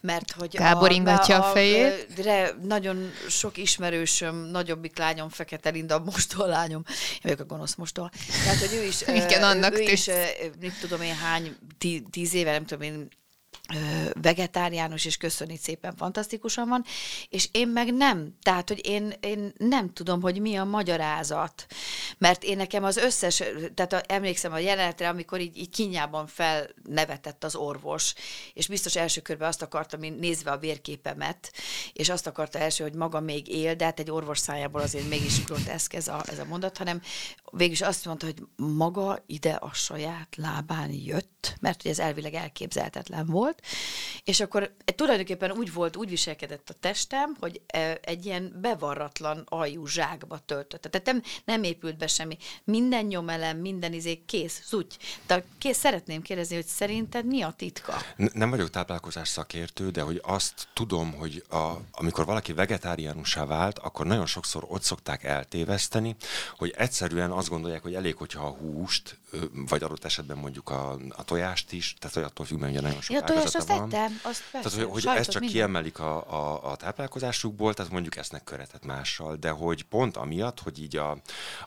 mert 0.00 0.30
hogy 0.30 0.56
Gábor 0.56 0.92
ingatja 0.92 1.38
a 1.38 1.52
fejét. 1.52 2.06
ö, 2.18 2.22
re, 2.22 2.54
nagyon 2.62 3.10
sok 3.28 3.56
ismerősöm, 3.56 4.36
nagyobbik 4.36 4.98
lányom, 4.98 5.28
Fekete 5.28 5.70
Linda, 5.70 5.98
mostól 5.98 6.46
lányom, 6.46 6.82
én 6.88 7.20
vagyok 7.22 7.40
a 7.40 7.44
gonosz 7.44 7.74
mostól, 7.74 8.10
tehát, 8.44 8.58
hogy 8.58 8.74
ő 8.74 8.82
is, 8.82 9.00
Igen, 9.24 9.42
annak 9.42 9.78
ő 9.78 9.80
is, 9.80 10.04
tűz. 10.04 10.14
ö, 10.14 10.46
mit 10.60 10.80
tudom 10.80 11.00
én, 11.00 11.14
hány, 11.14 11.56
tí, 11.78 12.02
tíz 12.10 12.34
éve, 12.34 12.50
nem 12.50 12.66
tudom 12.66 12.82
én, 12.82 13.08
vegetáriánus, 14.12 15.04
és 15.04 15.16
köszönni 15.16 15.56
szépen, 15.56 15.96
fantasztikusan 15.96 16.68
van, 16.68 16.84
és 17.28 17.48
én 17.52 17.68
meg 17.68 17.94
nem. 17.94 18.34
Tehát, 18.42 18.68
hogy 18.68 18.86
én, 18.86 19.14
én 19.20 19.52
nem 19.56 19.92
tudom, 19.92 20.22
hogy 20.22 20.40
mi 20.40 20.56
a 20.56 20.64
magyarázat. 20.64 21.66
Mert 22.18 22.42
én 22.42 22.56
nekem 22.56 22.84
az 22.84 22.96
összes, 22.96 23.42
tehát 23.74 23.92
a, 23.92 24.02
emlékszem 24.06 24.52
a 24.52 24.58
jelenetre, 24.58 25.08
amikor 25.08 25.40
így, 25.40 25.56
így 25.56 25.70
kinyában 25.70 26.26
felnevetett 26.26 27.44
az 27.44 27.54
orvos, 27.54 28.14
és 28.54 28.66
biztos 28.66 28.96
első 28.96 29.20
körben 29.20 29.48
azt 29.48 29.62
akartam, 29.62 30.02
én 30.02 30.12
nézve 30.12 30.50
a 30.50 30.58
vérképemet, 30.58 31.52
és 31.92 32.08
azt 32.08 32.26
akarta 32.26 32.58
első, 32.58 32.84
hogy 32.84 32.94
maga 32.94 33.20
még 33.20 33.48
él, 33.48 33.74
de 33.74 33.84
hát 33.84 34.00
egy 34.00 34.10
orvos 34.10 34.38
szájából 34.38 34.80
azért 34.80 35.08
mégis 35.08 35.44
groteszk 35.44 35.94
ez 35.94 36.08
a, 36.08 36.22
ez 36.26 36.38
a 36.38 36.44
mondat, 36.44 36.76
hanem 36.76 37.00
végülis 37.50 37.80
azt 37.80 38.04
mondta, 38.04 38.26
hogy 38.26 38.42
maga 38.56 39.22
ide 39.26 39.52
a 39.52 39.72
saját 39.72 40.36
lábán 40.36 40.90
jött, 40.92 41.56
mert 41.60 41.82
hogy 41.82 41.90
ez 41.90 41.98
elvileg 41.98 42.34
elképzelhetetlen 42.34 43.26
volt, 43.26 43.62
és 44.24 44.40
akkor 44.40 44.74
tulajdonképpen 44.94 45.50
úgy 45.50 45.72
volt, 45.72 45.96
úgy 45.96 46.08
viselkedett 46.08 46.70
a 46.70 46.74
testem, 46.80 47.36
hogy 47.40 47.60
eh, 47.66 47.94
egy 48.02 48.26
ilyen 48.26 48.58
bevarratlan 48.60 49.44
aljú 49.48 49.86
zsákba 49.86 50.38
töltötte. 50.38 50.88
Tehát 50.88 51.06
nem, 51.06 51.22
nem 51.44 51.62
épült 51.62 51.96
be 51.96 52.06
semmi. 52.06 52.36
Minden 52.64 53.04
nyomelem, 53.04 53.56
minden 53.58 53.92
izé 53.92 54.22
kész, 54.26 54.62
zuty. 54.66 54.96
De 55.26 55.44
kész, 55.58 55.78
szeretném 55.78 56.22
kérdezni, 56.22 56.54
hogy 56.54 56.66
szerinted 56.66 57.24
mi 57.24 57.42
a 57.42 57.54
titka? 57.56 58.02
N- 58.16 58.34
Nem 58.34 58.50
vagyok 58.50 58.70
táplálkozás 58.70 59.28
szakértő, 59.28 59.90
de 59.90 60.00
hogy 60.02 60.20
azt 60.24 60.68
tudom, 60.72 61.12
hogy 61.12 61.44
a, 61.50 61.72
amikor 61.92 62.24
valaki 62.24 62.52
vegetáriánussá 62.52 63.44
vált, 63.44 63.78
akkor 63.78 64.06
nagyon 64.06 64.26
sokszor 64.26 64.64
ott 64.68 64.82
szokták 64.82 65.24
eltéveszteni, 65.24 66.16
hogy 66.56 66.74
egyszerűen 66.76 67.30
azt 67.38 67.48
gondolják, 67.48 67.82
hogy 67.82 67.94
elég, 67.94 68.16
hogyha 68.16 68.46
a 68.46 68.50
húst, 68.50 69.18
vagy 69.52 69.82
adott 69.82 70.04
esetben 70.04 70.36
mondjuk 70.36 70.70
a, 70.70 70.98
a 71.16 71.24
tojást 71.24 71.72
is, 71.72 71.94
tehát 71.98 72.16
hogy 72.16 72.24
attól 72.24 72.46
függ, 72.46 72.58
mert 72.58 72.72
ugye 72.72 72.80
nagyon 72.80 73.00
sok 73.00 73.16
Ja, 73.16 73.22
tojás, 73.22 73.40
ágazata 73.40 73.58
azt 73.58 73.80
van. 73.80 73.92
ettem, 73.92 74.20
azt 74.22 74.42
persze. 74.50 74.68
Tehát, 74.70 74.90
hogy, 74.90 75.02
hogy 75.04 75.16
ezt 75.16 75.30
csak 75.30 75.40
minden. 75.40 75.58
kiemelik 75.58 75.98
a, 75.98 76.32
a, 76.32 76.70
a 76.70 76.76
táplálkozásukból, 76.76 77.74
tehát 77.74 77.92
mondjuk 77.92 78.16
esznek 78.16 78.44
köretet 78.44 78.84
mással, 78.84 79.36
de 79.36 79.50
hogy 79.50 79.82
pont 79.84 80.16
amiatt, 80.16 80.60
hogy 80.60 80.82
így 80.82 80.96
a, 80.96 81.18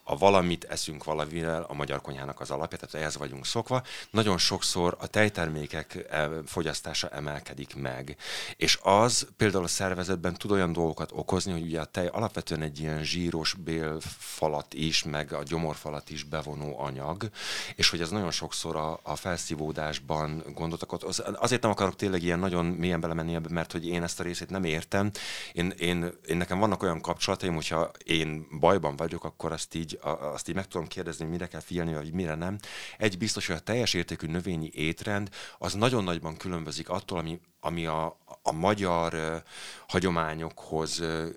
a 0.04 0.18
valamit 0.18 0.64
eszünk 0.64 1.04
valamivel 1.04 1.66
a 1.68 1.74
magyar 1.74 2.02
konyhának 2.02 2.40
az 2.40 2.52
alapja, 2.52 2.78
tehát 2.78 2.96
ehhez 2.96 3.18
vagyunk 3.18 3.46
szokva, 3.46 3.84
nagyon 4.10 4.38
sokszor 4.38 4.98
a 5.00 5.08
tejtermékek 5.08 6.06
eh, 6.10 6.30
fogyasztása 6.46 7.10
emelkedik 7.10 7.76
meg. 7.76 8.18
És 8.56 8.80
az 8.84 9.28
például 9.38 9.64
a 9.64 9.68
szervezetben 9.68 10.34
tud 10.34 10.52
olyan 10.52 10.74
dolgokat 10.74 11.12
okozni, 11.14 11.52
hogy 11.52 11.62
ugye 11.62 11.80
a 11.82 11.86
tej 11.86 12.08
alapvetően 12.08 12.62
egy 12.62 12.80
ilyen 12.80 13.04
zsíros 13.04 13.54
bélfalat 13.54 14.74
is, 14.74 15.04
meg 15.04 15.34
a 15.34 15.44
gyomorfalat 15.44 16.10
is 16.10 16.24
bevonó 16.24 16.80
anyag, 16.80 17.30
és 17.76 17.90
hogy 17.90 18.02
ez 18.02 18.10
nagyon 18.10 18.32
sokszor 18.32 18.76
a, 18.76 19.00
a 19.04 19.16
felszívódásban 19.16 20.44
gondot 20.54 20.84
okoz. 20.84 21.04
Az- 21.04 21.24
Azért 21.36 21.62
nem 21.62 21.72
akarok 21.72 21.96
tényleg 21.96 22.24
ilyen 22.24 22.40
nagyon 22.40 22.66
mélyen 22.66 23.00
belemenni 23.00 23.36
ebbe, 23.36 23.50
mert 23.50 23.72
hogy 23.72 23.88
én 23.88 24.04
ezt 24.04 24.20
a 24.20 24.24
részét 24.24 24.50
nem 24.50 24.64
értem. 24.64 25.12
Én, 25.54 25.74
én, 25.78 26.12
én 26.28 26.38
nekem 26.38 26.60
vannak 26.60 26.84
olyan 26.84 27.02
kapcsolataim, 27.02 27.54
hogyha 27.54 27.92
én 28.04 28.48
bajban 28.60 28.96
vagyok, 28.96 29.24
akkor 29.24 29.52
azt 29.52 29.76
így, 29.76 30.00
azt 30.02 30.50
így 30.50 30.56
meg 30.56 30.68
tudom 30.68 30.88
kérdezni, 30.88 31.26
mire 31.26 31.48
kell 31.48 31.60
figyelni, 31.62 31.94
vagy 31.94 32.14
mire 32.14 32.36
nem. 32.36 32.58
Egy 32.98 33.18
biztos, 33.18 33.48
hogy 33.48 33.56
a 33.56 33.60
teljes 33.60 33.94
értékű 33.94 34.28
növényi 34.28 34.70
étrend 34.74 35.30
az 35.58 35.74
nagyon 35.74 36.04
nagyban 36.04 36.38
különbözik 36.38 36.90
attól, 36.90 37.18
ami, 37.20 37.40
ami 37.62 37.86
a, 37.86 38.18
a 38.42 38.52
magyar 38.52 39.44
hagyományokhoz 39.88 41.00
ö, 41.00 41.28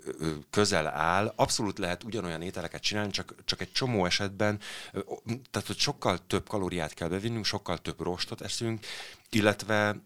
közel 0.51 0.87
áll. 0.87 1.33
Abszolút 1.37 1.79
lehet 1.79 2.05
ugyanolyan 2.05 2.43
ételeket 2.43 2.83
csinálni, 2.83 3.11
csak, 3.11 3.35
csak 3.45 3.61
egy 3.61 3.72
csomó 3.72 4.05
esetben, 4.05 4.61
tehát 5.51 5.66
hogy 5.66 5.79
sokkal 5.79 6.18
több 6.27 6.49
kalóriát 6.49 6.95
kell 6.95 7.09
bevinnünk, 7.09 7.45
sokkal 7.45 7.79
több 7.79 8.01
rostot 8.01 8.41
eszünk, 8.41 8.87
illetve 9.31 9.97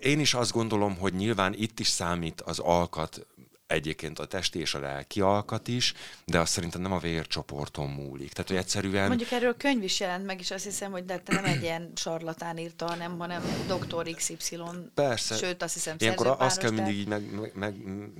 én 0.00 0.20
is 0.20 0.34
azt 0.34 0.52
gondolom, 0.52 0.96
hogy 0.96 1.14
nyilván 1.14 1.54
itt 1.54 1.80
is 1.80 1.88
számít 1.88 2.40
az 2.40 2.58
alkat, 2.58 3.26
egyébként 3.68 4.18
a 4.18 4.26
testi 4.26 4.58
és 4.58 4.74
a 4.74 4.78
lelki 4.78 5.20
alkat 5.20 5.68
is, 5.68 5.94
de 6.24 6.38
azt 6.40 6.52
szerintem 6.52 6.80
nem 6.80 6.92
a 6.92 6.98
vércsoporton 6.98 7.88
múlik. 7.88 8.32
Tehát, 8.32 8.48
hogy 8.50 8.58
egyszerűen... 8.58 9.08
Mondjuk 9.08 9.30
erről 9.30 9.56
könyv 9.56 9.82
is 9.82 10.00
jelent 10.00 10.26
meg, 10.26 10.40
és 10.40 10.50
azt 10.50 10.64
hiszem, 10.64 10.90
hogy 10.90 11.04
de 11.04 11.18
te 11.18 11.34
nem 11.34 11.44
egy 11.44 11.62
ilyen 11.62 11.92
sarlatán 11.94 12.58
írta, 12.58 12.86
hanem, 12.86 13.18
hanem 13.18 13.42
Dr. 13.66 14.14
XY. 14.14 14.60
Persze. 14.94 15.36
Sőt, 15.36 15.62
azt 15.62 15.74
hiszem 15.74 15.96
Ilyenkor 15.98 16.36
azt 16.38 16.58
kell 16.58 16.70
mindig 16.70 16.96
így 16.98 17.08
meg, 17.08 17.34
meg, 17.40 17.52
meg, 17.54 17.74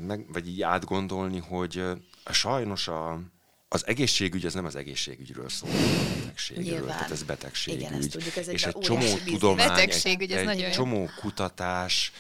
meg, 0.07 0.33
vagy 0.33 0.49
így 0.49 0.63
átgondolni, 0.63 1.39
hogy 1.39 1.83
sajnos 2.31 2.89
a, 2.89 3.21
az 3.69 3.87
egészségügy 3.87 4.47
az 4.47 4.55
nem 4.55 4.65
az 4.65 4.77
egészségügyről 4.77 5.49
szól, 5.49 5.71
a 5.71 6.19
betegségről. 6.19 6.65
Nyilván. 6.65 6.97
Tehát 6.97 7.11
ez 7.11 7.23
betegségügy. 7.23 7.81
Igen, 7.81 7.93
ezt 7.93 8.11
tudjuk, 8.11 8.37
ez 8.37 8.49
egy 8.49 8.55
és 8.55 8.65
egy 8.65 8.79
csomó 8.79 9.17
tudomány, 9.25 9.69
Betegségügy, 9.69 10.33
ez 10.33 10.39
egy, 10.39 10.45
nagyon 10.45 10.63
egy 10.63 10.69
jó. 10.69 10.75
csomó 10.75 11.11
kutatás, 11.21 12.13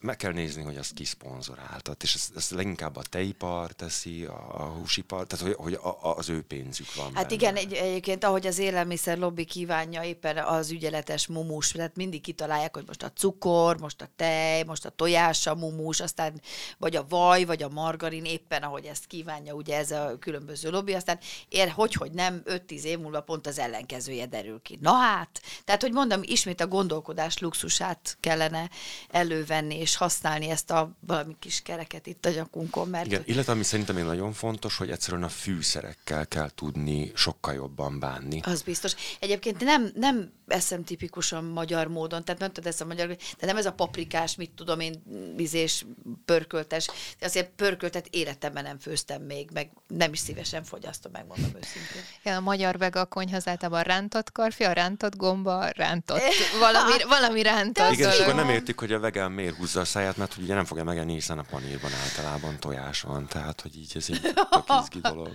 meg 0.00 0.16
kell 0.16 0.32
nézni, 0.32 0.62
hogy 0.62 0.76
azt 0.76 0.92
kiszponzoráltat, 0.92 2.02
és 2.02 2.14
ezt, 2.14 2.36
ezt 2.36 2.50
leginkább 2.50 2.96
a 2.96 3.02
tejipar 3.02 3.72
teszi, 3.72 4.24
a, 4.24 4.60
a 4.60 4.62
húsipar, 4.62 5.26
tehát 5.26 5.46
hogy, 5.46 5.54
hogy 5.64 5.74
a, 5.74 5.98
a, 6.02 6.16
az 6.16 6.28
ő 6.28 6.42
pénzük 6.42 6.94
van 6.94 7.04
Hát 7.04 7.14
benne. 7.14 7.34
igen, 7.34 7.56
egy, 7.56 7.72
egyébként 7.72 8.24
ahogy 8.24 8.46
az 8.46 8.58
élelmiszer 8.58 9.18
lobby 9.18 9.44
kívánja 9.44 10.02
éppen 10.02 10.38
az 10.38 10.70
ügyeletes 10.70 11.26
mumus, 11.26 11.70
tehát 11.70 11.96
mindig 11.96 12.20
kitalálják, 12.20 12.74
hogy 12.74 12.84
most 12.86 13.02
a 13.02 13.12
cukor, 13.12 13.78
most 13.80 14.02
a 14.02 14.08
tej, 14.16 14.62
most 14.62 14.84
a 14.84 14.90
tojás 14.90 15.46
a 15.46 15.54
mumus, 15.54 16.00
aztán 16.00 16.40
vagy 16.78 16.96
a 16.96 17.06
vaj, 17.08 17.44
vagy 17.44 17.62
a 17.62 17.68
margarin, 17.68 18.24
éppen 18.24 18.62
ahogy 18.62 18.84
ezt 18.84 19.06
kívánja 19.06 19.54
ugye 19.54 19.76
ez 19.76 19.90
a 19.90 20.16
különböző 20.18 20.70
lobby, 20.70 20.92
aztán 20.92 21.18
ér, 21.48 21.68
hogy, 21.68 21.94
hogy 21.94 22.12
nem, 22.12 22.42
5-10 22.44 22.82
év 22.82 22.98
múlva 22.98 23.20
pont 23.20 23.46
az 23.46 23.58
ellenkezője 23.58 24.26
derül 24.26 24.62
ki. 24.62 24.78
Na 24.80 24.92
hát, 24.92 25.40
tehát 25.64 25.82
hogy 25.82 25.92
mondom, 25.92 26.20
ismét 26.22 26.60
a 26.60 26.66
gondolkodás 26.66 27.38
luxusát 27.38 28.16
kellene 28.20 28.70
elővenni, 29.10 29.81
és 29.82 29.96
használni 29.96 30.48
ezt 30.48 30.70
a 30.70 30.96
valami 31.00 31.36
kis 31.38 31.62
kereket 31.62 32.06
itt 32.06 32.26
a 32.26 32.30
nyakunkon, 32.30 32.88
mert 32.88 33.06
Igen, 33.06 33.22
illetve 33.24 33.52
ami 33.52 33.62
szerintem 33.62 33.94
még 33.94 34.04
nagyon 34.04 34.32
fontos, 34.32 34.76
hogy 34.76 34.90
egyszerűen 34.90 35.22
a 35.22 35.28
fűszerekkel 35.28 36.26
kell 36.26 36.50
tudni 36.54 37.12
sokkal 37.14 37.54
jobban 37.54 37.98
bánni. 37.98 38.40
Az 38.44 38.62
biztos. 38.62 38.94
Egyébként 39.20 39.64
nem, 39.64 39.90
nem 39.94 40.32
eszem 40.52 40.84
tipikusan 40.84 41.44
magyar 41.44 41.86
módon, 41.86 42.24
tehát 42.24 42.40
nem 42.40 42.52
tudod 42.52 42.70
ezt 42.70 42.80
a 42.80 42.84
magyar, 42.84 43.16
de 43.38 43.46
nem 43.46 43.56
ez 43.56 43.66
a 43.66 43.72
paprikás, 43.72 44.34
mit 44.34 44.50
tudom 44.50 44.80
én, 44.80 45.02
vizés, 45.36 45.86
pörköltes. 46.24 46.86
De 47.18 47.26
azért 47.26 47.50
pörköltet 47.56 48.06
életemben 48.10 48.62
nem 48.62 48.78
főztem 48.78 49.22
még, 49.22 49.50
meg 49.52 49.70
nem 49.86 50.12
is 50.12 50.18
szívesen 50.18 50.64
fogyasztom, 50.64 51.12
megmondom 51.12 51.50
őszintén. 51.56 52.02
Ja, 52.22 52.36
a 52.36 52.40
magyar 52.40 52.78
vega 52.78 53.04
konyha 53.04 53.36
az 53.36 53.48
általában 53.48 53.82
rántott 53.82 54.32
karfia, 54.32 54.72
rántott 54.72 55.16
gomba, 55.16 55.68
rántott 55.68 56.20
valami, 56.60 56.92
valami 57.08 57.42
rántott 57.42 57.92
Igen, 57.92 58.10
és 58.10 58.18
akkor 58.18 58.34
nem 58.34 58.48
értik, 58.48 58.78
hogy 58.78 58.92
a 58.92 59.00
vegán 59.00 59.32
miért 59.32 59.56
húzza 59.56 59.80
a 59.80 59.84
száját, 59.84 60.16
mert 60.16 60.36
ugye 60.36 60.54
nem 60.54 60.64
fogja 60.64 60.84
megenni, 60.84 61.12
hiszen 61.12 61.38
a 61.38 61.44
panírban 61.50 61.90
általában 61.92 62.58
tojás 62.60 63.00
van, 63.00 63.26
tehát 63.26 63.60
hogy 63.60 63.76
így 63.76 63.92
ez 63.94 64.06
egy 64.08 64.20
tök 64.20 64.64
izgi 64.82 65.00
dolog. 65.12 65.30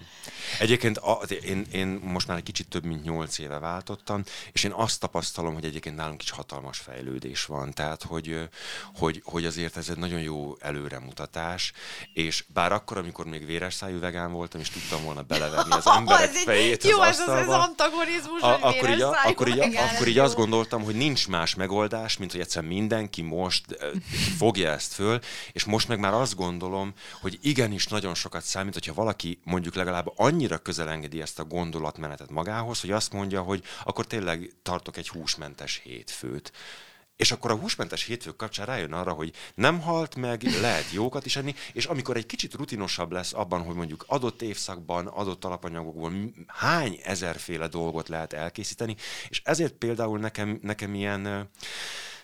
Egyébként 0.60 0.98
a, 0.98 1.20
én, 1.42 1.66
én 1.72 1.88
most 1.88 2.28
már 2.28 2.38
egy 2.38 2.44
kicsit 2.44 2.68
több 2.68 2.84
mint 2.84 3.04
nyolc 3.04 3.40
éve 3.40 3.60
váltottam, 3.60 4.24
és 4.52 4.64
én 4.64 4.72
azt 4.72 5.04
tapasztalom, 5.08 5.54
hogy 5.54 5.66
egyébként 5.66 5.96
nálunk 5.96 6.22
is 6.22 6.30
hatalmas 6.30 6.78
fejlődés 6.78 7.46
van, 7.46 7.74
tehát 7.74 8.04
hogy, 8.04 8.50
hogy, 8.96 9.22
hogy 9.26 9.46
azért 9.46 9.78
ez 9.78 9.90
egy 9.90 9.98
nagyon 9.98 10.20
jó 10.22 10.56
előremutatás, 10.60 11.72
és 12.14 12.44
bár 12.54 12.72
akkor, 12.72 12.98
amikor 12.98 13.26
még 13.26 13.46
véres 13.46 13.74
szájú 13.74 14.00
vegán 14.00 14.32
voltam, 14.32 14.60
és 14.62 14.70
tudtam 14.70 15.04
volna 15.04 15.22
beleverni 15.22 15.72
az 15.72 15.88
emberek 15.98 16.36
egy- 16.36 16.44
fejét 16.44 16.84
Jó, 16.84 17.00
az 17.00 17.08
ez 17.08 17.20
az, 17.20 17.28
az 17.28 17.34
asztalba, 17.34 17.64
antagonizmus, 17.64 18.42
a, 18.42 18.58
akkor, 18.62 18.90
így, 18.90 19.02
a, 19.02 19.16
akkor, 19.26 19.48
így, 19.48 19.58
vegán, 19.58 19.96
akkor 19.96 20.08
így 20.08 20.18
azt 20.20 20.36
gondoltam, 20.36 20.84
hogy 20.84 20.96
nincs 20.96 21.28
más 21.28 21.56
megoldás, 21.56 22.18
mint 22.18 22.32
hogy 22.32 22.42
egyszer 22.42 22.64
mindenki 22.64 23.22
most 23.22 23.66
fogja 24.42 24.72
ezt 24.72 24.94
föl, 24.94 25.20
és 25.52 25.64
most 25.64 25.88
meg 25.88 26.00
már 26.00 26.14
azt 26.14 26.36
gondolom, 26.36 26.94
hogy 27.22 27.40
igenis 27.42 27.88
nagyon 27.88 28.16
sokat 28.16 28.44
számít, 28.44 28.74
hogyha 28.74 28.94
valaki 28.94 29.40
mondjuk 29.44 29.76
legalább 29.76 30.12
annyira 30.16 30.58
közel 30.58 30.90
engedi 30.90 31.22
ezt 31.22 31.40
a 31.40 31.44
gondolatmenetet 31.44 32.30
magához, 32.30 32.82
hogy 32.82 32.92
azt 32.92 33.14
mondja, 33.14 33.42
hogy 33.42 33.64
akkor 33.84 34.06
tényleg 34.06 34.54
tartok 34.88 34.98
egy 34.98 35.22
húsmentes 35.22 35.82
hétfőt. 35.84 36.52
és 37.16 37.32
akkor 37.32 37.52
a 37.52 37.56
húsmentes 37.56 38.04
hétfők 38.04 38.36
kapcsán 38.36 38.66
rájön 38.66 38.94
arra, 38.94 39.12
hogy 39.12 39.34
nem 39.56 39.82
halt 39.82 40.16
meg, 40.16 40.44
lehet 40.44 40.92
jókat 40.92 41.26
is 41.26 41.36
enni, 41.36 41.56
és 41.74 41.86
amikor 41.86 42.18
egy 42.18 42.26
kicsit 42.26 42.54
rutinosabb 42.54 43.12
lesz 43.12 43.34
abban, 43.34 43.62
hogy 43.64 43.76
mondjuk 43.76 44.06
adott 44.08 44.42
évszakban, 44.42 45.08
adott 45.08 45.46
alapanyagokból 45.46 46.12
hány 46.48 47.00
ezerféle 47.04 47.68
dolgot 47.68 48.08
lehet 48.08 48.34
elkészíteni, 48.34 48.96
és 49.30 49.42
ezért 49.44 49.74
például 49.74 50.20
nekem, 50.20 50.60
nekem 50.62 50.94
ilyen 50.94 51.50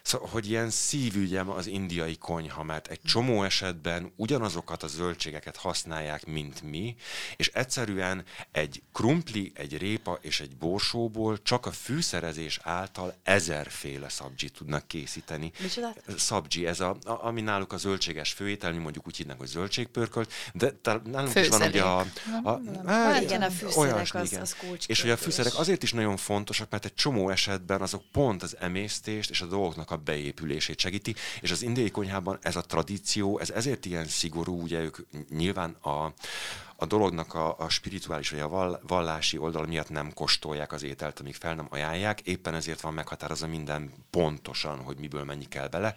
Szóval, 0.04 0.28
hogy 0.32 0.50
ilyen 0.50 0.70
szívügyem 0.70 1.50
az 1.50 1.68
indiai 1.68 2.18
konyha, 2.18 2.64
mert 2.64 2.88
egy 2.88 3.02
csomó 3.02 3.44
esetben 3.44 4.14
ugyanazokat 4.16 4.84
a 4.84 4.88
zöldségeket 4.88 5.56
használják, 5.56 6.26
mint 6.26 6.62
mi, 6.62 6.96
és 7.36 7.48
egyszerűen 7.48 8.24
egy 8.52 8.82
krumpli, 8.94 9.52
egy 9.56 9.78
répa 9.78 10.20
és 10.22 10.40
egy 10.40 10.56
borsóból 10.58 11.42
csak 11.42 11.66
a 11.66 11.72
fűszerezés 11.72 12.60
által 12.64 13.16
ezerféle 13.24 14.10
szabdzsi 14.10 14.50
tudnak 14.50 14.88
készíteni. 14.88 15.52
Micsoda? 15.60 15.94
Szabdzsi, 16.18 16.68
ez 16.68 16.80
a, 16.80 16.98
a, 17.06 17.26
ami 17.26 17.42
náluk 17.42 17.74
a 17.74 17.78
zöldséges 17.78 18.32
főétel, 18.32 18.72
mi 18.72 18.78
mondjuk 18.78 19.08
úgy 19.08 19.18
hívnak, 19.18 19.38
hogy 19.38 19.48
zöldségpörkölt, 19.48 20.34
de 20.54 20.74
nálunk 21.04 21.36
is 21.36 21.48
van 21.48 21.62
ugye 21.62 21.82
a... 21.82 22.00
a, 22.44 22.50
a 22.50 22.62
hát, 22.86 23.22
igen, 23.22 23.42
a 23.42 23.50
fűszerek 23.50 23.94
olyasmi, 23.96 24.20
az, 24.20 24.32
igen. 24.32 24.42
az. 24.42 24.56
És 24.86 25.02
hogy 25.02 25.10
a 25.10 25.18
fűszerek 25.18 25.58
azért 25.58 25.84
is 25.84 25.94
nagyon 25.94 26.18
fontosak, 26.18 26.70
mert 26.70 26.86
egy 26.86 26.94
csomó 26.94 27.30
esetben 27.30 27.82
azok 27.82 28.04
pont 28.12 28.44
az 28.44 28.58
emésztést 28.60 29.30
és 29.30 29.42
a 29.42 29.46
dolgoknak 29.46 29.92
a 29.94 29.98
beépülését 29.98 30.80
segíti, 30.80 31.16
és 31.42 31.52
az 31.52 31.62
indiai 31.62 31.92
konyhában 31.92 32.38
ez 32.42 32.56
a 32.56 32.62
tradíció, 32.62 33.40
ez 33.40 33.50
ezért 33.50 33.86
ilyen 33.86 34.06
szigorú, 34.06 34.62
ugye 34.62 34.80
ők 34.80 34.98
nyilván 35.30 35.72
a, 35.72 36.14
a 36.76 36.86
dolognak 36.86 37.34
a, 37.34 37.60
a 37.60 37.70
spirituális 37.70 38.30
vagy 38.30 38.40
a 38.40 38.80
vallási 38.88 39.38
oldal 39.38 39.66
miatt 39.66 39.90
nem 39.90 40.14
kóstolják 40.14 40.72
az 40.72 40.84
ételt, 40.84 41.20
amíg 41.20 41.36
fel 41.36 41.56
nem 41.56 41.68
ajánlják, 41.70 42.22
éppen 42.22 42.54
ezért 42.54 42.82
van 42.82 42.94
meghatározva 42.94 43.48
minden 43.48 43.92
pontosan, 44.10 44.80
hogy 44.80 44.98
miből 44.98 45.24
mennyi 45.24 45.48
kell 45.48 45.68
bele, 45.68 45.94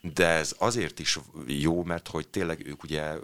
de 0.00 0.26
ez 0.26 0.54
azért 0.58 0.98
is 0.98 1.18
jó, 1.46 1.84
mert 1.84 2.08
hogy 2.08 2.28
tényleg 2.28 2.66
ők 2.66 2.82
ugye 2.82 3.14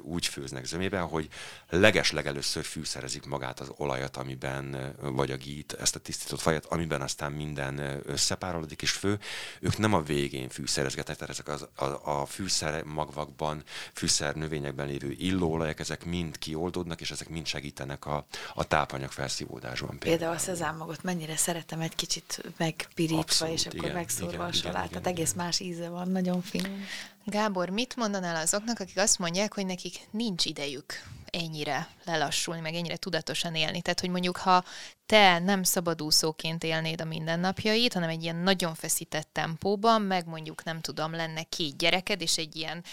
úgy 0.00 0.26
főznek 0.26 0.64
zömében, 0.64 1.06
hogy 1.06 1.28
leges 1.68 2.12
legelőször 2.12 2.64
fűszerezik 2.64 3.24
magát 3.26 3.60
az 3.60 3.72
olajat, 3.76 4.16
amiben, 4.16 4.94
vagy 5.00 5.30
a 5.30 5.36
gít, 5.36 5.72
ezt 5.72 5.96
a 5.96 5.98
tisztított 5.98 6.40
fajat, 6.40 6.66
amiben 6.66 7.02
aztán 7.02 7.32
minden 7.32 8.00
összepárolódik 8.04 8.82
és 8.82 8.90
fő. 8.90 9.18
Ők 9.60 9.78
nem 9.78 9.94
a 9.94 10.02
végén 10.02 10.48
fűszerezgetnek, 10.48 11.16
tehát 11.16 11.34
ezek 11.34 11.48
az, 11.48 11.68
a, 11.74 12.20
a 12.20 12.26
fűszer 12.26 12.82
magvakban, 12.82 13.62
fűszer 13.92 14.34
növényekben 14.34 14.86
lévő 14.86 15.10
illóolajak, 15.10 15.80
ezek 15.80 16.04
mind 16.04 16.21
mind 16.22 16.38
kioldódnak, 16.38 17.00
és 17.00 17.10
ezek 17.10 17.28
mind 17.28 17.46
segítenek 17.46 18.06
a, 18.06 18.26
a 18.54 18.64
tápanyag 18.64 19.10
felszívódásban. 19.10 19.98
Például, 19.98 20.16
például 20.16 20.36
a 20.36 20.38
szezámmagot 20.38 21.02
mennyire 21.02 21.36
szeretem 21.36 21.80
egy 21.80 21.94
kicsit 21.94 22.42
megpirítva, 22.56 23.20
Abszolút, 23.20 23.54
és 23.54 23.66
akkor 23.66 23.78
igen, 23.78 23.94
megszórva 23.94 24.32
igen, 24.32 24.46
a 24.46 24.52
salát. 24.52 24.88
Tehát 24.88 25.06
egész 25.06 25.32
igen. 25.32 25.44
más 25.44 25.60
íze 25.60 25.88
van, 25.88 26.08
nagyon 26.08 26.42
finom. 26.42 26.84
Gábor, 27.24 27.68
mit 27.68 27.96
mondanál 27.96 28.36
azoknak, 28.36 28.80
akik 28.80 28.98
azt 28.98 29.18
mondják, 29.18 29.54
hogy 29.54 29.66
nekik 29.66 30.00
nincs 30.10 30.44
idejük 30.44 31.02
ennyire 31.26 31.88
lelassulni, 32.04 32.60
meg 32.60 32.74
ennyire 32.74 32.96
tudatosan 32.96 33.54
élni? 33.54 33.82
Tehát, 33.82 34.00
hogy 34.00 34.10
mondjuk, 34.10 34.36
ha 34.36 34.64
te 35.06 35.38
nem 35.38 35.62
szabadúszóként 35.62 36.64
élnéd 36.64 37.00
a 37.00 37.04
mindennapjait, 37.04 37.92
hanem 37.92 38.08
egy 38.08 38.22
ilyen 38.22 38.36
nagyon 38.36 38.74
feszített 38.74 39.28
tempóban, 39.32 40.02
meg 40.02 40.26
mondjuk 40.26 40.64
nem 40.64 40.80
tudom, 40.80 41.12
lenne 41.12 41.42
két 41.42 41.76
gyereked, 41.76 42.20
és 42.20 42.38
egy 42.38 42.56
ilyen 42.56 42.84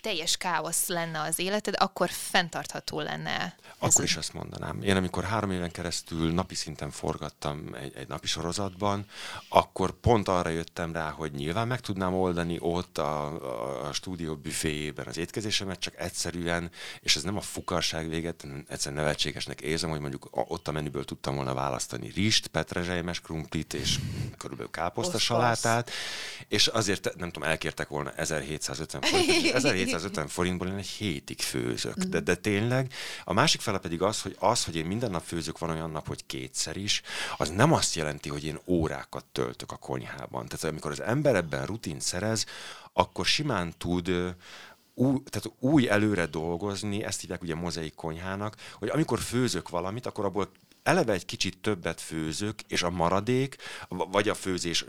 teljes 0.00 0.36
káosz 0.36 0.86
lenne 0.86 1.20
az 1.20 1.38
életed, 1.38 1.74
akkor 1.78 2.10
fenntartható 2.10 3.00
lenne. 3.00 3.54
Akkor 3.78 4.04
is 4.04 4.16
azt 4.16 4.32
mondanám. 4.32 4.82
Én 4.82 4.96
amikor 4.96 5.24
három 5.24 5.50
éven 5.50 5.70
keresztül 5.70 6.32
napi 6.32 6.54
szinten 6.54 6.90
forgattam 6.90 7.74
egy, 7.74 7.92
egy 7.96 8.08
napi 8.08 8.26
sorozatban, 8.26 9.06
akkor 9.48 9.92
pont 10.00 10.28
arra 10.28 10.48
jöttem 10.48 10.92
rá, 10.92 11.10
hogy 11.10 11.32
nyilván 11.32 11.66
meg 11.66 11.80
tudnám 11.80 12.14
oldani 12.14 12.56
ott 12.60 12.98
a, 12.98 13.24
a, 13.26 13.88
a 13.88 13.92
stúdió 13.92 14.36
büféjében 14.36 15.06
az 15.06 15.16
étkezésemet, 15.16 15.78
csak 15.78 15.96
egyszerűen, 15.96 16.70
és 17.00 17.16
ez 17.16 17.22
nem 17.22 17.36
a 17.36 17.40
fukarság 17.40 18.08
véget, 18.08 18.46
egyszerűen 18.68 19.02
nevetségesnek 19.02 19.60
érzem, 19.60 19.90
hogy 19.90 20.00
mondjuk 20.00 20.28
ott 20.30 20.68
a 20.68 20.72
menüből 20.72 21.04
tudtam 21.04 21.34
volna 21.34 21.54
választani 21.54 22.10
rist, 22.14 22.46
petrezselymes 22.46 23.20
krumplit 23.20 23.74
és 23.74 23.98
körülbelül 24.36 24.70
káposzta 24.70 25.18
salátát, 25.18 25.90
és 26.48 26.66
azért 26.66 27.16
nem 27.16 27.30
tudom, 27.30 27.48
elkértek 27.48 27.88
volna 27.88 28.12
1750 28.16 29.02
forint, 29.02 29.86
250 29.88 30.28
forintból 30.28 30.68
én 30.68 30.74
egy 30.74 30.86
hétig 30.86 31.40
főzök. 31.40 31.96
De, 31.96 32.20
de 32.20 32.34
tényleg, 32.34 32.92
a 33.24 33.32
másik 33.32 33.60
fele 33.60 33.78
pedig 33.78 34.02
az, 34.02 34.22
hogy 34.22 34.36
az, 34.38 34.64
hogy 34.64 34.76
én 34.76 34.86
minden 34.86 35.10
nap 35.10 35.22
főzök, 35.24 35.58
van 35.58 35.70
olyan 35.70 35.90
nap, 35.90 36.06
hogy 36.06 36.26
kétszer 36.26 36.76
is, 36.76 37.02
az 37.36 37.48
nem 37.48 37.72
azt 37.72 37.94
jelenti, 37.94 38.28
hogy 38.28 38.44
én 38.44 38.60
órákat 38.66 39.24
töltök 39.32 39.72
a 39.72 39.76
konyhában. 39.76 40.46
Tehát 40.46 40.64
amikor 40.64 40.90
az 40.90 41.00
ember 41.00 41.34
ebben 41.34 41.66
rutin 41.66 42.00
szerez, 42.00 42.46
akkor 42.92 43.26
simán 43.26 43.74
tud 43.78 44.34
új, 44.94 45.22
tehát 45.30 45.50
új 45.58 45.88
előre 45.88 46.26
dolgozni, 46.26 47.04
ezt 47.04 47.20
hívják 47.20 47.42
ugye 47.42 47.54
mozaik 47.54 47.94
konyhának, 47.94 48.56
hogy 48.78 48.88
amikor 48.88 49.18
főzök 49.18 49.68
valamit, 49.68 50.06
akkor 50.06 50.24
abból 50.24 50.50
eleve 50.82 51.12
egy 51.12 51.24
kicsit 51.24 51.58
többet 51.58 52.00
főzök, 52.00 52.60
és 52.68 52.82
a 52.82 52.90
maradék, 52.90 53.56
vagy 53.88 54.28
a 54.28 54.34
főzés 54.34 54.84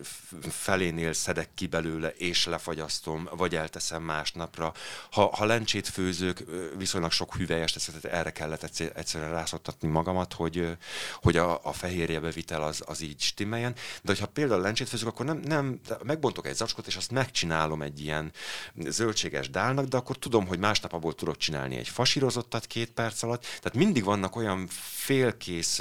felénél 0.50 1.14
szedek 1.14 1.50
ki 1.54 1.68
belőle, 1.68 2.10
és 2.10 2.46
lefagyasztom, 2.46 3.30
vagy 3.32 3.56
elteszem 3.56 4.04
másnapra. 4.04 4.74
Ha, 5.12 5.36
ha 5.36 5.46
lencsét 5.46 5.88
főzök, 5.88 6.44
viszonylag 6.78 7.12
sok 7.12 7.36
hüvelyest 7.36 7.74
teszek, 7.74 8.00
tehát 8.00 8.18
erre 8.18 8.32
kellett 8.32 8.64
egyszerűen 8.96 9.32
rászoktatni 9.32 9.88
magamat, 9.88 10.34
hogy, 10.34 10.78
hogy 11.22 11.38
a, 11.38 11.60
a 11.64 11.74
fehérje 11.74 12.20
bevitel 12.20 12.64
az, 12.64 12.84
az 12.86 13.02
így 13.02 13.22
stimmeljen. 13.22 13.74
De 13.74 14.12
hogyha 14.12 14.28
például 14.28 14.62
lencsét 14.62 14.90
főzök, 14.90 15.08
akkor 15.08 15.26
nem, 15.26 15.42
nem 15.46 15.80
megbontok 16.04 16.48
egy 16.48 16.56
zacskot, 16.56 16.88
és 16.88 16.96
azt 16.96 17.12
megcsinálom 17.12 17.82
egy 17.82 18.02
ilyen 18.02 18.32
zöldséges 18.76 19.50
dálnak, 19.50 19.86
de 19.86 19.98
akkor 19.98 20.18
tudom, 20.18 20.48
hogy 20.48 20.60
másnap 20.60 20.94
abból 20.94 21.16
tudok 21.16 21.38
csinálni 21.38 21.76
egy 21.76 21.88
fasírozottat 21.88 22.66
két 22.66 22.92
perc 22.92 23.24
alatt. 23.24 23.42
Tehát 23.42 23.74
mindig 23.74 24.04
vannak 24.04 24.36
olyan 24.36 24.68
félkész 24.80 25.80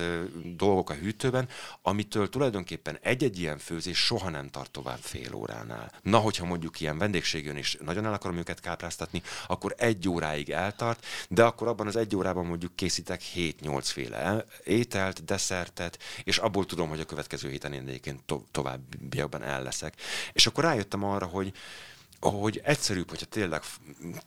dolgok 0.56 0.90
a 0.90 0.94
hűtőben, 0.94 1.48
amitől 1.82 2.28
tulajdonképpen 2.28 2.98
egy-egy 3.02 3.38
ilyen 3.38 3.58
főzés 3.58 3.98
soha 3.98 4.30
nem 4.30 4.48
tart 4.50 4.70
tovább 4.70 4.98
fél 5.00 5.34
óránál. 5.34 5.92
Na, 6.02 6.18
hogyha 6.18 6.44
mondjuk 6.44 6.80
ilyen 6.80 6.98
vendégség 6.98 7.46
is 7.56 7.76
nagyon 7.84 8.06
el 8.06 8.12
akarom 8.12 8.36
őket 8.36 8.60
kápráztatni, 8.60 9.22
akkor 9.46 9.74
egy 9.78 10.08
óráig 10.08 10.50
eltart, 10.50 11.06
de 11.28 11.44
akkor 11.44 11.68
abban 11.68 11.86
az 11.86 11.96
egy 11.96 12.16
órában 12.16 12.46
mondjuk 12.46 12.76
készítek 12.76 13.22
7-8 13.34 13.80
féle 13.84 14.44
ételt, 14.64 15.24
desszertet, 15.24 15.98
és 16.24 16.38
abból 16.38 16.66
tudom, 16.66 16.88
hogy 16.88 17.00
a 17.00 17.04
következő 17.04 17.50
héten 17.50 17.72
én 17.72 17.88
egyébként 17.88 18.22
to- 18.24 18.46
továbbiakban 18.50 19.42
el 19.42 19.62
leszek. 19.62 19.94
És 20.32 20.46
akkor 20.46 20.64
rájöttem 20.64 21.04
arra, 21.04 21.26
hogy 21.26 21.52
hogy 22.20 22.60
egyszerűbb, 22.64 23.08
hogyha 23.08 23.26
tényleg 23.26 23.62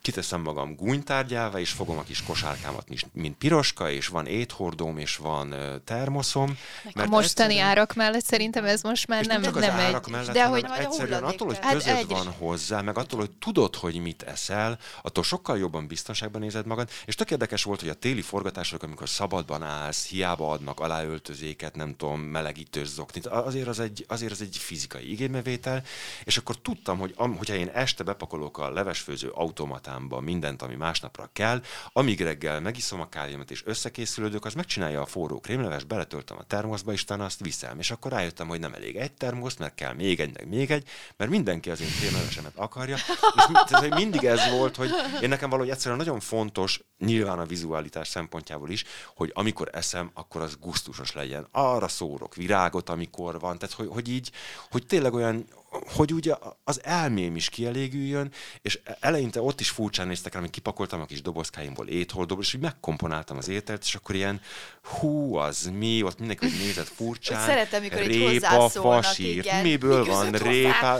kiteszem 0.02 0.42
magam 0.42 0.76
gúnytárgyává, 0.76 1.60
és 1.60 1.72
fogom 1.72 1.98
a 1.98 2.04
kis 2.04 2.24
kosárkámat, 2.24 2.88
mint 3.14 3.38
piroska, 3.38 3.90
és 3.90 4.08
van 4.08 4.26
éthordóm, 4.26 4.98
és 4.98 5.16
van 5.16 5.56
termoszom. 5.84 6.58
Mert 6.94 7.08
a 7.08 7.10
mostani 7.10 7.48
egyszerűen... 7.48 7.70
árak 7.70 7.94
mellett 7.94 8.26
szerintem 8.26 8.66
ez 8.66 8.82
most 8.82 9.08
már 9.08 9.26
nem, 9.26 9.42
nem, 9.42 9.52
csak 9.52 9.62
nem 9.62 9.76
az 9.76 9.84
árak 9.84 10.06
egy... 10.06 10.12
mellett, 10.12 10.32
de 10.32 10.46
hogy 10.46 10.66
egyszerűen 10.78 11.24
attól, 11.24 11.48
hogy 11.48 11.58
hát 11.62 11.74
közöd 11.74 11.96
egy... 11.96 12.08
van 12.08 12.28
hozzá, 12.38 12.82
meg 12.82 12.98
attól, 12.98 13.20
hogy 13.20 13.32
tudod, 13.32 13.76
hogy 13.76 14.02
mit 14.02 14.24
eszel, 14.24 14.80
attól 15.02 15.24
sokkal 15.24 15.58
jobban 15.58 15.88
biztonságban 15.88 16.42
nézed 16.42 16.66
magad, 16.66 16.90
és 17.06 17.16
tök 17.16 17.32
érdekes 17.32 17.64
volt, 17.64 17.80
hogy 17.80 17.90
a 17.90 17.94
téli 17.94 18.22
forgatások, 18.22 18.84
amikor 18.84 19.10
szabadban 19.10 19.64
állsz, 19.64 20.08
hiába 20.08 20.52
adnak 20.52 20.80
aláöltözéket, 20.80 21.76
nem 21.76 21.96
tudom, 21.96 22.20
melegítős 22.20 22.88
zoknit, 22.88 23.28
azért 23.28 23.68
az 23.68 23.80
egy, 23.80 24.06
azért 24.08 24.32
az 24.32 24.42
egy 24.42 24.58
fizikai 24.58 25.12
igénybevétel, 25.12 25.84
és 26.24 26.38
akkor 26.38 26.58
tudtam, 26.58 26.98
hogy 26.98 27.14
am, 27.16 27.36
hogyha 27.36 27.56
én 27.56 27.70
este 27.82 28.04
bepakolok 28.04 28.58
a 28.58 28.70
levesfőző 28.70 29.30
automatámba 29.30 30.20
mindent, 30.20 30.62
ami 30.62 30.76
másnapra 30.76 31.30
kell, 31.34 31.62
amíg 31.94 32.22
reggel 32.22 32.60
megiszom 32.60 33.02
a 33.02 33.10
kávémat 33.10 33.52
és 33.52 33.66
összekészülődök, 33.66 34.46
az 34.46 34.54
megcsinálja 34.54 35.02
a 35.02 35.06
forró 35.06 35.40
krémleves, 35.40 35.84
beletöltöm 35.84 36.38
a 36.38 36.44
termoszba, 36.44 36.92
és 36.92 37.02
utána 37.02 37.26
azt 37.26 37.40
viszem. 37.40 37.80
És 37.80 37.92
akkor 37.92 38.12
rájöttem, 38.12 38.48
hogy 38.48 38.60
nem 38.60 38.74
elég 38.74 38.96
egy 38.96 39.14
termosz, 39.14 39.58
mert 39.58 39.76
kell 39.76 39.94
még 39.94 40.20
egy, 40.20 40.34
meg 40.34 40.48
még 40.48 40.72
egy, 40.72 40.88
mert 41.18 41.32
mindenki 41.32 41.70
az 41.70 41.82
én 41.82 41.92
krémlevesemet 42.00 42.56
akarja. 42.56 42.96
És 43.36 43.44
tehát, 43.66 43.96
mindig 43.96 44.24
ez 44.24 44.50
volt, 44.50 44.76
hogy 44.76 44.90
én 45.22 45.30
nekem 45.30 45.50
valahogy 45.50 45.72
egyszerűen 45.72 46.00
nagyon 46.00 46.20
fontos, 46.20 46.82
nyilván 46.98 47.40
a 47.40 47.46
vizualitás 47.46 48.08
szempontjából 48.08 48.70
is, 48.70 48.84
hogy 49.16 49.32
amikor 49.34 49.70
eszem, 49.74 50.12
akkor 50.14 50.42
az 50.42 50.58
gusztusos 50.60 51.14
legyen. 51.14 51.48
Arra 51.52 51.88
szórok 51.88 52.36
virágot, 52.36 52.90
amikor 52.90 53.40
van, 53.40 53.58
tehát 53.58 53.76
hogy, 53.76 53.88
hogy 53.88 54.10
így, 54.10 54.32
hogy 54.70 54.86
tényleg 54.86 55.14
olyan, 55.14 55.46
hogy 55.72 56.14
ugye 56.14 56.34
az 56.64 56.84
elmém 56.84 57.36
is 57.36 57.50
kielégüljön, 57.50 58.32
és 58.62 58.80
eleinte 59.00 59.42
ott 59.42 59.60
is 59.60 59.70
furcsán 59.70 60.08
néztek 60.08 60.34
rám, 60.34 60.42
hogy 60.42 60.52
kipakoltam 60.52 61.02
a 61.02 61.06
kis 61.06 61.22
dobozkáimból 61.22 61.88
étholdóból, 61.88 62.44
és 62.44 62.54
úgy 62.54 62.62
megkomponáltam 62.62 63.38
az 63.38 63.48
ételt, 63.48 63.84
és 63.84 63.96
akkor 63.96 64.16
ilyen 64.16 64.42
hú, 64.84 65.36
az 65.36 65.72
mi, 65.74 66.04
ott 66.04 66.20
mindenki 66.20 66.50
hogy 66.50 66.60
nézett 66.60 66.88
furcsán. 66.88 67.46
Szeretem, 67.46 67.82
mikor 67.82 68.00
répa, 68.00 68.70
fasír, 68.70 69.38
igen, 69.38 69.62
miből 69.62 70.06
van 70.06 70.32
répa. 70.32 71.00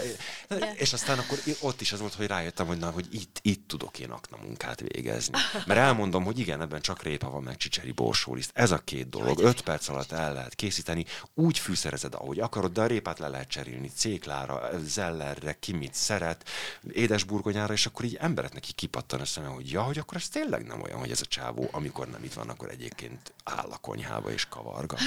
És 0.74 0.94
aztán 0.94 1.20
akkor 1.20 1.38
ott 1.60 1.82
is 1.82 1.92
az 1.92 2.00
volt, 2.00 2.14
hogy 2.14 2.28
rájöttem, 2.28 2.68
hogy, 2.68 2.78
na, 2.78 2.90
hogy 2.90 3.08
itt, 3.12 3.40
itt 3.42 3.68
tudok 3.68 4.00
én 4.00 4.10
akna 4.10 4.38
munkát 4.38 4.80
végezni. 4.80 5.38
Mert 5.68 5.80
elmondom, 5.80 6.24
hogy 6.24 6.40
igen, 6.40 6.62
ebben 6.62 6.82
csak 6.82 7.04
répa 7.04 7.30
van, 7.30 7.44
meg 7.44 7.58
csicseri 7.58 7.92
borsóliszt. 7.92 8.52
Ez 8.54 8.72
a 8.72 8.78
két 8.78 9.10
dolog. 9.10 9.40
Öt 9.40 9.62
perc 9.62 9.88
alatt 9.88 10.12
el 10.12 10.34
lehet 10.34 10.56
készíteni, 10.56 11.06
úgy 11.34 11.60
fűszerezed, 11.60 12.14
ahogy 12.14 12.40
akarod, 12.40 12.72
de 12.72 12.82
a 12.82 12.86
répát 12.86 13.20
le 13.20 13.28
lehet 13.28 13.48
cserélni 13.48 13.92
céklára, 13.96 14.61
zellerre, 14.84 15.58
ki 15.60 15.74
mit 15.74 15.94
szeret, 15.94 16.50
édesburgonyára, 16.92 17.74
és 17.74 17.86
akkor 17.86 18.06
így 18.06 18.18
emberek 18.20 18.54
neki 18.54 18.72
kipattan 18.72 19.20
a 19.20 19.26
szeme, 19.26 19.48
hogy 19.48 19.72
ja, 19.72 19.82
hogy 19.82 19.98
akkor 19.98 20.18
ez 20.18 20.28
tényleg 20.28 20.66
nem 20.66 20.82
olyan, 20.82 21.00
hogy 21.00 21.12
ez 21.12 21.22
a 21.22 21.26
csávó, 21.26 21.70
amikor 21.72 22.08
nem 22.08 22.24
itt 22.24 22.34
van, 22.34 22.50
akkor 22.50 22.70
egyébként 22.70 23.34
áll 23.44 23.70
a 23.72 23.78
konyhába 23.78 24.32
és 24.32 24.46
kavarga. 24.46 24.98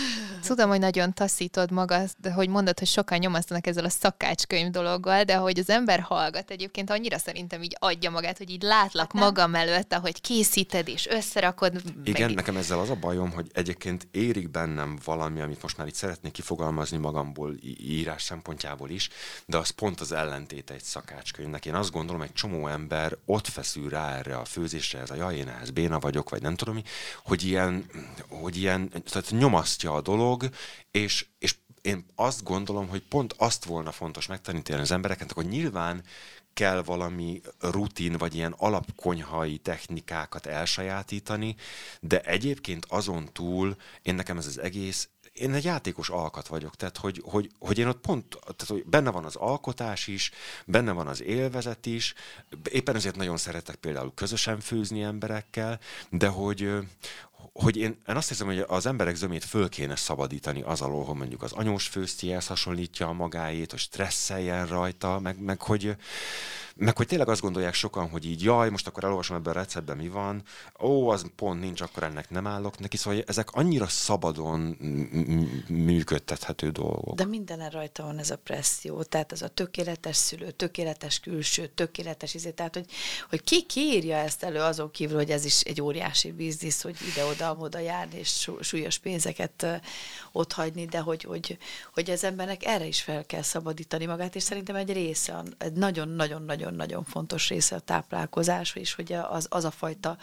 Tudom, 0.42 0.68
hogy 0.68 0.78
nagyon 0.78 1.12
taszítod 1.12 1.70
magad, 1.70 2.10
de 2.18 2.32
hogy 2.32 2.48
mondod, 2.48 2.78
hogy 2.78 2.88
sokan 2.88 3.18
nyomasztanak 3.18 3.66
ezzel 3.66 3.84
a 3.84 3.88
szakácskönyv 3.88 4.70
dologgal, 4.70 5.24
de 5.24 5.36
hogy 5.36 5.58
az 5.58 5.70
ember 5.70 6.00
hallgat 6.00 6.50
egyébként 6.50 6.90
annyira 6.90 7.18
szerintem 7.18 7.62
így 7.62 7.76
adja 7.78 8.10
magát, 8.10 8.38
hogy 8.38 8.50
így 8.50 8.62
látlak 8.62 9.12
hát 9.12 9.22
magam 9.22 9.54
előtt, 9.54 9.92
ahogy 9.92 10.20
készíted 10.20 10.88
és 10.88 11.06
összerakod. 11.06 11.82
Igen, 12.04 12.26
meg... 12.26 12.34
nekem 12.34 12.56
ezzel 12.56 12.78
az 12.78 12.90
a 12.90 12.94
bajom, 12.94 13.30
hogy 13.30 13.50
egyébként 13.52 14.08
érik 14.10 14.50
bennem 14.50 14.98
valami, 15.04 15.40
amit 15.40 15.62
most 15.62 15.76
már 15.76 15.86
itt 15.86 15.94
szeretnék 15.94 16.32
kifogalmazni 16.32 16.96
magamból 16.96 17.54
írás 17.78 18.22
szempontjából 18.22 18.90
is, 18.90 19.08
de 19.46 19.56
az 19.56 19.70
pont 19.70 20.00
az 20.00 20.12
ellentéte 20.12 20.74
egy 20.74 20.82
szakácskönyvnek. 20.82 21.66
Én 21.66 21.74
azt 21.74 21.90
gondolom, 21.90 22.22
egy 22.22 22.32
csomó 22.32 22.68
ember 22.68 23.16
ott 23.24 23.46
feszül 23.46 23.88
rá 23.88 24.16
erre 24.16 24.36
a 24.36 24.44
főzésre, 24.44 25.00
ez 25.00 25.10
a 25.10 25.14
jaj, 25.14 25.36
én 25.36 25.48
ehhez 25.48 25.70
béna 25.70 25.98
vagyok, 25.98 26.30
vagy 26.30 26.42
nem 26.42 26.56
tudom 26.56 26.74
mi, 26.74 26.82
hogy 27.22 27.44
ilyen, 27.44 27.84
hogy 28.28 28.56
ilyen 28.56 28.88
tehát 28.88 29.30
nyomasztja 29.30 29.94
a 29.94 30.00
dolog, 30.00 30.48
és, 30.90 31.26
és 31.38 31.54
én 31.82 32.06
azt 32.14 32.42
gondolom, 32.42 32.88
hogy 32.88 33.02
pont 33.02 33.34
azt 33.36 33.64
volna 33.64 33.92
fontos 33.92 34.26
megtanítani 34.26 34.80
az 34.80 34.90
embereket, 34.90 35.32
hogy 35.32 35.46
nyilván 35.46 36.02
kell 36.54 36.82
valami 36.82 37.40
rutin, 37.60 38.12
vagy 38.12 38.34
ilyen 38.34 38.54
alapkonyhai 38.58 39.58
technikákat 39.58 40.46
elsajátítani, 40.46 41.56
de 42.00 42.20
egyébként 42.20 42.86
azon 42.88 43.28
túl 43.32 43.76
én 44.02 44.14
nekem 44.14 44.38
ez 44.38 44.46
az 44.46 44.58
egész 44.58 45.08
én 45.34 45.54
egy 45.54 45.64
játékos 45.64 46.08
alkat 46.08 46.46
vagyok, 46.46 46.76
tehát 46.76 46.96
hogy, 46.96 47.22
hogy, 47.24 47.50
hogy 47.58 47.78
én 47.78 47.86
ott 47.86 48.00
pont, 48.00 48.38
tehát 48.40 48.66
hogy 48.66 48.84
benne 48.86 49.10
van 49.10 49.24
az 49.24 49.36
alkotás 49.36 50.06
is, 50.06 50.30
benne 50.66 50.92
van 50.92 51.06
az 51.06 51.22
élvezet 51.22 51.86
is, 51.86 52.14
éppen 52.70 52.94
ezért 52.94 53.16
nagyon 53.16 53.36
szeretek 53.36 53.74
például 53.74 54.12
közösen 54.14 54.60
főzni 54.60 55.02
emberekkel, 55.02 55.80
de 56.10 56.28
hogy, 56.28 56.70
hogy 57.52 57.76
én, 57.76 57.96
én 58.08 58.16
azt 58.16 58.28
hiszem, 58.28 58.46
hogy 58.46 58.64
az 58.66 58.86
emberek 58.86 59.14
zömét 59.14 59.44
föl 59.44 59.68
kéne 59.68 59.96
szabadítani 59.96 60.62
az 60.62 60.80
alól, 60.80 61.04
hogy 61.04 61.16
mondjuk 61.16 61.42
az 61.42 61.52
anyós 61.52 61.86
főztjéhez 61.86 62.46
hasonlítja 62.46 63.08
a 63.08 63.12
magáét, 63.12 63.70
hogy 63.70 63.80
stresszeljen 63.80 64.66
rajta, 64.66 65.18
meg, 65.18 65.40
meg 65.40 65.62
hogy 65.62 65.96
meg 66.76 66.96
hogy 66.96 67.06
tényleg 67.06 67.28
azt 67.28 67.40
gondolják 67.40 67.74
sokan, 67.74 68.08
hogy 68.08 68.26
így 68.26 68.42
jaj, 68.42 68.70
most 68.70 68.86
akkor 68.86 69.04
elolvasom 69.04 69.36
ebben 69.36 69.52
a 69.52 69.58
receptben 69.58 69.96
mi 69.96 70.08
van, 70.08 70.42
ó, 70.80 71.08
az 71.08 71.24
pont 71.36 71.60
nincs, 71.60 71.80
akkor 71.80 72.02
ennek 72.02 72.30
nem 72.30 72.46
állok 72.46 72.78
neki, 72.78 72.96
szóval 72.96 73.22
ezek 73.26 73.50
annyira 73.50 73.86
szabadon 73.86 74.60
működtethető 75.68 76.70
dolgok. 76.70 77.16
De 77.16 77.24
minden 77.24 77.70
rajta 77.70 78.02
van 78.02 78.18
ez 78.18 78.30
a 78.30 78.36
presszió, 78.36 79.02
tehát 79.02 79.32
ez 79.32 79.42
a 79.42 79.48
tökéletes 79.48 80.16
szülő, 80.16 80.50
tökéletes 80.50 81.20
külső, 81.20 81.66
tökéletes 81.66 82.34
izé, 82.34 82.50
tehát 82.50 82.74
hogy, 82.74 82.86
hogy 83.28 83.44
ki, 83.44 83.66
ki 83.66 83.80
írja 83.80 84.16
ezt 84.16 84.42
elő 84.42 84.60
azon 84.60 84.90
kívül, 84.90 85.16
hogy 85.16 85.30
ez 85.30 85.44
is 85.44 85.60
egy 85.60 85.80
óriási 85.80 86.32
biznisz, 86.32 86.82
hogy 86.82 86.96
ide-oda, 87.12 87.33
oda 87.58 87.78
járni 87.78 88.18
és 88.18 88.50
súlyos 88.60 88.98
pénzeket 88.98 89.66
ott 90.32 90.52
hagyni, 90.52 90.84
de 90.84 90.98
hogy, 90.98 91.22
hogy, 91.22 91.58
hogy 91.94 92.10
az 92.10 92.24
embernek 92.24 92.64
erre 92.64 92.86
is 92.86 93.02
fel 93.02 93.26
kell 93.26 93.42
szabadítani 93.42 94.06
magát, 94.06 94.34
és 94.34 94.42
szerintem 94.42 94.76
egy 94.76 94.92
része, 94.92 95.42
egy 95.58 95.72
nagyon-nagyon-nagyon 95.72 96.42
nagyon-nagyon 96.44 97.04
fontos 97.04 97.48
része 97.48 97.76
a 97.76 97.80
táplálkozás, 97.80 98.74
és 98.74 98.94
hogy 98.94 99.12
az, 99.12 99.46
az 99.50 99.64
a 99.64 99.70
fajta, 99.70 100.16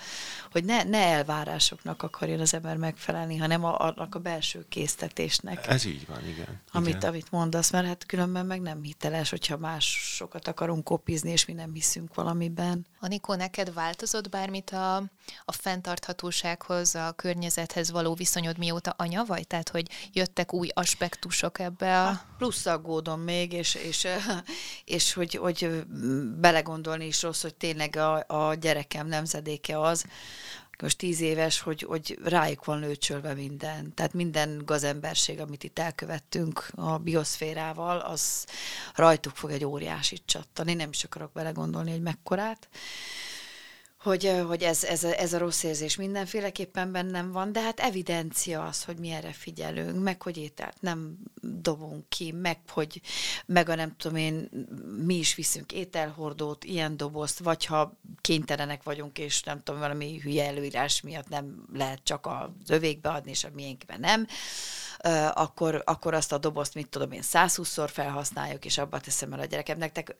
hogy 0.51 0.63
ne, 0.63 0.83
ne 0.83 0.97
elvárásoknak 0.97 2.03
akarjon 2.03 2.39
az 2.39 2.53
ember 2.53 2.77
megfelelni, 2.77 3.37
hanem 3.37 3.63
a, 3.63 3.79
annak 3.79 4.15
a 4.15 4.19
belső 4.19 4.65
késztetésnek. 4.69 5.67
Ez 5.67 5.85
így 5.85 6.07
van, 6.07 6.27
igen. 6.27 6.61
Amit, 6.71 6.95
igen. 6.95 7.09
amit 7.09 7.31
mondasz, 7.31 7.71
mert 7.71 7.85
hát 7.85 8.05
különben 8.05 8.45
meg 8.45 8.61
nem 8.61 8.83
hiteles, 8.83 9.29
hogyha 9.29 9.57
másokat 9.57 10.47
akarunk 10.47 10.83
kopizni, 10.83 11.31
és 11.31 11.45
mi 11.45 11.53
nem 11.53 11.73
hiszünk 11.73 12.13
valamiben. 12.13 12.85
Anikó, 13.03 13.33
neked 13.33 13.73
változott 13.73 14.29
bármit 14.29 14.69
a, 14.69 14.95
a 15.45 15.51
fenntarthatósághoz, 15.51 16.95
a 16.95 17.11
környezethez 17.11 17.91
való 17.91 18.13
viszonyod, 18.13 18.57
mióta 18.57 18.93
anya 18.97 19.23
vagy? 19.23 19.47
Tehát, 19.47 19.69
hogy 19.69 19.87
jöttek 20.13 20.53
új 20.53 20.69
aspektusok 20.73 21.59
ebbe 21.59 22.01
a... 22.01 22.05
Hát, 22.05 22.25
plusz 22.37 22.65
aggódom 22.65 23.21
még, 23.21 23.53
és, 23.53 23.75
és, 23.75 24.07
és 24.85 25.13
hogy, 25.13 25.35
hogy 25.35 25.85
belegondolni 26.39 27.05
is 27.05 27.21
rossz, 27.21 27.41
hogy 27.41 27.55
tényleg 27.55 27.95
a, 27.95 28.23
a 28.27 28.53
gyerekem 28.53 29.07
nemzedéke 29.07 29.79
az, 29.79 30.05
most 30.81 30.97
tíz 30.97 31.21
éves, 31.21 31.59
hogy, 31.59 31.81
hogy 31.81 32.19
rájuk 32.23 32.65
van 32.65 32.79
lőcsölve 32.79 33.33
minden. 33.33 33.93
Tehát 33.93 34.13
minden 34.13 34.61
gazemberség, 34.65 35.39
amit 35.39 35.63
itt 35.63 35.79
elkövettünk 35.79 36.67
a 36.75 36.97
bioszférával, 36.97 37.99
az 37.99 38.45
rajtuk 38.95 39.35
fog 39.35 39.51
egy 39.51 39.65
óriásit 39.65 40.21
csattani. 40.25 40.73
Nem 40.73 40.89
is 40.89 41.03
akarok 41.03 41.31
belegondolni, 41.31 41.91
hogy 41.91 42.01
mekkorát 42.01 42.69
hogy, 44.03 44.41
hogy 44.47 44.63
ez, 44.63 44.83
ez, 44.83 45.03
a, 45.03 45.19
ez 45.19 45.33
a 45.33 45.37
rossz 45.37 45.63
érzés 45.63 45.95
mindenféleképpen 45.95 46.91
bennem 46.91 47.31
van, 47.31 47.51
de 47.51 47.61
hát 47.61 47.79
evidencia 47.79 48.65
az, 48.65 48.83
hogy 48.83 48.97
mi 48.97 49.09
erre 49.09 49.31
figyelünk, 49.31 50.03
meg 50.03 50.21
hogy 50.21 50.37
ételt 50.37 50.81
nem 50.81 51.17
dobunk 51.41 52.09
ki, 52.09 52.31
meg 52.31 52.59
hogy 52.69 53.01
meg 53.45 53.69
a 53.69 53.75
nem 53.75 53.95
tudom 53.97 54.17
én, 54.17 54.49
mi 55.05 55.15
is 55.15 55.35
viszünk 55.35 55.71
ételhordót, 55.71 56.63
ilyen 56.63 56.97
dobozt, 56.97 57.39
vagy 57.39 57.65
ha 57.65 57.99
kénytelenek 58.21 58.83
vagyunk, 58.83 59.17
és 59.17 59.43
nem 59.43 59.63
tudom, 59.63 59.79
valami 59.79 60.19
hülye 60.19 60.47
előírás 60.47 61.01
miatt 61.01 61.29
nem 61.29 61.65
lehet 61.73 61.99
csak 62.03 62.25
az 62.25 62.69
övékbe 62.69 63.09
adni, 63.09 63.31
és 63.31 63.43
a 63.43 63.49
miénkben 63.53 63.99
nem, 63.99 64.27
akkor, 65.33 65.81
akkor 65.85 66.13
azt 66.13 66.31
a 66.31 66.37
dobozt, 66.37 66.73
mit 66.73 66.89
tudom 66.89 67.11
én, 67.11 67.21
120-szor 67.23 67.89
felhasználjuk, 67.91 68.65
és 68.65 68.77
abba 68.77 68.99
teszem 68.99 69.33
el 69.33 69.39
a 69.39 69.45
gyerekemnek. 69.45 70.15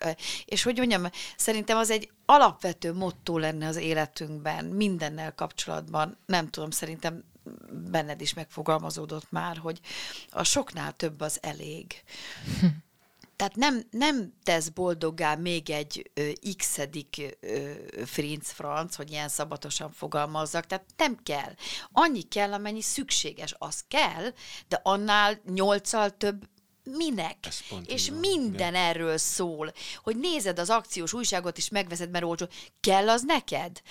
És 0.45 0.63
hogy 0.63 0.77
mondjam, 0.77 1.09
szerintem 1.37 1.77
az 1.77 1.89
egy 1.89 2.09
alapvető 2.31 2.93
motto 2.93 3.37
lenne 3.37 3.67
az 3.67 3.75
életünkben, 3.75 4.65
mindennel 4.65 5.35
kapcsolatban. 5.35 6.17
Nem 6.25 6.49
tudom, 6.49 6.71
szerintem 6.71 7.23
benned 7.91 8.21
is 8.21 8.33
megfogalmazódott 8.33 9.31
már, 9.31 9.57
hogy 9.57 9.79
a 10.29 10.43
soknál 10.43 10.93
több 10.93 11.21
az 11.21 11.39
elég. 11.41 12.03
Tehát 13.35 13.55
nem, 13.55 13.83
nem 13.91 14.33
tesz 14.43 14.69
boldoggá 14.69 15.35
még 15.35 15.69
egy 15.69 16.11
ö, 16.13 16.29
x-edik 16.57 17.37
frinc 18.05 18.51
franc, 18.51 18.95
hogy 18.95 19.11
ilyen 19.11 19.29
szabatosan 19.29 19.91
fogalmazzak, 19.91 20.65
tehát 20.65 20.85
nem 20.97 21.17
kell. 21.23 21.53
Annyi 21.91 22.21
kell, 22.21 22.53
amennyi 22.53 22.81
szükséges, 22.81 23.55
az 23.57 23.83
kell, 23.87 24.33
de 24.67 24.79
annál 24.83 25.41
nyolccal 25.45 26.09
több 26.17 26.47
minek? 26.83 27.37
És 27.85 28.09
van, 28.09 28.19
minden 28.19 28.53
igen. 28.53 28.75
erről 28.75 29.17
szól, 29.17 29.73
hogy 30.03 30.17
nézed 30.17 30.59
az 30.59 30.69
akciós 30.69 31.13
újságot, 31.13 31.57
és 31.57 31.69
megveszed, 31.69 32.09
mert 32.09 32.23
olcsó. 32.23 32.47
Kell 32.79 33.09
az 33.09 33.23
neked? 33.23 33.81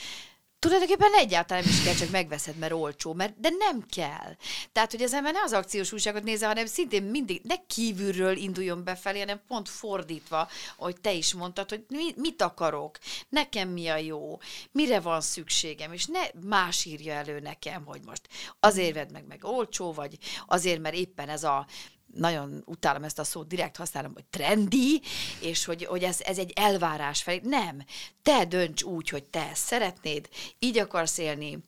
Tulajdonképpen 0.61 1.14
egyáltalán 1.14 1.62
nem 1.64 1.72
is 1.72 1.82
kell, 1.82 1.95
csak 1.95 2.11
megveszed, 2.11 2.57
mert 2.57 2.72
olcsó, 2.72 3.12
mert, 3.12 3.41
de 3.41 3.49
nem 3.59 3.86
kell. 3.86 4.36
Tehát, 4.72 4.91
hogy 4.91 5.03
az 5.03 5.12
ember 5.12 5.32
ne 5.32 5.43
az 5.43 5.53
akciós 5.53 5.93
újságot 5.93 6.22
nézze, 6.22 6.47
hanem 6.47 6.66
szintén 6.66 7.03
mindig 7.03 7.41
ne 7.43 7.55
kívülről 7.66 8.36
induljon 8.36 8.84
befelé, 8.84 9.18
hanem 9.18 9.41
pont 9.47 9.68
fordítva, 9.68 10.49
hogy 10.76 11.01
te 11.01 11.12
is 11.12 11.34
mondtad, 11.34 11.68
hogy 11.68 11.84
mi, 11.88 12.12
mit 12.16 12.43
akarok, 12.43 12.99
nekem 13.28 13.68
mi 13.68 13.88
a 13.88 13.97
jó, 13.97 14.38
mire 14.72 15.01
van 15.01 15.20
szükségem, 15.20 15.93
és 15.93 16.07
ne 16.07 16.20
más 16.49 16.84
írja 16.84 17.12
elő 17.12 17.41
nekem, 17.41 17.84
hogy 17.84 18.01
most 18.05 18.28
azért 18.61 18.95
vedd 18.95 19.12
meg, 19.12 19.26
meg 19.26 19.45
olcsó, 19.45 19.93
vagy 19.93 20.18
azért, 20.47 20.80
mert 20.80 20.95
éppen 20.95 21.28
ez 21.28 21.45
a 21.45 21.66
nagyon 22.15 22.63
utálom 22.67 23.05
ezt 23.05 23.19
a 23.19 23.25
szót, 23.25 23.49
direkt 23.49 23.77
használom, 23.77 24.13
hogy 24.15 24.25
trendi, 24.25 25.03
és 25.41 25.65
hogy, 25.65 25.85
hogy 25.85 26.03
ez, 26.03 26.21
ez 26.21 26.39
egy 26.39 26.53
elvárás 26.55 27.23
felé. 27.23 27.41
Nem. 27.43 27.85
Te 28.23 28.45
dönts 28.45 28.83
úgy, 28.83 29.09
hogy 29.09 29.25
te 29.25 29.49
ezt 29.49 29.65
szeretnéd, 29.65 30.29
így 30.59 30.79
akarsz 30.79 31.19
élni, 31.19 31.59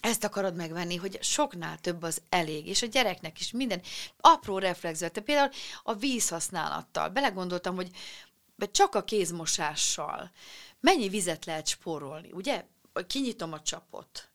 ezt 0.00 0.24
akarod 0.24 0.54
megvenni, 0.54 0.96
hogy 0.96 1.22
soknál 1.22 1.78
több 1.78 2.02
az 2.02 2.22
elég, 2.28 2.66
és 2.66 2.82
a 2.82 2.86
gyereknek 2.86 3.40
is 3.40 3.50
minden 3.50 3.82
apró 4.20 4.58
reflexzel. 4.58 5.10
Te 5.10 5.20
például 5.20 5.50
a 5.82 5.94
vízhasználattal 5.94 7.08
belegondoltam, 7.08 7.74
hogy 7.74 7.90
csak 8.70 8.94
a 8.94 9.04
kézmosással 9.04 10.30
mennyi 10.80 11.08
vizet 11.08 11.44
lehet 11.44 11.66
spórolni, 11.66 12.32
ugye? 12.32 12.64
Kinyitom 13.06 13.52
a 13.52 13.62
csapot, 13.62 14.28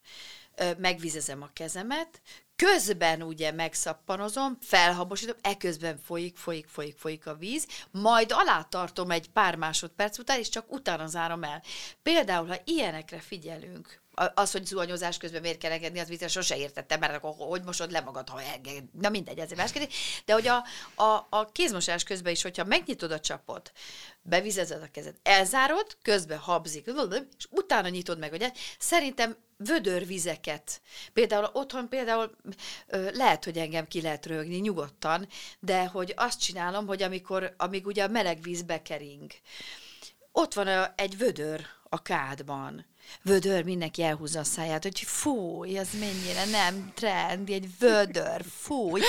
megvizezem 0.76 1.42
a 1.42 1.50
kezemet, 1.52 2.20
közben 2.64 3.22
ugye 3.22 3.52
megszappanozom, 3.52 4.58
felhabosítom, 4.60 5.36
eközben 5.40 5.98
folyik, 5.98 6.36
folyik, 6.36 6.66
folyik, 6.66 6.96
folyik 6.98 7.26
a 7.26 7.34
víz, 7.34 7.66
majd 7.90 8.32
alá 8.32 8.62
tartom 8.62 9.10
egy 9.10 9.30
pár 9.30 9.56
másodperc 9.56 10.18
után, 10.18 10.38
és 10.38 10.48
csak 10.48 10.72
utána 10.72 11.06
zárom 11.06 11.44
el. 11.44 11.62
Például, 12.02 12.46
ha 12.46 12.56
ilyenekre 12.64 13.20
figyelünk, 13.20 14.00
az, 14.34 14.50
hogy 14.50 14.66
zuhanyozás 14.66 15.16
közben 15.16 15.40
miért 15.40 15.58
kell 15.58 15.70
engedni, 15.70 15.98
az 15.98 16.08
vicces, 16.08 16.32
sose 16.32 16.56
értettem, 16.56 17.00
mert 17.00 17.14
akkor 17.14 17.46
hogy 17.48 17.62
mosod 17.64 17.90
le 17.90 18.00
magad, 18.00 18.28
ha 18.28 18.42
enged. 18.42 18.84
Na 18.92 19.08
mindegy, 19.08 19.38
ez 19.38 19.50
egy 19.50 19.56
más 19.56 19.72
kérdés. 19.72 20.22
De 20.24 20.32
hogy 20.32 20.46
a, 20.46 20.64
a, 21.02 21.26
a 21.30 21.50
kézmosás 21.52 22.02
közben 22.02 22.32
is, 22.32 22.42
hogyha 22.42 22.64
megnyitod 22.64 23.12
a 23.12 23.20
csapot, 23.20 23.72
bevizezed 24.22 24.82
a 24.82 24.90
kezed, 24.92 25.16
elzárod, 25.22 25.96
közben 26.02 26.38
habzik, 26.38 26.86
és 27.38 27.46
utána 27.50 27.88
nyitod 27.88 28.18
meg, 28.18 28.32
ugye? 28.32 28.52
Szerintem 28.78 29.36
vödörvizeket. 29.58 30.80
Például 31.12 31.50
otthon 31.52 31.88
például 31.88 32.36
lehet, 33.12 33.44
hogy 33.44 33.58
engem 33.58 33.86
ki 33.86 34.00
lehet 34.00 34.26
rögni 34.26 34.56
nyugodtan, 34.56 35.28
de 35.60 35.86
hogy 35.86 36.12
azt 36.16 36.40
csinálom, 36.40 36.86
hogy 36.86 37.02
amikor, 37.02 37.54
amíg 37.56 37.86
ugye 37.86 38.04
a 38.04 38.08
meleg 38.08 38.40
víz 38.42 38.62
bekering, 38.62 39.30
ott 40.32 40.54
van 40.54 40.92
egy 40.96 41.18
vödör 41.18 41.66
a 41.88 42.02
kádban. 42.02 42.86
Vödör, 43.22 43.64
mindenki 43.64 44.02
elhúzza 44.02 44.40
a 44.40 44.44
száját, 44.44 44.82
hogy 44.82 45.00
fúj, 45.00 45.78
az 45.78 45.88
mennyire 45.98 46.44
nem 46.44 46.92
trendi, 46.94 47.52
egy 47.52 47.78
vödör, 47.78 48.44
fúj. 48.50 49.00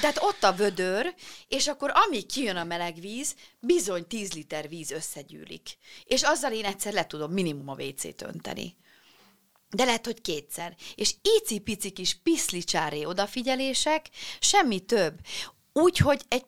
Tehát 0.00 0.18
ott 0.20 0.42
a 0.42 0.52
vödör, 0.52 1.14
és 1.48 1.68
akkor 1.68 1.92
amíg 2.06 2.26
kijön 2.26 2.56
a 2.56 2.64
meleg 2.64 3.00
víz, 3.00 3.34
bizony 3.60 4.06
10 4.06 4.32
liter 4.32 4.68
víz 4.68 4.90
összegyűlik. 4.90 5.78
És 6.04 6.22
azzal 6.22 6.52
én 6.52 6.64
egyszer 6.64 6.92
le 6.92 7.06
tudom 7.06 7.32
minimum 7.32 7.68
a 7.68 7.76
WC-t 7.82 8.22
önteni. 8.22 8.76
De 9.70 9.84
lehet, 9.84 10.04
hogy 10.04 10.20
kétszer. 10.20 10.76
És 10.94 11.14
icipici 11.38 11.90
kis 11.90 12.14
piszlicsáré 12.22 13.04
odafigyelések, 13.04 14.06
semmi 14.40 14.80
több. 14.80 15.18
Úgy, 15.72 15.98
hogy 15.98 16.22
egy 16.28 16.44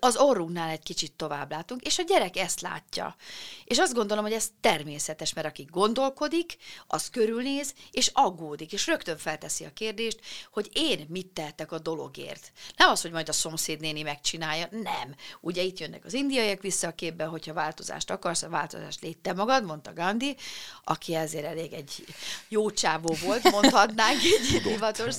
az 0.00 0.16
orrunknál 0.16 0.70
egy 0.70 0.82
kicsit 0.82 1.12
tovább 1.12 1.50
látunk, 1.50 1.82
és 1.82 1.98
a 1.98 2.02
gyerek 2.02 2.36
ezt 2.36 2.60
látja. 2.60 3.16
És 3.64 3.78
azt 3.78 3.94
gondolom, 3.94 4.24
hogy 4.24 4.32
ez 4.32 4.48
természetes, 4.60 5.32
mert 5.32 5.46
aki 5.46 5.68
gondolkodik, 5.70 6.56
az 6.86 7.10
körülnéz, 7.10 7.74
és 7.90 8.10
aggódik, 8.12 8.72
és 8.72 8.86
rögtön 8.86 9.18
felteszi 9.18 9.64
a 9.64 9.72
kérdést, 9.72 10.20
hogy 10.50 10.70
én 10.72 11.06
mit 11.08 11.26
tehetek 11.26 11.72
a 11.72 11.78
dologért. 11.78 12.52
Nem 12.76 12.90
az, 12.90 13.02
hogy 13.02 13.10
majd 13.10 13.28
a 13.28 13.32
szomszédnéni 13.32 14.02
megcsinálja, 14.02 14.68
nem. 14.70 15.14
Ugye 15.40 15.62
itt 15.62 15.78
jönnek 15.78 16.04
az 16.04 16.12
indiaiak 16.12 16.62
vissza 16.62 16.86
a 16.86 16.94
képbe, 16.94 17.24
hogyha 17.24 17.52
változást 17.52 18.10
akarsz, 18.10 18.42
a 18.42 18.48
változást 18.48 19.00
légy 19.00 19.18
te 19.18 19.32
magad, 19.32 19.64
mondta 19.64 19.92
Gandhi, 19.92 20.36
aki 20.84 21.14
ezért 21.14 21.44
elég 21.44 21.72
egy 21.72 22.04
jó 22.48 22.70
csávó 22.70 23.16
volt, 23.24 23.50
mondhatnánk 23.50 24.20
egy 24.22 24.62
divatos 24.62 25.16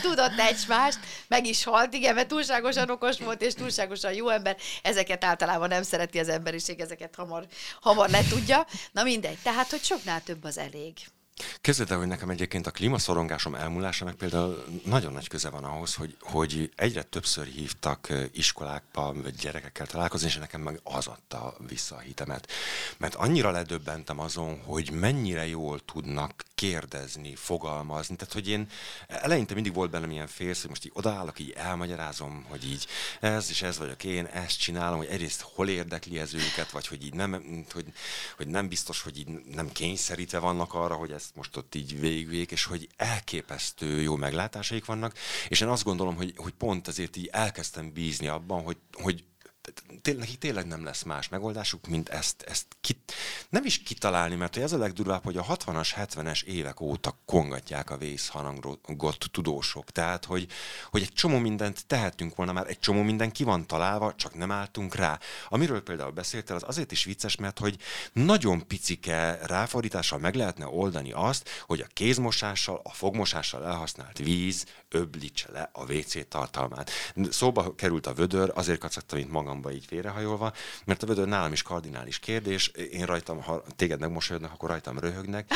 tudott 0.00 0.38
egymást, 0.38 0.98
meg 1.28 1.46
is 1.46 1.64
halt, 1.64 1.94
igen, 1.94 2.14
mert 2.14 2.28
túlságosan 2.28 2.90
okos 2.90 3.18
volt, 3.18 3.42
és 3.42 3.54
túlságosan 3.54 3.90
túlságosan 3.92 4.12
jó 4.12 4.28
ember, 4.28 4.56
ezeket 4.82 5.24
általában 5.24 5.68
nem 5.68 5.82
szereti 5.82 6.18
az 6.18 6.28
emberiség, 6.28 6.80
ezeket 6.80 7.14
hamar, 7.14 7.46
hamar 7.80 8.08
letudja. 8.08 8.66
Na 8.92 9.02
mindegy, 9.02 9.38
tehát, 9.42 9.70
hogy 9.70 9.82
soknál 9.82 10.22
több 10.22 10.44
az 10.44 10.58
elég. 10.58 10.92
Kezded 11.60 11.90
el, 11.90 11.98
hogy 11.98 12.06
nekem 12.06 12.30
egyébként 12.30 12.66
a 12.66 12.70
klímaszorongásom 12.70 13.54
elmúlásának 13.54 14.16
például 14.16 14.64
nagyon 14.84 15.12
nagy 15.12 15.28
köze 15.28 15.50
van 15.50 15.64
ahhoz, 15.64 15.94
hogy, 15.94 16.16
hogy 16.20 16.72
egyre 16.76 17.02
többször 17.02 17.46
hívtak 17.46 18.12
iskolákba, 18.32 19.12
vagy 19.12 19.34
gyerekekkel 19.34 19.86
találkozni, 19.86 20.26
és 20.26 20.36
nekem 20.36 20.60
meg 20.60 20.80
az 20.82 21.06
adta 21.06 21.54
vissza 21.68 21.96
a 21.96 21.98
hitemet. 21.98 22.50
Mert 22.96 23.14
annyira 23.14 23.50
ledöbbentem 23.50 24.18
azon, 24.18 24.62
hogy 24.62 24.90
mennyire 24.90 25.46
jól 25.46 25.80
tudnak 25.80 26.44
kérdezni, 26.62 27.34
fogalmazni. 27.34 28.16
Tehát, 28.16 28.32
hogy 28.32 28.48
én 28.48 28.68
eleinte 29.06 29.54
mindig 29.54 29.74
volt 29.74 29.90
bennem 29.90 30.10
ilyen 30.10 30.26
félsz, 30.26 30.60
hogy 30.60 30.70
most 30.70 30.84
így 30.84 30.92
odaállok, 30.94 31.38
így 31.38 31.50
elmagyarázom, 31.50 32.44
hogy 32.48 32.64
így 32.70 32.86
ez 33.20 33.50
és 33.50 33.62
ez 33.62 33.78
vagyok 33.78 34.04
én, 34.04 34.24
ezt 34.24 34.58
csinálom, 34.58 34.98
hogy 34.98 35.06
egyrészt 35.06 35.40
hol 35.40 35.68
érdekli 35.68 36.18
ez 36.18 36.34
őket, 36.34 36.70
vagy 36.70 36.86
hogy 36.86 37.04
így 37.04 37.14
nem, 37.14 37.64
hogy, 37.72 37.92
hogy 38.36 38.46
nem 38.46 38.68
biztos, 38.68 39.02
hogy 39.02 39.18
így 39.18 39.28
nem 39.28 39.72
kényszerítve 39.72 40.38
vannak 40.38 40.74
arra, 40.74 40.94
hogy 40.94 41.12
ezt 41.12 41.36
most 41.36 41.56
ott 41.56 41.74
így 41.74 42.00
végig, 42.00 42.50
és 42.50 42.64
hogy 42.64 42.88
elképesztő 42.96 44.00
jó 44.00 44.16
meglátásaik 44.16 44.84
vannak, 44.84 45.18
és 45.48 45.60
én 45.60 45.68
azt 45.68 45.84
gondolom, 45.84 46.16
hogy, 46.16 46.32
hogy 46.36 46.52
pont 46.52 46.88
ezért 46.88 47.16
így 47.16 47.28
elkezdtem 47.32 47.92
bízni 47.92 48.28
abban, 48.28 48.62
hogy, 48.62 48.76
hogy 48.92 49.24
nekik 50.02 50.38
tényleg 50.38 50.66
nem 50.66 50.84
lesz 50.84 51.02
más 51.02 51.28
megoldásuk, 51.28 51.86
mint 51.86 52.08
ezt, 52.08 52.42
ezt 52.42 52.66
kit, 52.80 53.12
nem 53.48 53.64
is 53.64 53.82
kitalálni, 53.82 54.34
mert 54.34 54.56
ez 54.56 54.72
a 54.72 54.78
legdurvább, 54.78 55.24
hogy 55.24 55.36
a 55.36 55.44
60-as, 55.44 55.88
70-es 55.96 56.42
évek 56.42 56.80
óta 56.80 57.18
kongatják 57.24 57.90
a 57.90 57.96
vészharangot 57.96 59.30
tudósok. 59.30 59.90
Tehát, 59.90 60.24
hogy, 60.24 60.46
hogy 60.90 61.02
egy 61.02 61.12
csomó 61.12 61.38
mindent 61.38 61.86
tehetünk 61.86 62.34
volna 62.36 62.52
már, 62.52 62.66
egy 62.68 62.78
csomó 62.78 63.02
minden 63.02 63.30
ki 63.30 63.44
van 63.44 63.66
találva, 63.66 64.14
csak 64.14 64.34
nem 64.34 64.50
álltunk 64.50 64.94
rá. 64.94 65.18
Amiről 65.48 65.82
például 65.82 66.10
beszéltél, 66.10 66.56
az 66.56 66.64
azért 66.66 66.92
is 66.92 67.04
vicces, 67.04 67.36
mert 67.36 67.58
hogy 67.58 67.78
nagyon 68.12 68.66
picike 68.66 69.38
ráfordítással 69.42 70.18
meg 70.18 70.34
lehetne 70.34 70.66
oldani 70.66 71.12
azt, 71.12 71.48
hogy 71.66 71.80
a 71.80 71.92
kézmosással, 71.92 72.80
a 72.84 72.92
fogmosással 72.92 73.64
elhasznált 73.64 74.18
víz 74.18 74.66
öblítse 74.92 75.48
le 75.52 75.70
a 75.72 75.92
WC 75.92 76.28
tartalmát. 76.28 76.90
Szóba 77.30 77.74
került 77.74 78.06
a 78.06 78.12
vödör, 78.12 78.52
azért 78.54 78.78
kacagtam, 78.78 79.18
mint 79.18 79.30
magamba 79.30 79.72
így 79.72 79.84
félrehajolva, 79.86 80.52
mert 80.84 81.02
a 81.02 81.06
vödör 81.06 81.26
nálam 81.26 81.52
is 81.52 81.62
kardinális 81.62 82.18
kérdés, 82.18 82.68
én 82.68 83.06
rajtam, 83.06 83.42
ha 83.42 83.62
téged 83.76 84.00
megmosolyodnak, 84.00 84.52
akkor 84.52 84.68
rajtam 84.68 84.98
röhögnek. 84.98 85.50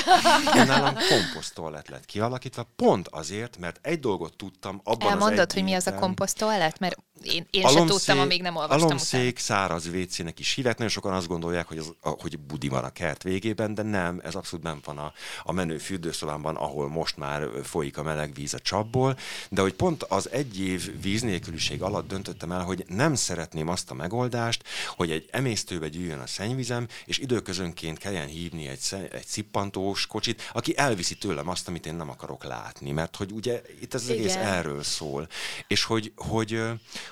Én 0.55 0.67
nálam 0.67 0.95
komposztoalet 1.09 1.89
lett 1.89 2.05
kialakítva, 2.05 2.67
pont 2.77 3.09
azért, 3.09 3.59
mert 3.59 3.79
egy 3.83 4.01
dolgot 4.01 4.37
tudtam 4.37 4.81
abban 4.85 5.11
Elmondod, 5.11 5.39
az 5.39 5.55
hogy 5.55 5.63
mi 5.63 5.75
az 5.75 5.87
a 5.87 5.95
komposztoalet? 5.95 6.79
Mert 6.79 6.97
én, 7.23 7.47
én 7.51 7.65
alomszék, 7.65 7.87
sem 7.89 7.97
tudtam, 7.97 8.19
amíg 8.19 8.43
nem 8.43 8.57
olvastam 8.57 8.87
Alomszék, 8.87 9.39
száraz 9.39 9.87
WC-nek 9.87 10.39
is 10.39 10.55
hívják, 10.55 10.77
nagyon 10.77 10.93
sokan 10.93 11.13
azt 11.13 11.27
gondolják, 11.27 11.69
hogy, 11.69 11.79
az, 11.79 11.93
hogy 12.01 12.39
budi 12.39 12.69
van 12.69 12.85
a 12.85 12.91
kert 12.91 13.23
végében, 13.23 13.75
de 13.75 13.83
nem, 13.83 14.21
ez 14.25 14.35
abszolút 14.35 14.65
nem 14.65 14.81
van 14.85 14.99
a, 14.99 15.13
a 15.43 15.53
menő 15.53 15.79
fürdőszobámban, 15.79 16.57
ahol 16.57 16.89
most 16.89 17.17
már 17.17 17.49
folyik 17.65 17.99
a 17.99 18.03
meleg 18.03 18.35
víz 18.35 18.55
a 18.55 18.59
csapból, 18.59 19.19
de 19.49 19.61
hogy 19.61 19.75
pont 19.75 20.03
az 20.03 20.31
egy 20.31 20.61
év 20.61 21.01
víznélküliség 21.03 21.83
alatt 21.83 22.09
döntöttem 22.09 22.53
el, 22.53 22.63
hogy 22.63 22.85
nem 22.89 23.15
szeretném 23.15 23.69
azt 23.69 23.91
a 23.91 23.95
megoldást, 23.95 24.63
hogy 24.97 25.11
egy 25.11 25.29
emésztőbe 25.31 25.89
gyűjjön 25.89 26.19
a 26.19 26.27
szennyvizem, 26.27 26.87
és 27.05 27.19
időközönként 27.19 27.99
kelljen 27.99 28.27
hívni 28.27 28.67
egy, 28.67 28.81
egy 29.13 29.27
szippantós 29.27 30.07
kocsit, 30.07 30.51
aki 30.53 30.77
elviszi 30.77 31.15
tőlem 31.15 31.49
azt, 31.49 31.69
amit 31.69 31.87
én 31.87 31.95
nem 31.95 32.11
akarok 32.11 32.45
látni, 32.45 32.91
mert 32.91 33.17
hogy 33.17 33.33
ugye 33.33 33.63
itt 33.81 33.95
ez 33.95 34.03
az 34.03 34.11
egész 34.11 34.35
erről 34.35 34.83
szól. 34.83 35.29
És 35.67 35.85
hogy, 35.85 36.13
hogy, 36.17 36.63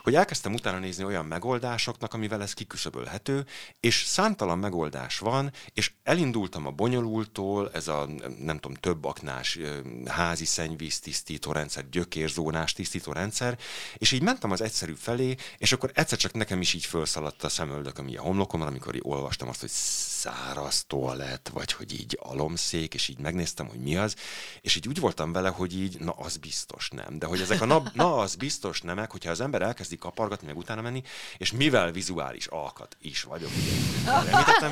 hogy 0.02 0.14
elkezdtem 0.14 0.54
utána 0.54 0.78
nézni 0.78 1.04
olyan 1.04 1.26
megoldásoknak, 1.26 2.14
amivel 2.14 2.42
ez 2.42 2.52
kiküszöbölhető, 2.52 3.46
és 3.80 4.04
számtalan 4.06 4.58
megoldás 4.58 5.18
van, 5.18 5.52
és 5.72 5.92
elindultam 6.02 6.66
a 6.66 6.70
bonyolultól, 6.70 7.70
ez 7.72 7.88
a 7.88 8.08
nem 8.38 8.58
tudom, 8.58 8.76
több 8.76 9.04
aknás 9.04 9.58
házi 10.06 10.44
szennyvíz 10.44 11.00
tisztító 11.00 11.52
rendszer, 11.52 11.88
gyökérzónás 11.88 12.72
tisztító 12.72 13.12
rendszer, 13.12 13.58
és 13.96 14.12
így 14.12 14.22
mentem 14.22 14.50
az 14.50 14.60
egyszerű 14.60 14.94
felé, 14.94 15.36
és 15.58 15.72
akkor 15.72 15.90
egyszer 15.94 16.18
csak 16.18 16.32
nekem 16.32 16.60
is 16.60 16.72
így 16.74 16.84
felszaladt 16.84 17.44
a 17.44 17.48
szemöldököm 17.48 18.12
a 18.16 18.20
homlokomon, 18.20 18.66
amikor 18.66 18.94
így 18.94 19.02
olvastam 19.04 19.48
azt, 19.48 19.60
hogy 19.60 19.70
száraz 19.70 20.84
toalett, 20.86 21.48
vagy 21.52 21.72
hogy 21.72 21.92
így 21.92 22.18
alomszék, 22.22 22.94
és 22.94 23.08
így 23.08 23.18
megnéztem, 23.18 23.68
hogy 23.68 23.78
mi 23.78 23.96
az, 23.96 24.16
és 24.60 24.76
így 24.76 24.88
úgy 24.88 25.00
voltam 25.00 25.32
vele, 25.32 25.48
hogy 25.48 25.80
így, 25.80 25.98
na 25.98 26.10
az 26.10 26.36
biztos 26.36 26.90
nem. 26.90 27.18
De 27.18 27.26
hogy 27.26 27.40
ezek 27.40 27.60
a 27.60 27.64
na, 27.64 27.82
na 27.92 28.16
az 28.16 28.34
biztos 28.34 28.80
nemek, 28.80 29.10
hogyha 29.10 29.30
az 29.30 29.40
ember 29.40 29.62
elkezdi 29.84 29.98
kapargatni, 29.98 30.46
meg 30.46 30.56
utána 30.56 30.80
menni, 30.80 31.02
és 31.36 31.52
mivel 31.52 31.92
vizuális 31.92 32.46
alkat 32.46 32.96
is 33.00 33.22
vagyok, 33.22 33.50
ugye, 33.50 34.70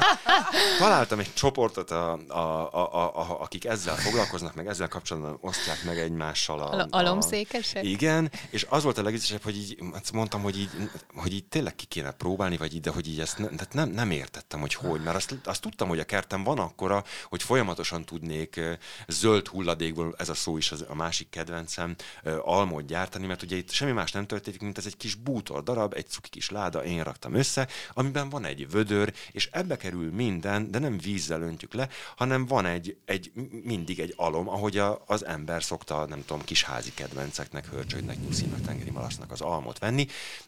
találtam 0.79 1.19
egy 1.19 1.35
csoportot, 1.35 1.91
a, 1.91 2.13
a, 2.29 2.39
a, 2.73 2.95
a, 2.95 3.19
a, 3.19 3.41
akik 3.41 3.65
ezzel 3.65 3.97
foglalkoznak, 3.97 4.55
meg 4.55 4.67
ezzel 4.67 4.89
kapcsolatban 4.89 5.39
osztják 5.41 5.85
meg 5.85 5.99
egymással 5.99 6.61
a... 6.61 6.81
a 6.81 6.87
alomszékesek? 6.91 7.85
Igen, 7.85 8.31
és 8.51 8.67
az 8.69 8.83
volt 8.83 8.99
a 8.99 9.03
legviccesebb, 9.03 9.43
hogy 9.43 9.57
így 9.57 9.79
azt 9.93 10.13
mondtam, 10.13 10.43
hogy 10.43 10.59
így, 10.59 10.71
hogy 11.15 11.33
így 11.33 11.45
tényleg 11.45 11.75
ki 11.75 11.85
kéne 11.85 12.11
próbálni, 12.11 12.57
vagy 12.57 12.75
így, 12.75 12.81
de 12.81 12.91
hogy 12.91 13.09
így 13.09 13.21
ezt 13.21 13.39
ne, 13.39 13.47
tehát 13.47 13.73
nem, 13.73 13.89
nem 13.89 14.11
értettem, 14.11 14.61
hogy 14.61 14.75
hogy, 14.75 15.03
mert 15.03 15.17
azt, 15.17 15.35
azt 15.45 15.61
tudtam, 15.61 15.89
hogy 15.89 15.99
a 15.99 16.05
kertem 16.05 16.45
van 16.45 16.59
akkora, 16.59 17.05
hogy 17.29 17.43
folyamatosan 17.43 18.05
tudnék 18.05 18.61
zöld 19.09 19.47
hulladékból, 19.47 20.15
ez 20.19 20.29
a 20.29 20.35
szó 20.35 20.57
is 20.57 20.73
az, 20.73 20.85
a 20.89 20.95
másik 20.95 21.29
kedvencem, 21.29 21.97
almot 22.41 22.87
gyártani, 22.87 23.27
mert 23.27 23.43
ugye 23.43 23.57
itt 23.57 23.71
semmi 23.71 23.93
más 23.93 24.13
nem 24.13 24.27
történik, 24.27 24.61
mint 24.61 24.79
ez 24.79 24.87
egy 24.87 24.97
kis 25.03 25.15
bútor 25.15 25.63
darab, 25.63 25.95
egy 25.95 26.07
cuki 26.07 26.29
kis 26.29 26.51
láda, 26.51 26.85
én 26.85 27.03
raktam 27.03 27.35
össze, 27.35 27.69
amiben 27.93 28.29
van 28.29 28.45
egy 28.45 28.71
vödör, 28.71 29.13
és 29.33 29.49
ebbe 29.53 29.77
kerül 29.77 30.13
minden, 30.13 30.71
de 30.71 30.79
nem 30.79 30.99
vízzel 30.99 31.43
öntjük 31.43 31.75
le, 31.75 31.89
hanem 32.17 32.47
van 32.47 32.67
egy, 32.67 32.97
egy 33.05 33.33
mindig 33.65 34.01
egy 34.01 34.15
alom, 34.17 34.49
ahogy 34.49 34.79
a, 34.79 35.03
az 35.07 35.25
ember 35.25 35.63
szokta, 35.63 36.07
nem 36.07 36.25
tudom, 36.25 36.45
kis 36.45 36.63
házi 36.63 36.93
kedvenceknek, 36.95 37.67
hörcsögnek, 37.67 38.17
nyuszinak, 38.21 38.61
tengeri 38.61 38.91
malasznak 38.91 39.31
az 39.31 39.41
almot 39.41 39.79
venni. 39.79 40.07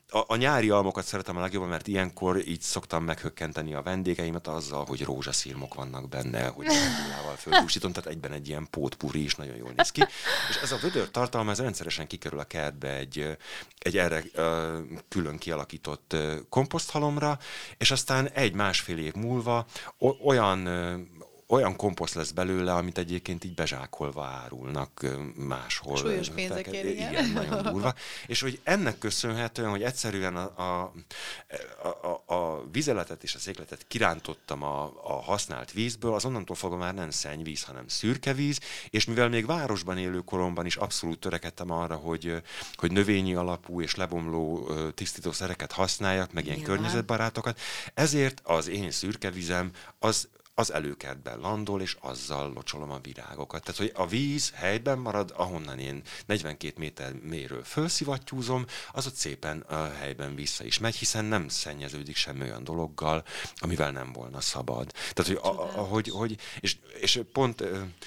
A, 0.08 0.24
a 0.26 0.36
nyári 0.36 0.70
almokat 0.70 1.04
szeretem 1.04 1.36
a 1.36 1.40
legjobban, 1.40 1.68
mert 1.68 1.86
ilyenkor 1.86 2.48
így 2.48 2.60
szoktam 2.60 3.04
meghökkenteni 3.04 3.74
a 3.74 3.82
vendégeimet 3.82 4.46
azzal, 4.46 4.84
hogy 4.84 5.02
rózsaszírmok 5.02 5.74
vannak 5.74 6.08
benne, 6.08 6.46
hogy 6.46 6.66
nullával 6.66 7.36
földúsítom, 7.36 7.92
tehát 7.92 8.10
egyben 8.10 8.32
egy 8.32 8.48
ilyen 8.48 8.66
pótpuri 8.70 9.22
is 9.22 9.34
nagyon 9.34 9.56
jól 9.56 9.72
néz 9.76 9.90
ki. 9.90 10.00
És 10.50 10.56
ez 10.62 10.72
a 10.72 10.76
vödör 10.76 11.10
tartalma, 11.10 11.50
ez 11.50 11.58
rendszeresen 11.60 12.06
kikerül 12.06 12.38
a 12.38 12.44
kertbe 12.44 12.96
egy, 12.96 13.36
egy 13.78 13.98
erre 13.98 14.22
külön 15.08 15.38
kialakított 15.38 16.16
komposzthalomra, 16.48 17.38
és 17.78 17.90
aztán 17.90 18.28
egy-másfél 18.28 18.98
év 18.98 19.14
múlva 19.14 19.66
olyan 20.24 20.68
olyan 21.46 21.76
komposzt 21.76 22.14
lesz 22.14 22.30
belőle, 22.30 22.74
amit 22.74 22.98
egyébként 22.98 23.44
így 23.44 23.54
bezsákolva 23.54 24.24
árulnak 24.24 25.06
máshol. 25.34 25.96
Súlyos 25.96 26.28
pénzekért, 26.28 26.84
igen. 26.84 27.10
igen. 27.10 27.30
nagyon 27.30 27.62
durva. 27.62 27.94
És 28.26 28.40
hogy 28.40 28.60
ennek 28.62 28.98
köszönhetően, 28.98 29.70
hogy 29.70 29.82
egyszerűen 29.82 30.36
a, 30.36 30.62
a, 30.62 30.92
a, 31.82 32.34
a 32.34 32.64
vizeletet 32.72 33.22
és 33.22 33.34
a 33.34 33.38
székletet 33.38 33.84
kirántottam 33.88 34.62
a, 34.62 34.82
a 35.02 35.22
használt 35.22 35.72
vízből, 35.72 36.14
az 36.14 36.24
onnantól 36.24 36.56
fogva 36.56 36.76
már 36.76 36.94
nem 36.94 37.10
szennyvíz, 37.10 37.62
hanem 37.62 37.88
szürke 37.88 38.32
víz, 38.32 38.60
és 38.90 39.04
mivel 39.04 39.28
még 39.28 39.46
városban 39.46 39.98
élő 39.98 40.18
koromban 40.18 40.66
is 40.66 40.76
abszolút 40.76 41.18
törekedtem 41.18 41.70
arra, 41.70 41.96
hogy, 41.96 42.42
hogy 42.74 42.92
növényi 42.92 43.34
alapú 43.34 43.80
és 43.80 43.94
lebomló 43.94 44.70
tisztítószereket 44.94 45.72
használjak, 45.72 46.32
meg 46.32 46.44
ilyen 46.44 46.56
Nyilván. 46.56 46.76
környezetbarátokat, 46.76 47.60
ezért 47.94 48.40
az 48.44 48.68
én 48.68 48.90
szürke 48.90 49.30
vizem 49.30 49.70
az 49.98 50.28
az 50.54 50.72
előkertben 50.72 51.38
landol, 51.38 51.80
és 51.80 51.96
azzal 52.00 52.52
locsolom 52.52 52.90
a 52.90 52.98
virágokat. 52.98 53.62
Tehát, 53.62 53.80
hogy 53.80 53.92
a 53.94 54.06
víz 54.06 54.50
helyben 54.54 54.98
marad, 54.98 55.32
ahonnan 55.36 55.78
én 55.78 56.02
42 56.26 56.74
méter 56.76 57.12
méről 57.12 57.64
felszivattyúzom, 57.64 58.64
az 58.92 59.06
ott 59.06 59.14
szépen 59.14 59.60
a 59.60 59.92
helyben 59.92 60.34
vissza 60.34 60.64
is 60.64 60.78
megy, 60.78 60.96
hiszen 60.96 61.24
nem 61.24 61.48
szennyeződik 61.48 62.16
semmi 62.16 62.40
olyan 62.42 62.64
dologgal, 62.64 63.24
amivel 63.54 63.90
nem 63.90 64.12
volna 64.12 64.40
szabad. 64.40 64.92
Tehát, 65.12 65.32
hogy, 65.32 65.52
a, 65.52 65.78
a, 65.78 65.82
hogy, 65.82 66.08
hogy 66.08 66.36
és, 66.60 66.76
és 67.00 67.20
pont 67.32 67.64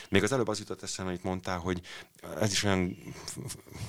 még 0.10 0.24
az 0.24 0.32
előbb 0.32 0.48
az 0.48 0.60
jutott 0.60 0.84
eszembe, 0.84 1.12
amit 1.12 1.24
mondtál, 1.24 1.58
hogy 1.60 1.82
ez 2.40 2.52
is 2.52 2.64
olyan, 2.64 2.98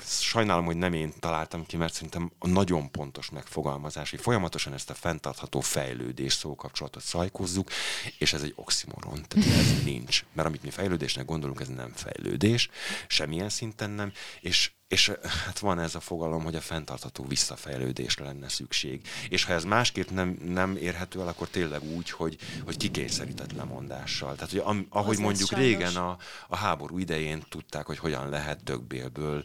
sajnálom, 0.04 0.64
hogy 0.64 0.76
nem 0.76 0.92
én 0.92 1.12
találtam 1.18 1.66
ki, 1.66 1.76
mert 1.76 1.92
szerintem 1.92 2.32
a 2.38 2.46
nagyon 2.46 2.90
pontos 2.90 3.30
megfogalmazás, 3.30 4.10
hogy 4.10 4.20
folyamatosan 4.20 4.72
ezt 4.72 4.90
a 4.90 4.94
fenntartható 4.94 5.60
fejlődés 5.60 6.32
szókapcsolatot 6.32 7.02
szajkozzuk, 7.02 7.70
és 8.18 8.32
ez 8.32 8.42
egy 8.42 8.52
oximoron, 8.56 9.24
tehát 9.28 9.58
ez 9.58 9.82
nincs. 9.84 10.24
Mert 10.32 10.48
amit 10.48 10.62
mi 10.62 10.70
fejlődésnek 10.70 11.24
gondolunk, 11.24 11.60
ez 11.60 11.68
nem 11.68 11.92
fejlődés, 11.94 12.68
semmilyen 13.06 13.48
szinten 13.48 13.90
nem, 13.90 14.12
és 14.40 14.70
és 14.88 15.12
hát 15.44 15.58
van 15.58 15.78
ez 15.78 15.94
a 15.94 16.00
fogalom, 16.00 16.42
hogy 16.42 16.54
a 16.54 16.60
fenntartható 16.60 17.24
visszafejlődésre 17.24 18.24
lenne 18.24 18.48
szükség. 18.48 19.08
És 19.28 19.44
ha 19.44 19.52
ez 19.52 19.64
másképp 19.64 20.08
nem, 20.08 20.38
nem 20.44 20.76
érhető 20.76 21.20
el, 21.20 21.28
akkor 21.28 21.48
tényleg 21.48 21.82
úgy, 21.82 22.10
hogy, 22.10 22.36
hogy 22.64 22.76
kikényszerített 22.76 23.52
lemondással. 23.52 24.34
Tehát, 24.34 24.50
hogy 24.50 24.62
am, 24.64 24.86
ahogy 24.90 25.14
az 25.14 25.20
mondjuk 25.20 25.52
régen 25.52 25.96
a, 25.96 26.16
a 26.48 26.56
háború 26.56 26.98
idején 26.98 27.42
tudták, 27.48 27.86
hogy 27.86 27.98
hogyan 27.98 28.28
lehet 28.28 28.62
dögbélből 28.62 29.44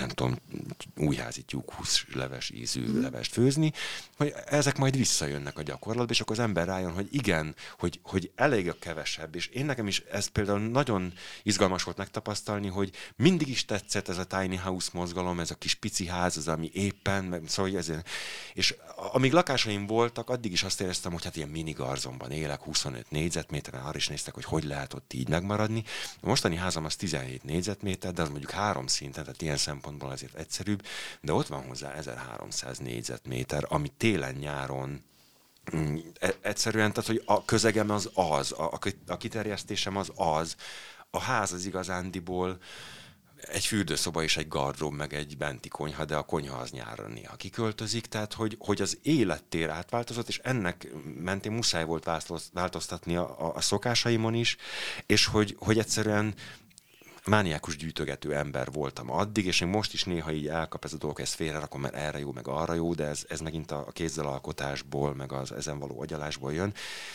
nem 0.00 0.08
tudom, 0.08 0.36
újházi 0.96 1.42
tyúkhusz 1.42 2.04
leves 2.12 2.50
ízű 2.50 2.88
mm. 2.88 3.00
levest 3.00 3.32
főzni, 3.32 3.72
hogy 4.20 4.34
ezek 4.46 4.76
majd 4.76 4.96
visszajönnek 4.96 5.58
a 5.58 5.62
gyakorlatba, 5.62 6.12
és 6.12 6.20
akkor 6.20 6.38
az 6.38 6.42
ember 6.42 6.66
rájön, 6.66 6.92
hogy 6.92 7.08
igen, 7.10 7.54
hogy, 7.78 8.00
hogy 8.02 8.30
elég 8.34 8.68
a 8.68 8.76
kevesebb, 8.78 9.34
és 9.34 9.46
én 9.46 9.64
nekem 9.64 9.86
is 9.86 10.00
ez 10.00 10.26
például 10.26 10.58
nagyon 10.58 11.12
izgalmas 11.42 11.82
volt 11.82 11.96
megtapasztalni, 11.96 12.68
hogy 12.68 12.90
mindig 13.16 13.48
is 13.48 13.64
tetszett 13.64 14.08
ez 14.08 14.18
a 14.18 14.24
tiny 14.24 14.58
house 14.58 14.90
mozgalom, 14.92 15.40
ez 15.40 15.50
a 15.50 15.54
kis 15.54 15.74
pici 15.74 16.06
ház, 16.06 16.36
az, 16.36 16.48
ami 16.48 16.70
éppen, 16.72 17.24
meg, 17.24 17.42
szóval 17.46 17.76
ezért, 17.76 18.08
és 18.54 18.74
amíg 19.12 19.32
lakásaim 19.32 19.86
voltak, 19.86 20.30
addig 20.30 20.52
is 20.52 20.62
azt 20.62 20.80
éreztem, 20.80 21.12
hogy 21.12 21.24
hát 21.24 21.36
ilyen 21.36 21.48
minigarzonban 21.48 22.30
élek, 22.30 22.60
25 22.60 23.10
négyzetméteren, 23.10 23.82
arra 23.82 23.96
is 23.96 24.08
néztek, 24.08 24.34
hogy 24.34 24.44
hogy 24.44 24.64
lehet 24.64 24.94
ott 24.94 25.12
így 25.12 25.28
megmaradni. 25.28 25.84
A 26.20 26.26
mostani 26.26 26.56
házam 26.56 26.84
az 26.84 26.96
17 26.96 27.44
négyzetméter, 27.44 28.12
de 28.12 28.22
az 28.22 28.28
mondjuk 28.28 28.50
három 28.50 28.86
szinten, 28.86 29.24
tehát 29.24 29.42
ilyen 29.42 29.56
szempont 29.56 29.78
szempontból 29.80 30.10
azért 30.10 30.34
egyszerűbb, 30.34 30.82
de 31.20 31.32
ott 31.32 31.46
van 31.46 31.62
hozzá 31.62 31.92
1300 31.92 32.78
négyzetméter, 32.78 33.64
ami 33.68 33.88
télen-nyáron. 34.10 35.02
Mm, 35.76 35.96
e, 36.20 36.34
egyszerűen, 36.40 36.92
tehát 36.92 37.08
hogy 37.08 37.22
a 37.24 37.44
közegem 37.44 37.90
az 37.90 38.10
az, 38.14 38.52
a, 38.52 38.78
a 39.06 39.16
kiterjesztésem 39.16 39.96
az 39.96 40.12
az, 40.14 40.56
a 41.10 41.20
ház 41.20 41.52
az 41.52 41.66
igazándiból 41.66 42.58
egy 43.40 43.66
fürdőszoba 43.66 44.22
és 44.22 44.36
egy 44.36 44.48
gardrób, 44.48 44.92
meg 44.92 45.14
egy 45.14 45.36
benti 45.36 45.68
konyha, 45.68 46.04
de 46.04 46.16
a 46.16 46.22
konyha 46.22 46.58
az 46.58 46.70
nyára 46.70 47.06
néha 47.08 47.36
kiköltözik, 47.36 48.06
tehát 48.06 48.32
hogy, 48.32 48.56
hogy 48.58 48.80
az 48.80 48.98
élettér 49.02 49.68
átváltozott, 49.68 50.28
és 50.28 50.38
ennek 50.38 50.88
mentén 51.20 51.52
muszáj 51.52 51.84
volt 51.84 52.08
változtatni 52.52 53.16
a, 53.16 53.54
a 53.54 53.60
szokásaimon 53.60 54.34
is, 54.34 54.56
és 55.06 55.26
hogy, 55.26 55.56
hogy 55.58 55.78
egyszerűen 55.78 56.34
mániákus 57.26 57.76
gyűjtögető 57.76 58.34
ember 58.34 58.68
voltam 58.72 59.10
addig, 59.10 59.46
és 59.46 59.60
én 59.60 59.68
most 59.68 59.92
is 59.92 60.04
néha 60.04 60.32
így 60.32 60.46
elkap 60.46 60.84
ez 60.84 60.92
a 60.92 60.96
dolog, 60.96 61.20
ezt 61.20 61.34
félrerakom, 61.34 61.80
mert 61.80 61.94
erre 61.94 62.18
jó, 62.18 62.32
meg 62.32 62.48
arra 62.48 62.74
jó, 62.74 62.94
de 62.94 63.04
ez, 63.04 63.24
ez 63.28 63.40
megint 63.40 63.70
a 63.70 63.86
kézzelalkotásból, 63.92 65.14
meg 65.14 65.32
az 65.32 65.52
ezen 65.52 65.78
való 65.78 66.00
agyalásból 66.00 66.52
jön. 66.52 66.74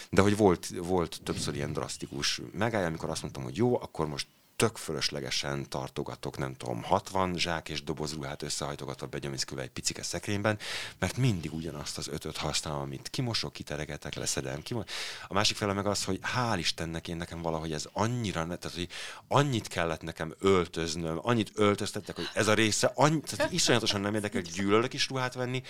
De 0.10 0.22
hogy 0.22 0.38
volt, 0.38 0.68
volt 0.78 1.20
többször 1.24 1.56
ilyen 1.56 1.74
drasztikus 1.74 2.42
megállja, 2.52 2.88
amikor 2.88 3.10
azt 3.10 3.22
mondtam, 3.22 3.44
hogy 3.44 3.58
jó, 3.58 3.76
akkor 3.82 4.08
most 4.08 4.28
tök 4.56 4.78
fölöslegesen 4.78 5.70
tartogatok, 5.70 6.38
nem 6.38 6.56
tudom, 6.56 6.84
60 6.84 7.38
zsák 7.38 7.70
és 7.70 7.84
dobozruhát 7.84 8.42
összehajtogatok 8.42 9.10
begyömiszkülve 9.10 9.64
egy 9.64 9.70
picike 9.70 10.04
szekrényben, 10.04 10.60
mert 11.00 11.18
mindig 11.18 11.54
ugyanazt 11.54 11.98
az 11.98 12.08
ötöt 12.08 12.38
használom, 12.38 12.82
amit 12.82 13.10
kimosok, 13.10 13.54
kiteregetek, 13.54 14.14
leszedem. 14.14 14.62
Kimos... 14.62 14.86
A 15.28 15.34
másik 15.34 15.58
fele 15.58 15.74
meg 15.74 15.86
az, 15.86 16.04
hogy 16.04 16.20
hál' 16.36 16.56
Istennek 16.58 17.08
én 17.08 17.18
nekem 17.18 17.42
valahogy 17.42 17.72
ez 17.72 17.88
annyira, 17.94 18.44
tehát 18.46 18.76
hogy 18.76 18.88
annyit 19.28 19.68
kellett 19.68 20.02
nekem 20.02 20.36
öltöznöm, 20.40 21.20
annyit 21.22 21.52
öltöztettek, 21.56 22.16
hogy 22.16 22.30
ez 22.34 22.48
a 22.48 22.54
része, 22.54 22.92
annyi, 22.96 23.20
tehát 23.20 23.52
iszonyatosan 23.52 24.02
nem 24.02 24.16
érdekel, 24.16 24.42
gyűlölök 24.42 24.94
is 24.94 25.10
ruhát 25.10 25.34
venni. 25.34 25.62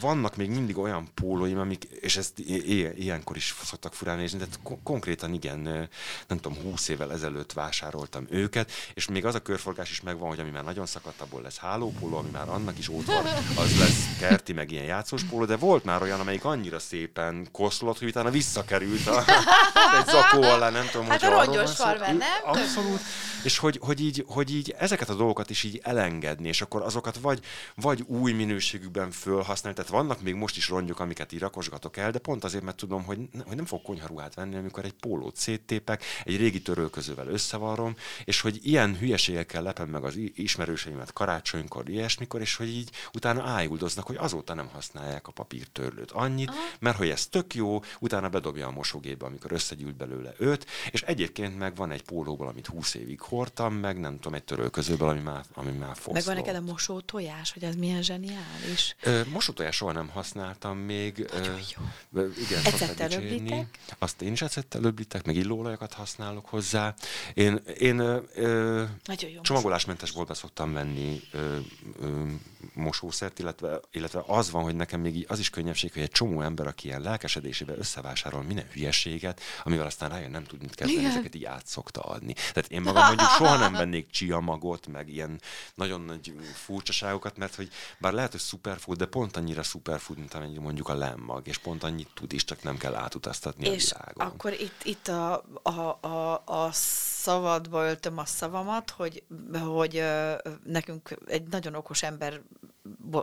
Vannak 0.00 0.36
még 0.36 0.50
mindig 0.50 0.78
olyan 0.78 1.08
pólóim, 1.14 1.58
amik, 1.58 1.84
és 1.84 2.16
ezt 2.16 2.38
ilyenkor 2.38 3.36
is 3.36 3.54
szoktak 3.62 3.94
furán 3.94 4.16
nézni, 4.16 4.38
de 4.38 4.46
konkrétan 4.82 5.32
igen, 5.32 5.60
nem 6.26 6.38
tudom, 6.38 6.62
20 6.62 6.88
évvel 6.88 7.12
ezelőtt 7.12 7.52
vásároltam 7.66 8.26
őket, 8.30 8.70
és 8.94 9.08
még 9.08 9.24
az 9.24 9.34
a 9.34 9.40
körforgás 9.40 9.90
is 9.90 10.00
megvan, 10.00 10.28
hogy 10.28 10.40
ami 10.40 10.50
már 10.50 10.64
nagyon 10.64 10.86
szakadt, 10.86 11.20
abból 11.20 11.42
lesz 11.42 11.58
hálópóló, 11.58 12.16
ami 12.16 12.30
már 12.32 12.48
annak 12.48 12.78
is 12.78 12.88
ott 12.88 13.04
van, 13.04 13.26
az 13.56 13.78
lesz 13.78 14.16
kerti, 14.18 14.52
meg 14.52 14.70
ilyen 14.70 14.84
játszós 14.84 15.22
póló, 15.22 15.44
de 15.44 15.56
volt 15.56 15.84
már 15.84 16.02
olyan, 16.02 16.20
amelyik 16.20 16.44
annyira 16.44 16.78
szépen 16.78 17.48
koszolott, 17.52 17.98
hogy 17.98 18.08
utána 18.08 18.30
visszakerült 18.30 19.06
a, 19.06 19.24
egy 19.98 20.06
zakó 20.06 20.42
alá, 20.42 20.70
nem 20.70 20.88
tudom, 20.90 21.06
hát 21.06 21.22
hogy 21.22 21.32
a 21.32 21.44
rongyos 21.44 21.74
farmer, 21.74 22.16
nem? 22.16 22.28
Abszolút. 22.44 23.00
És 23.42 23.58
hogy, 23.58 23.78
hogy, 23.82 24.00
így, 24.00 24.24
hogy 24.28 24.54
így 24.54 24.74
ezeket 24.78 25.08
a 25.08 25.14
dolgokat 25.14 25.50
is 25.50 25.62
így 25.62 25.80
elengedni, 25.82 26.48
és 26.48 26.62
akkor 26.62 26.82
azokat 26.82 27.18
vagy, 27.18 27.40
vagy 27.74 28.04
új 28.06 28.32
minőségükben 28.32 29.10
fölhasználni, 29.10 29.78
tehát 29.78 29.92
vannak 29.92 30.22
még 30.22 30.34
most 30.34 30.56
is 30.56 30.68
rongyok, 30.68 31.00
amiket 31.00 31.32
így 31.32 31.40
rakosgatok 31.40 31.96
el, 31.96 32.10
de 32.10 32.18
pont 32.18 32.44
azért, 32.44 32.64
mert 32.64 32.76
tudom, 32.76 33.04
hogy, 33.04 33.18
hogy 33.46 33.56
nem 33.56 33.64
fog 33.64 33.82
konyharuhát 33.82 34.34
venni, 34.34 34.56
amikor 34.56 34.84
egy 34.84 34.92
pólót 34.92 35.36
széttépek, 35.36 36.04
egy 36.24 36.36
régi 36.36 36.62
törölközővel 36.62 37.26
össze 37.26 37.55
összevarrom, 37.56 37.96
és 38.24 38.40
hogy 38.40 38.60
ilyen 38.62 38.96
hülyeségekkel 38.96 39.62
lepem 39.62 39.88
meg 39.88 40.04
az 40.04 40.18
ismerőseimet 40.34 41.12
karácsonykor, 41.12 41.88
ilyesmikor, 41.88 42.40
és 42.40 42.56
hogy 42.56 42.68
így 42.68 42.90
utána 43.12 43.42
ájuldoznak, 43.42 44.06
hogy 44.06 44.16
azóta 44.16 44.54
nem 44.54 44.68
használják 44.72 45.26
a 45.28 45.32
papírtörlőt 45.32 46.10
annyit, 46.10 46.48
Aha. 46.48 46.58
mert 46.80 46.96
hogy 46.96 47.08
ez 47.08 47.26
tök 47.26 47.54
jó, 47.54 47.82
utána 47.98 48.28
bedobja 48.28 48.66
a 48.66 48.70
mosógépbe, 48.70 49.26
amikor 49.26 49.52
összegyűlt 49.52 49.96
belőle 49.96 50.34
öt, 50.38 50.66
és 50.90 51.02
egyébként 51.02 51.58
meg 51.58 51.76
van 51.76 51.90
egy 51.90 52.02
pólóból, 52.02 52.48
amit 52.48 52.66
20 52.66 52.94
évig 52.94 53.20
hordtam, 53.20 53.74
meg 53.74 54.00
nem 54.00 54.14
tudom, 54.14 54.34
egy 54.34 54.44
törölközőből, 54.44 55.08
ami 55.08 55.20
már, 55.20 55.44
ami 55.54 55.70
már 55.70 55.96
foszlott. 55.96 56.14
Meg 56.14 56.24
van 56.24 56.34
neked 56.34 56.54
a 56.54 56.60
mosó 56.60 57.00
tojás, 57.00 57.52
hogy 57.52 57.64
ez 57.64 57.74
milyen 57.74 58.02
zseniális. 58.02 58.96
Mosó 59.32 59.52
tojás 59.52 59.76
soha 59.76 59.92
nem 59.92 60.08
használtam 60.08 60.78
még. 60.78 61.28
Nagyon 61.32 61.58
jó. 61.76 61.82
Igen, 62.46 62.64
ecettel 62.64 63.66
Azt 63.98 64.22
én 64.22 64.32
is 64.32 64.42
ecettel 64.42 64.94
meg 65.24 65.36
illóolajokat 65.36 65.92
használok 65.92 66.46
hozzá. 66.46 66.94
Én, 67.46 67.60
én 67.78 67.98
ö, 68.34 68.84
csomagolásmentes 69.40 70.10
boltba 70.10 70.34
szoktam 70.34 70.72
venni 70.72 71.20
ö, 71.32 71.56
ö, 72.00 72.22
mosószert, 72.74 73.38
illetve, 73.38 73.80
illetve 73.90 74.22
az 74.26 74.50
van, 74.50 74.62
hogy 74.62 74.74
nekem 74.74 75.00
még 75.00 75.24
az 75.28 75.38
is 75.38 75.50
könnyebbség, 75.50 75.92
hogy 75.92 76.02
egy 76.02 76.10
csomó 76.10 76.40
ember, 76.40 76.66
aki 76.66 76.86
ilyen 76.86 77.00
lelkesedésével 77.00 77.76
összevásárol 77.78 78.42
minden 78.42 78.66
hülyeséget, 78.72 79.40
amivel 79.64 79.86
aztán 79.86 80.10
rájön 80.10 80.30
nem 80.30 80.44
tud 80.44 80.60
mit 80.60 80.74
kezdeni, 80.74 81.00
Igen. 81.00 81.10
ezeket 81.10 81.34
így 81.34 81.44
át 81.44 81.66
szokta 81.66 82.00
adni. 82.00 82.32
Tehát 82.32 82.70
én 82.70 82.80
magam 82.80 83.06
mondjuk 83.06 83.28
soha 83.28 83.56
nem 83.56 83.72
vennék 83.82 84.10
chia 84.10 84.40
magot, 84.40 84.86
meg 84.86 85.08
ilyen 85.08 85.40
nagyon 85.74 86.00
nagy 86.00 86.34
furcsaságokat, 86.54 87.36
mert 87.36 87.54
hogy 87.54 87.68
bár 87.98 88.12
lehet, 88.12 88.30
hogy 88.30 88.40
superfood, 88.40 88.96
de 88.96 89.06
pont 89.06 89.36
annyira 89.36 89.62
superfood, 89.62 90.18
mint 90.18 90.34
amennyi 90.34 90.58
mondjuk 90.58 90.88
a 90.88 90.94
lemmag, 90.94 91.46
és 91.46 91.58
pont 91.58 91.82
annyit 91.82 92.10
tud 92.14 92.32
is, 92.32 92.44
csak 92.44 92.62
nem 92.62 92.76
kell 92.78 92.94
átutaztatni 92.94 93.68
és 93.68 93.92
a 93.92 93.96
világon. 93.98 94.34
akkor 94.34 94.52
itt, 94.52 94.80
itt 94.84 95.08
a, 95.08 95.44
a, 95.62 95.98
a, 96.00 96.42
a 96.44 96.72
szavadba 97.36 97.84
öltöm 97.84 98.18
a 98.18 98.24
szavamat, 98.24 98.90
hogy, 98.90 99.22
hogy 99.64 100.04
nekünk 100.64 101.18
egy 101.26 101.42
nagyon 101.48 101.74
okos 101.74 102.02
ember 102.02 102.40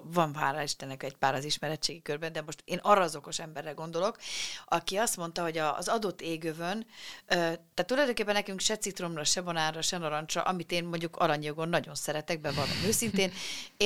van 0.03 0.35
hála 0.35 0.61
Istennek 0.61 1.03
egy 1.03 1.15
pár 1.15 1.33
az 1.33 1.43
ismeretségi 1.43 2.01
körben, 2.01 2.31
de 2.31 2.41
most 2.41 2.61
én 2.65 2.79
arra 2.81 3.01
az 3.01 3.15
okos 3.15 3.39
emberre 3.39 3.71
gondolok, 3.71 4.17
aki 4.65 4.95
azt 4.95 5.17
mondta, 5.17 5.41
hogy 5.41 5.57
az 5.57 5.87
adott 5.87 6.21
égövön, 6.21 6.85
tehát 7.27 7.85
tulajdonképpen 7.85 8.33
nekünk 8.33 8.59
se 8.59 8.77
citromra, 8.77 9.23
se 9.23 9.41
banánra, 9.41 9.81
se 9.81 9.97
narancsra, 9.97 10.41
amit 10.41 10.71
én 10.71 10.83
mondjuk 10.83 11.15
aranyjogon 11.15 11.69
nagyon 11.69 11.95
szeretek, 11.95 12.41
bevallom 12.41 12.83
őszintén, 12.85 13.31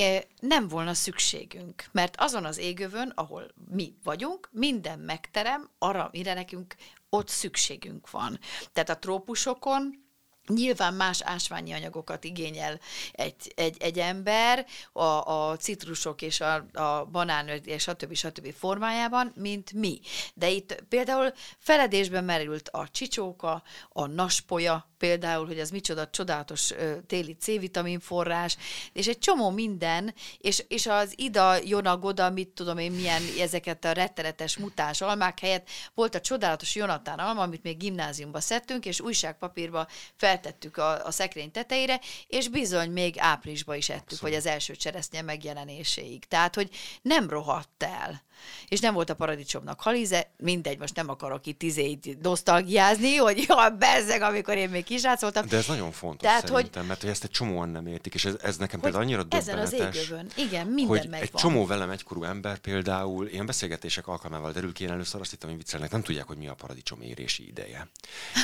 nem 0.40 0.68
volna 0.68 0.94
szükségünk, 0.94 1.84
mert 1.92 2.14
azon 2.18 2.44
az 2.44 2.58
égövön, 2.58 3.12
ahol 3.14 3.50
mi 3.70 3.94
vagyunk, 4.04 4.48
minden 4.52 4.98
megterem 4.98 5.70
arra, 5.78 6.08
mire 6.12 6.34
nekünk 6.34 6.74
ott 7.10 7.28
szükségünk 7.28 8.10
van. 8.10 8.38
Tehát 8.72 8.90
a 8.90 8.98
trópusokon 8.98 10.07
Nyilván 10.48 10.94
más 10.94 11.22
ásványi 11.22 11.72
anyagokat 11.72 12.24
igényel 12.24 12.80
egy, 13.12 13.52
egy, 13.54 13.76
egy 13.78 13.98
ember 13.98 14.66
a, 14.92 15.02
a 15.02 15.56
citrusok 15.56 16.22
és 16.22 16.40
a, 16.40 16.54
a 16.72 17.04
banán 17.04 17.48
és 17.48 17.82
stb. 17.82 18.14
stb. 18.14 18.52
formájában, 18.52 19.32
mint 19.36 19.72
mi. 19.72 20.00
De 20.34 20.48
itt 20.48 20.84
például 20.88 21.32
feledésben 21.58 22.24
merült 22.24 22.68
a 22.68 22.90
csicsóka, 22.90 23.62
a 23.88 24.06
naspolya, 24.06 24.88
például, 24.98 25.46
hogy 25.46 25.58
ez 25.58 25.70
micsoda 25.70 26.10
csodálatos 26.10 26.72
téli 27.06 27.36
C-vitamin 27.40 28.00
forrás, 28.00 28.56
és 28.92 29.06
egy 29.06 29.18
csomó 29.18 29.50
minden, 29.50 30.14
és, 30.38 30.64
és 30.68 30.86
az 30.86 31.12
ida, 31.16 31.56
jonagoda, 31.64 32.30
mit 32.30 32.48
tudom 32.48 32.78
én, 32.78 32.92
milyen 32.92 33.22
ezeket 33.40 33.84
a 33.84 33.92
rettenetes 33.92 34.56
mutás 34.56 35.00
almák 35.00 35.40
helyett 35.40 35.68
volt 35.94 36.14
a 36.14 36.20
csodálatos 36.20 36.74
Jonatán 36.74 37.18
alma, 37.18 37.42
amit 37.42 37.62
még 37.62 37.76
gimnáziumba 37.76 38.40
szedtünk, 38.40 38.86
és 38.86 39.00
újságpapírba 39.00 39.86
feltettük 40.16 40.76
a, 40.76 41.04
a 41.06 41.10
szekrény 41.10 41.50
tetejére, 41.50 42.00
és 42.26 42.48
bizony 42.48 42.90
még 42.90 43.14
áprilisba 43.18 43.74
is 43.74 43.88
ettük, 43.88 44.02
Abszolút. 44.02 44.22
vagy 44.22 44.34
az 44.34 44.46
első 44.46 44.74
cseresznye 44.74 45.22
megjelenéséig. 45.22 46.24
Tehát, 46.24 46.54
hogy 46.54 46.70
nem 47.02 47.28
rohadt 47.28 47.82
el 47.82 48.26
és 48.68 48.80
nem 48.80 48.94
volt 48.94 49.10
a 49.10 49.14
paradicsomnak 49.14 49.80
halize, 49.80 50.30
mindegy, 50.36 50.78
most 50.78 50.94
nem 50.94 51.08
akarok 51.08 51.46
itt 51.46 51.62
izét 51.62 52.18
nosztalgiázni, 52.22 53.16
hogy 53.16 53.44
ja, 53.48 53.76
bezzeg, 53.78 54.22
amikor 54.22 54.56
én 54.56 54.68
még 54.68 54.84
kisrác 54.84 55.20
voltam. 55.20 55.46
De 55.46 55.56
ez 55.56 55.66
nagyon 55.66 55.92
fontos 55.92 56.28
Tehát, 56.28 56.46
szerintem, 56.46 56.80
hogy, 56.80 56.88
mert 56.88 57.00
hogy 57.00 57.10
ezt 57.10 57.24
egy 57.24 57.30
csomóan 57.30 57.68
nem 57.68 57.86
értik, 57.86 58.14
és 58.14 58.24
ez, 58.24 58.34
ez 58.42 58.56
nekem 58.56 58.80
például 58.80 59.02
annyira 59.02 59.22
döbbenetes. 59.22 59.72
Ezen 59.72 59.86
az 59.86 59.96
égövön. 59.96 60.26
Igen, 60.36 60.66
minden 60.66 60.96
hogy 60.96 61.08
megvan. 61.08 61.20
egy 61.20 61.30
csomó 61.30 61.66
velem 61.66 61.90
egykorú 61.90 62.22
ember 62.22 62.58
például 62.58 63.26
ilyen 63.26 63.46
beszélgetések 63.46 64.06
alkalmával 64.06 64.52
derül 64.52 64.72
ki, 64.72 64.84
én 64.84 64.90
először 64.90 65.20
azt 65.20 65.30
hittem, 65.30 65.48
hogy 65.48 65.58
viccelnek, 65.58 65.90
nem 65.90 66.02
tudják, 66.02 66.26
hogy 66.26 66.36
mi 66.36 66.48
a 66.48 66.54
paradicsom 66.54 67.00
érési 67.00 67.46
ideje. 67.46 67.88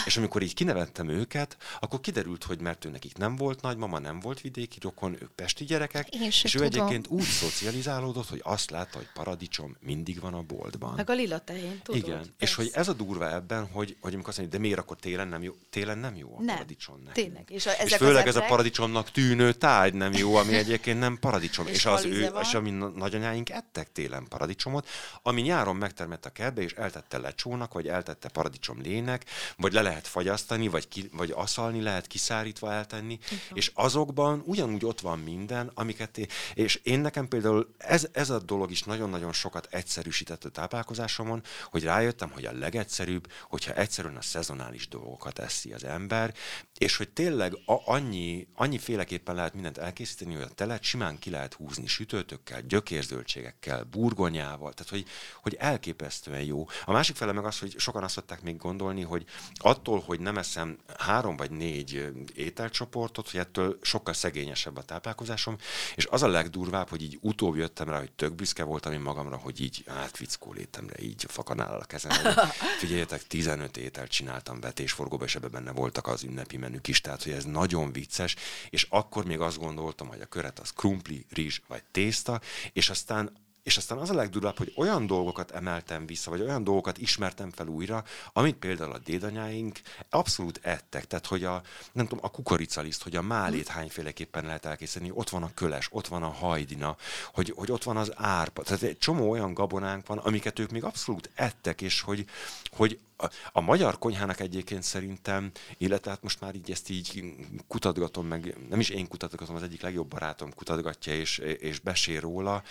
és 0.04 0.16
amikor 0.16 0.42
így 0.42 0.54
kinevettem 0.54 1.08
őket, 1.08 1.56
akkor 1.80 2.00
kiderült, 2.00 2.44
hogy 2.44 2.60
mert 2.60 2.84
ő 2.84 2.90
nekik 2.90 3.16
nem 3.16 3.36
volt 3.36 3.60
nagymama, 3.60 3.98
nem 3.98 4.20
volt 4.20 4.40
vidéki 4.40 4.78
rokon, 4.82 5.16
ők 5.20 5.30
pesti 5.30 5.64
gyerekek, 5.64 6.08
és 6.08 6.40
tudom. 6.40 6.62
ő 6.62 6.66
egyébként 6.66 7.06
úgy 7.08 7.22
szocializálódott, 7.22 8.28
hogy 8.28 8.40
azt 8.44 8.70
látta, 8.70 8.96
hogy 8.96 9.08
paradicsom 9.14 9.76
mindig 9.84 10.20
van 10.20 10.34
a 10.34 10.42
boltban. 10.42 10.94
Meg 10.94 11.10
a 11.10 11.12
lila 11.12 11.38
tehén, 11.38 11.80
tudod. 11.82 12.00
Igen, 12.00 12.16
persze. 12.18 12.32
és 12.38 12.54
hogy 12.54 12.70
ez 12.72 12.88
a 12.88 12.92
durva 12.92 13.32
ebben, 13.32 13.66
hogy, 13.66 13.96
hogy 14.00 14.12
amikor 14.12 14.28
azt 14.28 14.38
mondja, 14.38 14.58
de 14.58 14.64
miért 14.64 14.78
akkor 14.78 14.96
télen 14.96 15.28
nem 15.28 15.42
jó? 15.42 15.52
Télen 15.70 15.98
nem 15.98 16.16
jó 16.16 16.36
a 16.38 16.42
nem, 16.42 16.54
paradicsom 16.54 16.96
nekünk. 17.04 17.14
Tényleg. 17.14 17.50
És, 17.50 17.66
a, 17.66 17.70
ezek 17.70 17.86
és 17.86 17.96
főleg 17.96 18.26
ez 18.26 18.36
a 18.36 18.44
paradicsomnak 18.44 19.10
tűnő 19.10 19.52
tárgy 19.52 19.94
nem 19.94 20.12
jó, 20.12 20.34
ami 20.34 20.54
egyébként 20.54 20.98
nem 20.98 21.18
paradicsom. 21.18 21.66
és, 21.66 21.74
és 21.74 21.86
az 21.86 22.04
ő, 22.04 22.30
van. 22.30 22.42
és 22.42 22.54
ami 22.54 22.70
nagyanyáink 22.70 23.50
ettek 23.50 23.92
télen 23.92 24.28
paradicsomot, 24.28 24.88
ami 25.22 25.40
nyáron 25.40 25.76
megtermett 25.76 26.24
a 26.26 26.30
kertbe, 26.30 26.62
és 26.62 26.72
eltette 26.72 27.18
lecsónak, 27.18 27.72
vagy 27.72 27.88
eltette 27.88 28.28
paradicsom 28.28 28.80
lének, 28.80 29.24
vagy 29.56 29.72
le 29.72 29.82
lehet 29.82 30.06
fagyasztani, 30.06 30.68
vagy, 30.68 30.88
ki, 30.88 31.08
vagy 31.12 31.30
aszalni 31.30 31.82
lehet, 31.82 32.06
kiszárítva 32.06 32.72
eltenni, 32.72 33.18
uh-huh. 33.22 33.38
és 33.52 33.70
azokban 33.74 34.42
ugyanúgy 34.46 34.84
ott 34.84 35.00
van 35.00 35.18
minden, 35.18 35.70
amiket, 35.74 36.18
és 36.54 36.74
én 36.74 37.00
nekem 37.00 37.28
például 37.28 37.74
ez, 37.78 38.08
ez 38.12 38.30
a 38.30 38.38
dolog 38.38 38.70
is 38.70 38.82
nagyon-nagyon 38.82 39.32
sokat 39.32 39.68
egyszerűsített 39.74 40.52
táplálkozásomon, 40.52 41.42
hogy 41.64 41.84
rájöttem, 41.84 42.30
hogy 42.30 42.44
a 42.44 42.52
legegyszerűbb, 42.52 43.32
hogyha 43.48 43.74
egyszerűen 43.74 44.16
a 44.16 44.22
szezonális 44.22 44.88
dolgokat 44.88 45.38
eszi 45.38 45.72
az 45.72 45.84
ember, 45.84 46.34
és 46.78 46.96
hogy 46.96 47.08
tényleg 47.08 47.52
a, 47.66 47.92
annyi, 47.92 48.46
annyi 48.54 48.78
féleképpen 48.78 49.34
lehet 49.34 49.54
mindent 49.54 49.78
elkészíteni, 49.78 50.34
hogy 50.34 50.42
a 50.42 50.54
telet 50.54 50.82
simán 50.82 51.18
ki 51.18 51.30
lehet 51.30 51.54
húzni 51.54 51.86
sütőtökkel, 51.86 52.60
gyökérzöldségekkel, 52.60 53.84
burgonyával, 53.84 54.72
tehát 54.72 54.92
hogy, 54.92 55.06
hogy 55.42 55.54
elképesztően 55.54 56.42
jó. 56.42 56.66
A 56.84 56.92
másik 56.92 57.16
fele 57.16 57.32
meg 57.32 57.44
az, 57.44 57.58
hogy 57.58 57.74
sokan 57.78 58.02
azt 58.02 58.14
szokták 58.14 58.42
még 58.42 58.56
gondolni, 58.56 59.02
hogy 59.02 59.24
attól, 59.54 60.00
hogy 60.00 60.20
nem 60.20 60.38
eszem 60.38 60.78
három 60.98 61.36
vagy 61.36 61.50
négy 61.50 62.12
ételcsoportot, 62.34 63.30
hogy 63.30 63.40
ettől 63.40 63.78
sokkal 63.82 64.14
szegényesebb 64.14 64.76
a 64.76 64.82
táplálkozásom, 64.82 65.56
és 65.94 66.06
az 66.06 66.22
a 66.22 66.28
legdurvább, 66.28 66.88
hogy 66.88 67.02
így 67.02 67.18
utóbb 67.20 67.56
jöttem 67.56 67.88
rá, 67.88 67.98
hogy 67.98 68.12
tök 68.12 68.34
büszke 68.34 68.62
voltam 68.62 68.92
én 68.92 69.00
magamra, 69.00 69.36
hogy 69.36 69.60
így 69.64 69.84
átfickó 69.86 70.52
létemre, 70.52 71.02
így 71.02 71.24
fakanál 71.28 71.80
a 71.80 71.84
kezem. 71.84 72.12
Figyeljetek, 72.80 73.26
15 73.26 73.76
ételt 73.76 74.10
csináltam 74.10 74.60
vetésforgóba, 74.60 75.24
és 75.24 75.34
ebben 75.34 75.50
benne 75.50 75.72
voltak 75.72 76.06
az 76.06 76.22
ünnepi 76.22 76.56
menük 76.56 76.88
is, 76.88 77.00
tehát 77.00 77.22
hogy 77.22 77.32
ez 77.32 77.44
nagyon 77.44 77.92
vicces, 77.92 78.36
és 78.70 78.86
akkor 78.90 79.24
még 79.24 79.40
azt 79.40 79.58
gondoltam, 79.58 80.08
hogy 80.08 80.20
a 80.20 80.26
köret 80.26 80.58
az 80.58 80.70
krumpli, 80.70 81.26
rizs 81.30 81.60
vagy 81.68 81.82
tészta, 81.90 82.40
és 82.72 82.90
aztán 82.90 83.42
és 83.64 83.76
aztán 83.76 83.98
az 83.98 84.10
a 84.10 84.14
legdurvább, 84.14 84.58
hogy 84.58 84.72
olyan 84.76 85.06
dolgokat 85.06 85.50
emeltem 85.50 86.06
vissza, 86.06 86.30
vagy 86.30 86.40
olyan 86.40 86.64
dolgokat 86.64 86.98
ismertem 86.98 87.50
fel 87.50 87.66
újra, 87.66 88.04
amit 88.32 88.56
például 88.56 88.92
a 88.92 88.98
dédanyáink 88.98 89.80
abszolút 90.10 90.60
ettek. 90.62 91.06
Tehát, 91.06 91.26
hogy 91.26 91.44
a, 91.44 91.62
nem 91.92 92.06
tudom, 92.06 92.24
a 92.24 92.30
kukoricaliszt, 92.30 93.02
hogy 93.02 93.16
a 93.16 93.22
málét 93.22 93.68
hányféleképpen 93.68 94.44
lehet 94.44 94.64
elkészíteni, 94.64 95.10
ott 95.14 95.28
van 95.28 95.42
a 95.42 95.54
köles, 95.54 95.88
ott 95.90 96.06
van 96.06 96.22
a 96.22 96.28
hajdina, 96.28 96.96
hogy, 97.32 97.52
hogy 97.56 97.70
ott 97.70 97.82
van 97.82 97.96
az 97.96 98.12
árpa. 98.14 98.62
Tehát 98.62 98.82
egy 98.82 98.98
csomó 98.98 99.30
olyan 99.30 99.54
gabonánk 99.54 100.06
van, 100.06 100.18
amiket 100.18 100.58
ők 100.58 100.70
még 100.70 100.84
abszolút 100.84 101.30
ettek, 101.34 101.80
és 101.80 102.00
hogy, 102.00 102.24
hogy 102.70 102.98
a, 103.16 103.30
a 103.52 103.60
magyar 103.60 103.98
konyhának 103.98 104.40
egyébként 104.40 104.82
szerintem, 104.82 105.50
illetve 105.78 106.10
hát 106.10 106.22
most 106.22 106.40
már 106.40 106.54
így 106.54 106.70
ezt 106.70 106.90
így 106.90 107.24
kutatgatom, 107.68 108.26
meg 108.26 108.56
nem 108.68 108.80
is 108.80 108.88
én 108.88 109.08
kutatgatom, 109.08 109.56
az 109.56 109.62
egyik 109.62 109.82
legjobb 109.82 110.08
barátom 110.08 110.54
kutatgatja 110.54 111.14
és, 111.14 111.38
és 111.38 111.78
besér 111.78 112.20
róla. 112.20 112.62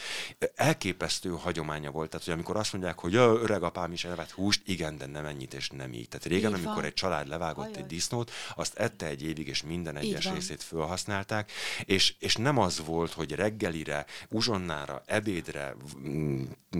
Elképesztő 0.56 1.30
hagyománya 1.30 1.91
volt, 1.91 2.10
tehát 2.10 2.26
hogy 2.26 2.34
amikor 2.34 2.58
azt 2.58 2.74
mondják, 2.74 3.00
hogy 3.00 3.16
öreg 3.16 3.64
apám 3.64 3.91
is 3.91 4.06
elvett 4.06 4.32
húst, 4.32 4.62
igen, 4.66 4.98
de 4.98 5.06
nem 5.06 5.26
ennyit 5.26 5.54
és 5.54 5.70
nem 5.70 5.94
így. 5.94 6.08
Tehát 6.08 6.26
régen, 6.26 6.58
így 6.58 6.66
amikor 6.66 6.86
egy 6.86 6.94
család 6.94 7.28
levágott 7.28 7.66
Ajaj. 7.66 7.78
egy 7.78 7.86
disznót, 7.86 8.32
azt 8.56 8.78
ette 8.78 9.06
egy 9.06 9.24
évig, 9.24 9.48
és 9.48 9.64
minden 9.64 9.98
egyes 9.98 10.30
részét 10.32 10.64
felhasználták, 10.64 11.52
és, 11.86 12.16
és 12.20 12.36
nem 12.36 12.58
az 12.58 12.86
volt, 12.86 13.14
hogy 13.14 13.32
reggelire, 13.32 14.06
uzsonnára, 14.30 15.04
ebédre, 15.06 15.76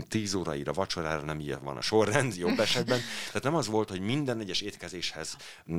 tíz 0.08 0.34
óraira, 0.34 0.74
vacsorára 0.74 1.22
nem 1.22 1.40
ilyen 1.40 1.64
van 1.64 1.78
a 1.78 1.82
sorrend, 1.82 2.36
jobb 2.36 2.60
esetben. 2.60 3.00
Tehát 3.28 3.44
nem 3.44 3.53
nem 3.54 3.62
az 3.62 3.68
volt, 3.68 3.90
hogy 3.90 4.00
minden 4.00 4.40
egyes 4.40 4.62
étkezéshez 4.62 5.36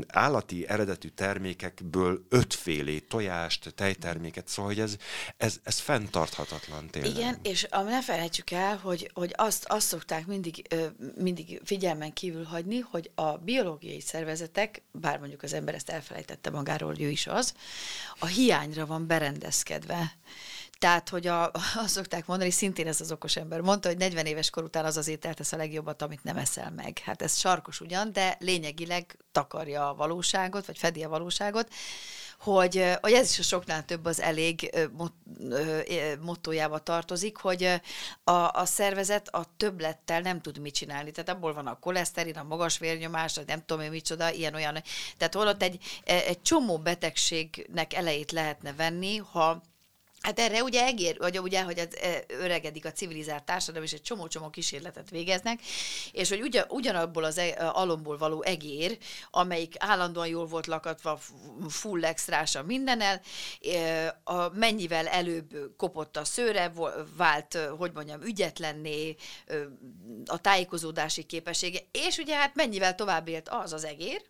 állati 0.06 0.68
eredetű 0.68 1.08
termékekből 1.08 2.26
ötfélét, 2.28 3.08
tojást, 3.08 3.74
tejterméket, 3.74 4.48
szóval 4.48 4.72
hogy 4.72 4.80
ez, 4.80 4.96
ez, 5.36 5.60
ez 5.62 5.78
fenntarthatatlan 5.78 6.86
tényleg. 6.90 7.10
Igen, 7.10 7.38
és 7.42 7.66
ne 7.70 8.02
felejtsük 8.02 8.50
el, 8.50 8.76
hogy, 8.76 9.10
hogy 9.14 9.32
azt, 9.36 9.64
azt 9.68 9.86
szokták 9.86 10.26
mindig, 10.26 10.74
mindig 11.16 11.60
figyelmen 11.64 12.12
kívül 12.12 12.44
hagyni, 12.44 12.78
hogy 12.78 13.10
a 13.14 13.36
biológiai 13.36 14.00
szervezetek, 14.00 14.82
bár 14.92 15.18
mondjuk 15.18 15.42
az 15.42 15.52
ember 15.52 15.74
ezt 15.74 15.90
elfelejtette 15.90 16.50
magáról, 16.50 17.00
ő 17.00 17.08
is 17.08 17.26
az, 17.26 17.54
a 18.18 18.26
hiányra 18.26 18.86
van 18.86 19.06
berendezkedve. 19.06 20.12
Tehát, 20.78 21.08
hogy 21.08 21.26
a, 21.26 21.50
azt 21.84 21.94
szokták 21.94 22.26
mondani, 22.26 22.50
szintén 22.50 22.86
ez 22.86 23.00
az 23.00 23.12
okos 23.12 23.36
ember 23.36 23.60
mondta, 23.60 23.88
hogy 23.88 23.98
40 23.98 24.26
éves 24.26 24.50
kor 24.50 24.62
után 24.62 24.84
az 24.84 24.96
az 24.96 25.08
ételt 25.08 25.36
tesz 25.36 25.52
a 25.52 25.56
legjobbat, 25.56 26.02
amit 26.02 26.24
nem 26.24 26.36
eszel 26.36 26.70
meg. 26.70 26.98
Hát 26.98 27.22
ez 27.22 27.38
sarkos 27.38 27.80
ugyan, 27.80 28.12
de 28.12 28.36
lényegileg 28.40 29.18
takarja 29.32 29.88
a 29.88 29.94
valóságot, 29.94 30.66
vagy 30.66 30.78
fedi 30.78 31.02
a 31.02 31.08
valóságot 31.08 31.68
hogy, 32.44 32.96
hogy 33.00 33.12
ez 33.12 33.30
is 33.30 33.38
a 33.38 33.42
soknál 33.42 33.84
több 33.84 34.04
az 34.04 34.20
elég 34.20 34.70
mottójába 36.20 36.78
tartozik, 36.78 37.36
hogy 37.36 37.80
a, 38.24 38.30
a 38.32 38.64
szervezet 38.64 39.28
a 39.28 39.44
többlettel 39.56 40.20
nem 40.20 40.40
tud 40.40 40.58
mit 40.58 40.74
csinálni. 40.74 41.10
Tehát 41.10 41.28
abból 41.28 41.54
van 41.54 41.66
a 41.66 41.78
koleszterin, 41.78 42.36
a 42.36 42.42
magas 42.42 42.78
vérnyomás, 42.78 43.40
nem 43.46 43.64
tudom 43.66 43.82
én 43.82 43.90
micsoda, 43.90 44.32
ilyen-olyan. 44.32 44.82
Tehát 45.16 45.34
holott 45.34 45.62
egy, 45.62 45.78
egy 46.04 46.42
csomó 46.42 46.78
betegségnek 46.78 47.94
elejét 47.94 48.32
lehetne 48.32 48.72
venni, 48.72 49.16
ha 49.16 49.62
Hát 50.24 50.38
erre 50.38 50.62
ugye 50.62 50.84
egér, 50.84 51.16
vagy 51.18 51.38
ugye, 51.38 51.62
hogy 51.62 51.78
az 51.78 51.96
e, 51.96 52.24
öregedik 52.28 52.84
a 52.84 52.92
civilizált 52.92 53.44
társadalom, 53.44 53.84
és 53.84 53.92
egy 53.92 54.02
csomó-csomó 54.02 54.50
kísérletet 54.50 55.10
végeznek, 55.10 55.60
és 56.12 56.28
hogy 56.28 56.40
ugyan, 56.40 56.64
ugyanabból 56.68 57.24
az 57.24 57.38
e, 57.38 57.70
alomból 57.72 58.16
való 58.16 58.42
egér, 58.42 58.98
amelyik 59.30 59.74
állandóan 59.78 60.26
jól 60.26 60.46
volt 60.46 60.66
lakatva, 60.66 61.18
full 61.68 62.04
extrása 62.04 62.62
mindennel, 62.62 63.20
e, 63.74 64.20
a, 64.24 64.48
mennyivel 64.48 65.06
előbb 65.06 65.74
kopott 65.76 66.16
a 66.16 66.24
szőre, 66.24 66.72
vált, 67.16 67.58
hogy 67.78 67.90
mondjam, 67.94 68.22
ügyetlenné 68.22 69.14
a 70.26 70.40
tájékozódási 70.40 71.22
képessége, 71.22 71.78
és 71.92 72.18
ugye 72.18 72.36
hát 72.36 72.54
mennyivel 72.54 72.94
tovább 72.94 73.28
élt 73.28 73.48
az 73.48 73.72
az 73.72 73.84
egér, 73.84 74.22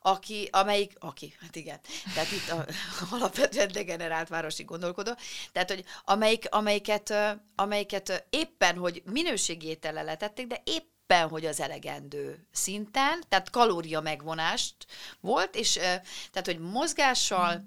aki, 0.00 0.48
amelyik, 0.52 0.92
aki, 0.98 1.34
hát 1.40 1.56
igen, 1.56 1.80
tehát 2.14 2.32
itt 2.32 2.48
a, 2.48 2.66
alapvetően 3.16 3.72
degenerált 3.72 4.28
városi 4.28 4.62
gondolkodó, 4.62 5.12
tehát, 5.52 5.70
hogy 5.70 5.84
amelyik, 6.04 6.46
amelyiket, 6.50 7.14
amelyiket 7.54 8.26
éppen, 8.30 8.76
hogy 8.76 9.02
minőségi 9.04 9.66
étellel 9.66 10.04
letették, 10.04 10.46
de 10.46 10.62
éppen, 10.64 11.28
hogy 11.28 11.46
az 11.46 11.60
elegendő 11.60 12.46
szinten, 12.52 13.22
tehát 13.28 13.50
kalória 13.50 14.00
megvonást 14.00 14.74
volt, 15.20 15.56
és 15.56 15.72
tehát, 15.72 16.42
hogy 16.44 16.58
mozgással 16.58 17.64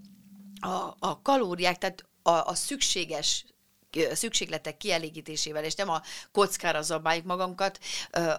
a, 0.60 0.96
a 1.00 1.22
kalóriák, 1.22 1.78
tehát 1.78 2.06
a, 2.22 2.32
a 2.32 2.56
szükséges 2.56 3.46
szükségletek 4.14 4.78
kielégítésével, 4.78 5.64
és 5.64 5.76
nem 5.76 5.90
a 5.90 6.02
kockára 6.32 6.82
zabáljuk 6.82 7.26
magunkat, 7.26 7.80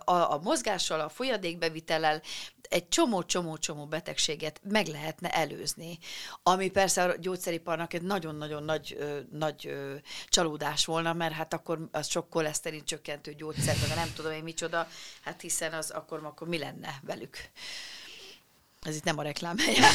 a, 0.05 0.13
a 0.13 0.41
mozgással, 0.43 1.01
a 1.01 1.09
folyadékbevitellel 1.09 2.23
egy 2.69 2.89
csomó-csomó-csomó 2.89 3.87
betegséget 3.87 4.61
meg 4.69 4.87
lehetne 4.87 5.31
előzni, 5.31 5.99
ami 6.43 6.71
persze 6.71 7.05
a 7.05 7.17
gyógyszeriparnak 7.17 7.93
egy 7.93 8.03
nagyon-nagyon 8.03 8.63
nagy, 8.63 8.97
ö, 8.99 9.19
nagy 9.31 9.67
ö, 9.67 9.95
csalódás 10.29 10.85
volna, 10.85 11.13
mert 11.13 11.35
hát 11.35 11.53
akkor 11.53 11.89
az 11.93 12.09
sok 12.09 12.31
koleszterin 12.31 12.85
csökkentő 12.85 13.35
gyógyszer, 13.35 13.77
meg 13.89 13.97
nem 13.97 14.13
tudom 14.15 14.33
én 14.33 14.43
micsoda, 14.43 14.89
hát 15.25 15.41
hiszen 15.41 15.73
az 15.73 15.91
akkor, 15.91 16.25
akkor 16.25 16.49
mi 16.49 16.59
lenne 16.59 17.01
velük? 17.03 17.37
Ez 18.85 18.97
itt 18.97 19.05
nem 19.05 19.19
a 19.19 19.23
reklám 19.23 19.59
helye. 19.59 19.89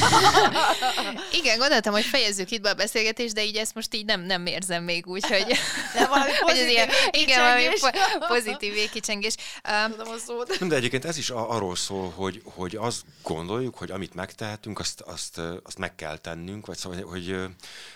Igen, 1.40 1.58
gondoltam, 1.58 1.92
hogy 1.92 2.04
fejezzük 2.04 2.50
itt 2.50 2.60
be 2.60 2.70
a 2.70 2.74
beszélgetést, 2.74 3.34
de 3.34 3.44
így 3.44 3.56
ezt 3.56 3.74
most 3.74 3.94
így 3.94 4.04
nem, 4.04 4.20
nem 4.20 4.46
érzem 4.46 4.84
még 4.84 5.06
úgy, 5.06 5.26
hogy, 5.26 5.46
De 5.94 6.06
valami 6.06 6.30
hogy 6.40 6.56
ilyen, 6.56 6.88
pozitív 6.88 7.22
igen, 7.22 7.42
valami 7.42 7.66
po- 7.80 8.26
pozitív 8.28 8.72
végkicsengés. 8.72 9.34
Tudom 9.90 10.12
a 10.12 10.18
szót. 10.18 10.56
Nem, 10.58 10.68
de 10.68 10.76
egyébként 10.76 11.04
ez 11.04 11.18
is 11.18 11.30
a- 11.30 11.50
arról 11.50 11.76
szól, 11.76 12.10
hogy, 12.10 12.42
hogy 12.44 12.76
azt 12.76 13.02
gondoljuk, 13.22 13.76
hogy 13.76 13.90
amit 13.90 14.14
megtehetünk, 14.14 14.78
azt, 14.78 15.00
azt, 15.00 15.38
azt 15.62 15.78
meg 15.78 15.94
kell 15.94 16.18
tennünk, 16.18 16.66
vagy 16.66 16.76
szóval, 16.76 17.02
hogy, 17.02 17.36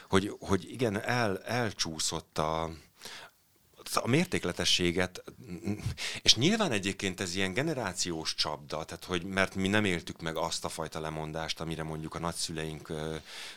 hogy, 0.09 0.33
hogy 0.41 0.71
igen, 0.73 1.03
el, 1.03 1.39
elcsúszott 1.45 2.39
a, 2.39 2.71
a 3.97 4.07
mértékletességet, 4.07 5.23
és 6.23 6.35
nyilván 6.35 6.73
egyébként 6.73 7.21
ez 7.21 7.35
ilyen 7.35 7.53
generációs 7.53 8.35
csapda, 8.35 8.85
tehát 8.85 9.05
hogy 9.05 9.25
mert 9.25 9.55
mi 9.55 9.69
nem 9.69 9.85
éltük 9.85 10.21
meg 10.21 10.37
azt 10.37 10.65
a 10.65 10.69
fajta 10.69 11.01
lemondást, 11.01 11.61
amire 11.61 11.83
mondjuk 11.83 12.15
a 12.15 12.19
nagyszüleink 12.19 12.93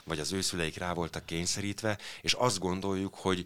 vagy 0.04 0.20
az 0.20 0.32
őszüleik 0.32 0.78
rá 0.78 0.94
voltak 0.94 1.26
kényszerítve, 1.26 1.98
és 2.22 2.34
azt 2.34 2.60
gondoljuk, 2.60 3.16
hogy 3.16 3.46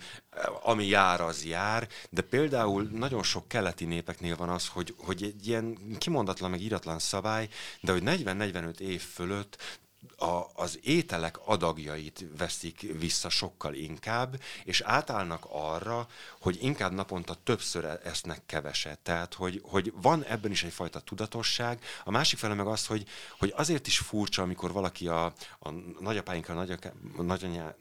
ami 0.63 0.85
jár, 0.85 1.21
az 1.21 1.45
jár, 1.45 1.87
de 2.09 2.21
például 2.21 2.83
nagyon 2.83 3.23
sok 3.23 3.47
keleti 3.47 3.85
népeknél 3.85 4.35
van 4.35 4.49
az, 4.49 4.67
hogy, 4.67 4.95
hogy 4.97 5.23
egy 5.23 5.47
ilyen 5.47 5.77
kimondatlan 5.97 6.49
meg 6.49 6.61
íratlan 6.61 6.99
szabály, 6.99 7.49
de 7.81 7.91
hogy 7.91 8.01
40-45 8.05 8.79
év 8.79 9.01
fölött 9.01 9.79
a, 10.17 10.45
az 10.53 10.79
ételek 10.83 11.47
adagjait 11.47 12.25
veszik 12.37 12.81
vissza 12.99 13.29
sokkal 13.29 13.73
inkább, 13.73 14.41
és 14.63 14.81
átállnak 14.81 15.45
arra, 15.49 16.07
hogy 16.39 16.57
inkább 16.61 16.91
naponta 16.91 17.37
többször 17.43 17.99
esznek 18.03 18.41
keveset. 18.45 18.99
Tehát, 18.99 19.33
hogy, 19.33 19.61
hogy 19.63 19.93
van 19.95 20.23
ebben 20.23 20.51
is 20.51 20.63
egyfajta 20.63 20.99
tudatosság. 20.99 21.83
A 22.03 22.11
másik 22.11 22.39
fele 22.39 22.53
meg 22.53 22.67
az, 22.67 22.85
hogy, 22.85 23.07
hogy 23.39 23.53
azért 23.55 23.87
is 23.87 23.97
furcsa, 23.97 24.41
amikor 24.41 24.71
valaki 24.71 25.07
a, 25.07 25.25
a 25.59 25.71
nagyapáinkkal, 25.99 26.67
nagyanyá, 27.17 27.75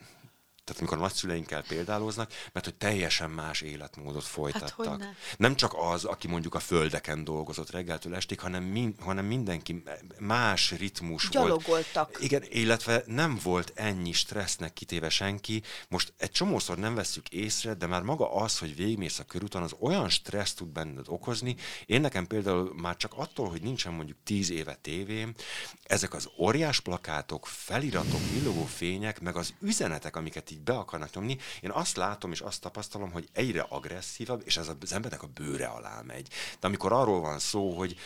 tehát 0.71 0.89
amikor 0.89 0.99
a 0.99 1.09
nagyszüleinkkel 1.09 1.63
példáloznak, 1.63 2.33
mert 2.53 2.65
hogy 2.65 2.75
teljesen 2.75 3.31
más 3.31 3.61
életmódot 3.61 4.25
folytattak. 4.25 4.75
hogyne. 4.75 5.15
nem 5.37 5.57
csak 5.57 5.75
az, 5.77 6.05
aki 6.05 6.29
mondjuk 6.29 6.55
a 6.55 6.59
földeken 6.59 7.25
dolgozott 7.25 7.71
reggeltől 7.71 8.15
estig, 8.15 8.41
hanem, 8.41 8.63
min, 8.63 8.95
hanem 8.99 9.25
mindenki 9.25 9.83
más 10.19 10.71
ritmus 10.71 11.23
volt. 11.23 11.47
Gyalogoltak. 11.47 12.19
Igen, 12.21 12.43
illetve 12.49 13.03
nem 13.07 13.39
volt 13.43 13.73
ennyi 13.75 14.13
stressznek 14.13 14.73
kitéve 14.73 15.09
senki. 15.09 15.63
Most 15.89 16.13
egy 16.17 16.31
csomószor 16.31 16.79
nem 16.79 16.95
vesszük 16.95 17.29
észre, 17.29 17.75
de 17.75 17.87
már 17.87 18.03
maga 18.03 18.35
az, 18.35 18.59
hogy 18.59 18.77
végigmész 18.77 19.19
a 19.19 19.25
körúton, 19.25 19.63
az 19.63 19.75
olyan 19.81 20.09
stressz 20.09 20.55
tud 20.55 20.69
benned 20.69 21.07
okozni. 21.09 21.57
Én 21.87 22.01
nekem 22.01 22.27
például 22.27 22.75
már 22.77 22.97
csak 22.97 23.13
attól, 23.17 23.49
hogy 23.49 23.63
nincsen 23.63 23.93
mondjuk 23.93 24.19
tíz 24.25 24.51
éve 24.51 24.75
tévém, 24.75 25.35
ezek 25.83 26.15
az 26.15 26.29
óriás 26.39 26.81
plakátok, 26.81 27.47
feliratok, 27.47 28.21
villogó 28.33 28.65
fények, 28.65 29.21
meg 29.21 29.37
az 29.37 29.55
üzenetek, 29.61 30.17
amiket 30.17 30.51
így 30.51 30.60
be 30.65 30.73
akarnak 30.73 31.15
nyomni, 31.15 31.39
én 31.61 31.71
azt 31.71 31.97
látom 31.97 32.33
és 32.33 32.41
azt 32.41 32.61
tapasztalom, 32.61 33.13
hogy 33.13 33.29
egyre 33.33 33.67
agresszívabb, 33.69 34.43
és 34.45 34.57
ez 34.57 34.71
az 34.81 34.93
embernek 34.93 35.23
a 35.23 35.31
bőre 35.35 35.67
alá 35.67 36.01
megy. 36.07 36.29
De 36.61 36.67
amikor 36.67 36.93
arról 36.93 37.21
van 37.21 37.39
szó, 37.39 37.71
hogy 37.79 37.97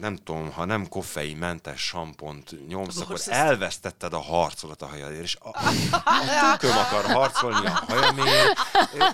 nem 0.00 0.16
tudom, 0.16 0.52
ha 0.52 0.64
nem 0.64 0.88
koffeinmentes 0.88 1.80
sampont 1.80 2.68
nyomsz, 2.68 3.00
akkor 3.00 3.20
elvesztetted 3.26 4.12
a 4.12 4.20
harcodat 4.20 4.82
a 4.82 4.86
hajadért, 4.86 5.22
és 5.22 5.36
a, 5.40 5.48
a 6.04 6.56
tököm 6.58 6.76
akar 6.76 7.04
harcolni 7.04 7.66
a 7.66 7.84
hajamért. 7.88 8.58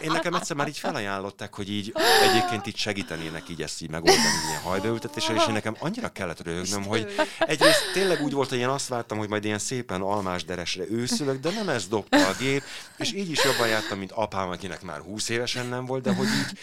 Én 0.03 0.11
nekem 0.11 0.35
egyszer 0.35 0.57
már 0.57 0.69
így 0.69 0.79
felajánlották, 0.79 1.55
hogy 1.55 1.71
így 1.71 1.93
egyébként 2.23 2.67
így 2.67 2.77
segítenének 2.77 3.49
így 3.49 3.63
ezt 3.63 3.83
így 3.83 3.91
megoldani 3.91 4.29
ilyen 4.49 4.61
hajbeültetéssel, 4.63 5.37
és 5.37 5.47
én 5.47 5.53
nekem 5.53 5.77
annyira 5.79 6.09
kellett 6.09 6.43
röhögnöm, 6.43 6.85
hogy 6.85 7.15
egyrészt 7.39 7.93
tényleg 7.93 8.23
úgy 8.23 8.33
volt, 8.33 8.49
hogy 8.49 8.59
én 8.59 8.69
azt 8.69 8.89
vártam, 8.89 9.19
hogy 9.19 9.29
majd 9.29 9.45
ilyen 9.45 9.59
szépen 9.59 10.01
almás 10.01 10.45
deresre 10.45 10.85
őszülök, 10.91 11.41
de 11.41 11.51
nem 11.51 11.69
ez 11.69 11.89
dobta 11.89 12.29
a 12.29 12.35
gép, 12.39 12.63
és 12.97 13.13
így 13.13 13.31
is 13.31 13.45
jobban 13.45 13.69
jártam, 13.69 13.99
mint 13.99 14.13
apám, 14.13 14.51
akinek 14.51 14.83
már 14.83 15.01
20 15.01 15.29
évesen 15.29 15.67
nem 15.67 15.85
volt, 15.85 16.03
de 16.03 16.15
hogy 16.15 16.27
így 16.27 16.59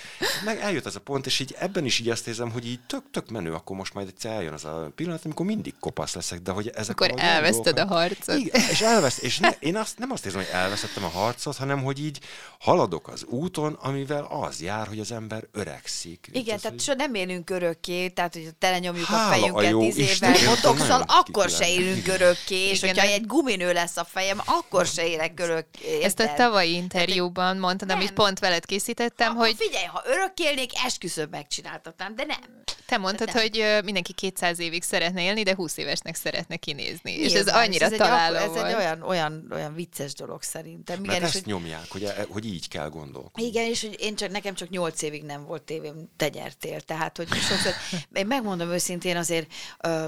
meg 0.45 0.59
eljött 0.59 0.85
ez 0.85 0.95
a 0.95 0.99
pont, 0.99 1.25
és 1.25 1.39
így 1.39 1.55
ebben 1.59 1.85
is 1.85 1.99
így 1.99 2.09
azt 2.09 2.27
érzem, 2.27 2.51
hogy 2.51 2.67
így 2.67 2.79
tök-tök 2.87 3.29
menő, 3.29 3.53
akkor 3.53 3.75
most 3.75 3.90
majd 3.93 4.07
egyszer 4.07 4.31
eljön 4.31 4.53
az 4.53 4.65
a 4.65 4.91
pillanat, 4.95 5.25
amikor 5.25 5.45
mindig 5.45 5.73
kopasz 5.79 6.13
leszek, 6.15 6.39
de 6.39 6.51
hogy 6.51 6.67
ezek 6.67 7.01
Akkor 7.01 7.19
a 7.19 7.23
elveszted 7.23 7.75
dolgok- 7.75 7.93
a 7.93 7.97
harcot. 7.97 8.37
Igen, 8.37 8.61
és 8.69 8.81
elvesz, 8.81 9.21
és 9.21 9.39
ne, 9.39 9.49
én 9.59 9.75
azt 9.77 9.97
nem 9.97 10.11
azt 10.11 10.25
érzem, 10.25 10.41
hogy 10.41 10.49
elvesztettem 10.53 11.03
a 11.03 11.07
harcot, 11.07 11.57
hanem 11.57 11.83
hogy 11.83 12.03
így 12.05 12.19
haladok 12.59 13.07
az 13.07 13.23
úton, 13.23 13.73
amivel 13.81 14.23
az 14.23 14.61
jár, 14.61 14.87
hogy 14.87 14.99
az 14.99 15.11
ember 15.11 15.43
öregszik. 15.51 16.27
Igen, 16.31 16.55
Ez, 16.55 16.61
tehát 16.61 16.77
hogy- 16.77 16.85
so 16.85 16.93
nem 16.93 17.13
élünk 17.13 17.49
örökké, 17.49 18.07
tehát 18.07 18.33
hogy 18.33 18.49
telenyomjuk 18.59 19.09
a 19.09 19.13
Hála 19.13 19.27
a 19.35 19.37
fejünket 19.39 19.69
jó 19.69 19.79
tíz 19.81 19.97
évvel 19.97 20.35
botoxal, 20.45 21.03
akkor 21.07 21.49
se 21.49 21.69
élünk 21.69 22.07
örökké, 22.07 22.55
és 22.69 22.77
Igen, 22.81 22.89
hogyha 22.95 23.05
nem. 23.09 23.13
egy 23.15 23.25
guminő 23.25 23.73
lesz 23.73 23.97
a 23.97 24.03
fejem, 24.03 24.41
akkor 24.45 24.85
se 24.85 25.07
élek 25.07 25.39
örökké. 25.39 26.03
Ezt 26.03 26.19
a 26.19 26.33
tavalyi 26.33 26.73
interjúban 26.73 27.57
mondtad, 27.57 27.91
amit 27.91 28.05
Nem. 28.05 28.13
pont 28.13 28.39
veled 28.39 28.65
készítettem, 28.65 29.35
Ha- 29.35 29.39
hogy 29.45 29.55
Figyelj, 29.57 29.85
ha 29.85 30.01
örökké 30.05 30.43
élnék, 30.43 30.71
esküszöm 30.85 31.27
megcsináltatnám, 31.31 32.15
de 32.15 32.23
nem. 32.23 32.37
te 32.85 32.97
mondtad, 32.97 33.27
Nem. 33.33 33.41
hogy 33.43 33.59
ö, 33.59 33.70
mindenki 33.83 34.13
200 34.13 34.59
évig 34.59 34.83
szeretne 34.83 35.23
élni, 35.23 35.43
de 35.43 35.55
20 35.55 35.77
évesnek 35.77 36.15
szeretne 36.15 36.55
kinézni. 36.55 37.11
És 37.11 37.33
ez 37.33 37.45
Nyilván, 37.45 37.63
annyira 37.63 37.85
ez 37.85 37.91
egy, 37.91 37.97
találó 37.97 38.45
volt. 38.45 38.57
Ez 38.57 38.63
egy 38.63 38.75
olyan, 38.75 39.01
olyan, 39.01 39.47
olyan 39.51 39.73
vicces 39.73 40.13
dolog 40.13 40.41
szerintem. 40.41 41.01
Mert 41.01 41.09
Igen, 41.09 41.21
és 41.21 41.35
ezt 41.35 41.43
hogy, 41.43 41.53
nyomják, 41.53 41.85
hogy, 41.89 42.07
hogy 42.29 42.45
így 42.45 42.67
kell 42.67 42.89
gondolkodni. 42.89 43.43
igen, 43.43 43.65
és 43.65 43.81
hogy 43.81 43.95
én 43.99 44.15
csak, 44.15 44.31
nekem 44.31 44.53
csak 44.53 44.69
nyolc 44.69 45.01
évig 45.01 45.23
nem 45.23 45.45
volt 45.45 45.61
tévém, 45.63 46.09
te 46.17 46.29
nyertél. 46.29 46.81
Tehát, 46.81 47.17
hogy 47.17 47.27
sokszor, 47.27 47.73
én 48.13 48.27
megmondom 48.27 48.69
őszintén 48.69 49.17
azért, 49.17 49.51
ö, 49.79 50.07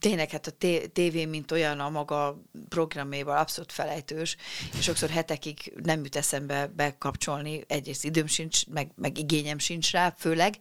tényleg 0.00 0.30
hát 0.30 0.46
a 0.46 0.50
té- 0.50 0.90
tévé, 0.92 1.24
mint 1.24 1.52
olyan 1.52 1.80
a 1.80 1.90
maga 1.90 2.42
programjával 2.68 3.38
abszolút 3.38 3.72
felejtős, 3.72 4.36
és 4.78 4.84
sokszor 4.84 5.08
hetekig 5.08 5.72
nem 5.82 6.04
jut 6.04 6.16
eszembe 6.16 6.66
bekapcsolni, 6.66 7.64
egyrészt 7.68 8.04
időm 8.04 8.26
sincs, 8.26 8.66
meg, 8.66 8.90
meg 8.94 9.18
igényem 9.18 9.58
sincs 9.58 9.90
rá, 9.90 10.14
főleg, 10.18 10.54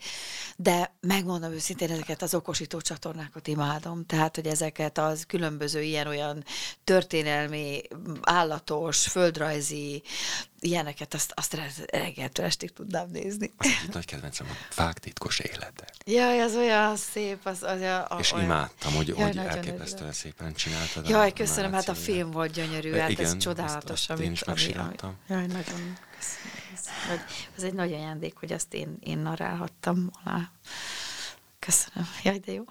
de 0.58 0.96
megmondom 1.00 1.52
őszintén, 1.52 1.92
ezeket 1.92 2.15
az 2.22 2.34
okosító 2.34 2.82
csatornákat 2.82 3.48
imádom, 3.48 4.06
tehát, 4.06 4.36
hogy 4.36 4.48
ezeket 4.48 4.98
az 4.98 5.24
különböző 5.28 5.82
ilyen-olyan 5.82 6.44
történelmi, 6.84 7.82
állatos, 8.22 9.08
földrajzi, 9.08 10.04
ilyeneket, 10.60 11.14
azt, 11.14 11.32
azt 11.36 11.54
re- 11.54 12.00
reggeltől 12.00 12.46
estig 12.46 12.74
tudnám 12.74 13.10
nézni. 13.12 13.54
Az 13.58 13.68
nagy 13.94 14.06
kedvencem 14.06 14.48
a 14.50 14.54
fák 14.74 15.00
titkos 15.00 15.40
élete. 15.40 15.86
Jaj, 16.06 16.42
az 16.42 16.56
olyan 16.56 16.96
szép, 16.96 17.40
az, 17.44 17.64
az 17.64 17.82
a, 17.82 18.06
a, 18.10 18.18
És 18.20 18.32
olyan... 18.32 18.46
imádtam, 18.46 18.94
hogy, 18.94 19.08
Jaj, 19.08 19.18
hogy 19.22 19.38
elképesztően 19.38 19.94
örülök. 19.96 20.14
szépen 20.14 20.54
csináltad. 20.54 21.10
Jaj, 21.10 21.34
köszönöm, 21.34 21.74
hát 21.74 21.90
a 21.90 21.96
film 21.96 22.32
volt 22.32 22.52
gyönyörű, 22.52 22.92
hát 22.92 23.10
igen, 23.10 23.26
ez 23.26 23.32
azt- 23.32 23.40
csodálatos, 23.42 23.92
azt 24.00 24.10
amit, 24.10 24.24
én 24.24 24.32
is 24.32 24.44
megsírtam. 24.44 25.16
Jaj, 25.28 25.46
nagyon 25.46 25.64
köszönöm. 26.18 26.54
Ez, 26.74 26.86
nagy, 27.10 27.20
ez 27.58 27.64
egy 27.64 27.74
nagy 27.74 27.94
ajándék, 27.94 28.36
hogy 28.38 28.52
azt 28.54 28.74
én, 28.74 28.98
én 29.00 29.18
narrálhattam 29.18 30.12
alá. 30.24 30.50
Köszönöm. 31.66 32.10
Jaj, 32.24 32.38
de 32.38 32.52
jó. 32.52 32.64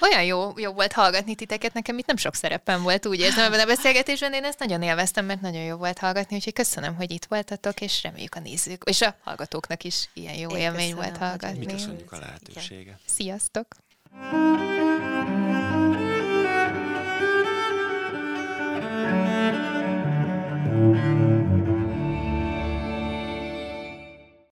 Olyan 0.00 0.24
jó, 0.24 0.52
jó 0.56 0.72
volt 0.72 0.92
hallgatni 0.92 1.34
titeket, 1.34 1.72
nekem 1.72 1.98
itt 1.98 2.06
nem 2.06 2.16
sok 2.16 2.34
szerepem 2.34 2.82
volt, 2.82 3.06
úgy 3.06 3.20
érzem 3.20 3.44
ebben 3.44 3.60
a 3.60 3.66
beszélgetésben, 3.66 4.32
én 4.32 4.44
ezt 4.44 4.58
nagyon 4.58 4.82
élveztem, 4.82 5.24
mert 5.24 5.40
nagyon 5.40 5.62
jó 5.62 5.76
volt 5.76 5.98
hallgatni, 5.98 6.36
úgyhogy 6.36 6.52
köszönöm, 6.52 6.94
hogy 6.94 7.10
itt 7.10 7.24
voltatok, 7.24 7.80
és 7.80 8.02
reméljük 8.02 8.34
a 8.34 8.40
nézők, 8.40 8.82
és 8.84 9.00
a 9.00 9.16
hallgatóknak 9.24 9.84
is 9.84 10.08
ilyen 10.12 10.34
jó 10.34 10.50
én 10.50 10.56
élmény 10.56 10.90
köszönöm, 10.90 10.96
volt 10.96 11.16
hallgatni. 11.16 11.58
Mi 11.64 11.72
köszönjük 11.72 12.12
a 12.12 12.18
lehetőséget. 12.18 12.98
Sziasztok! 13.06 13.66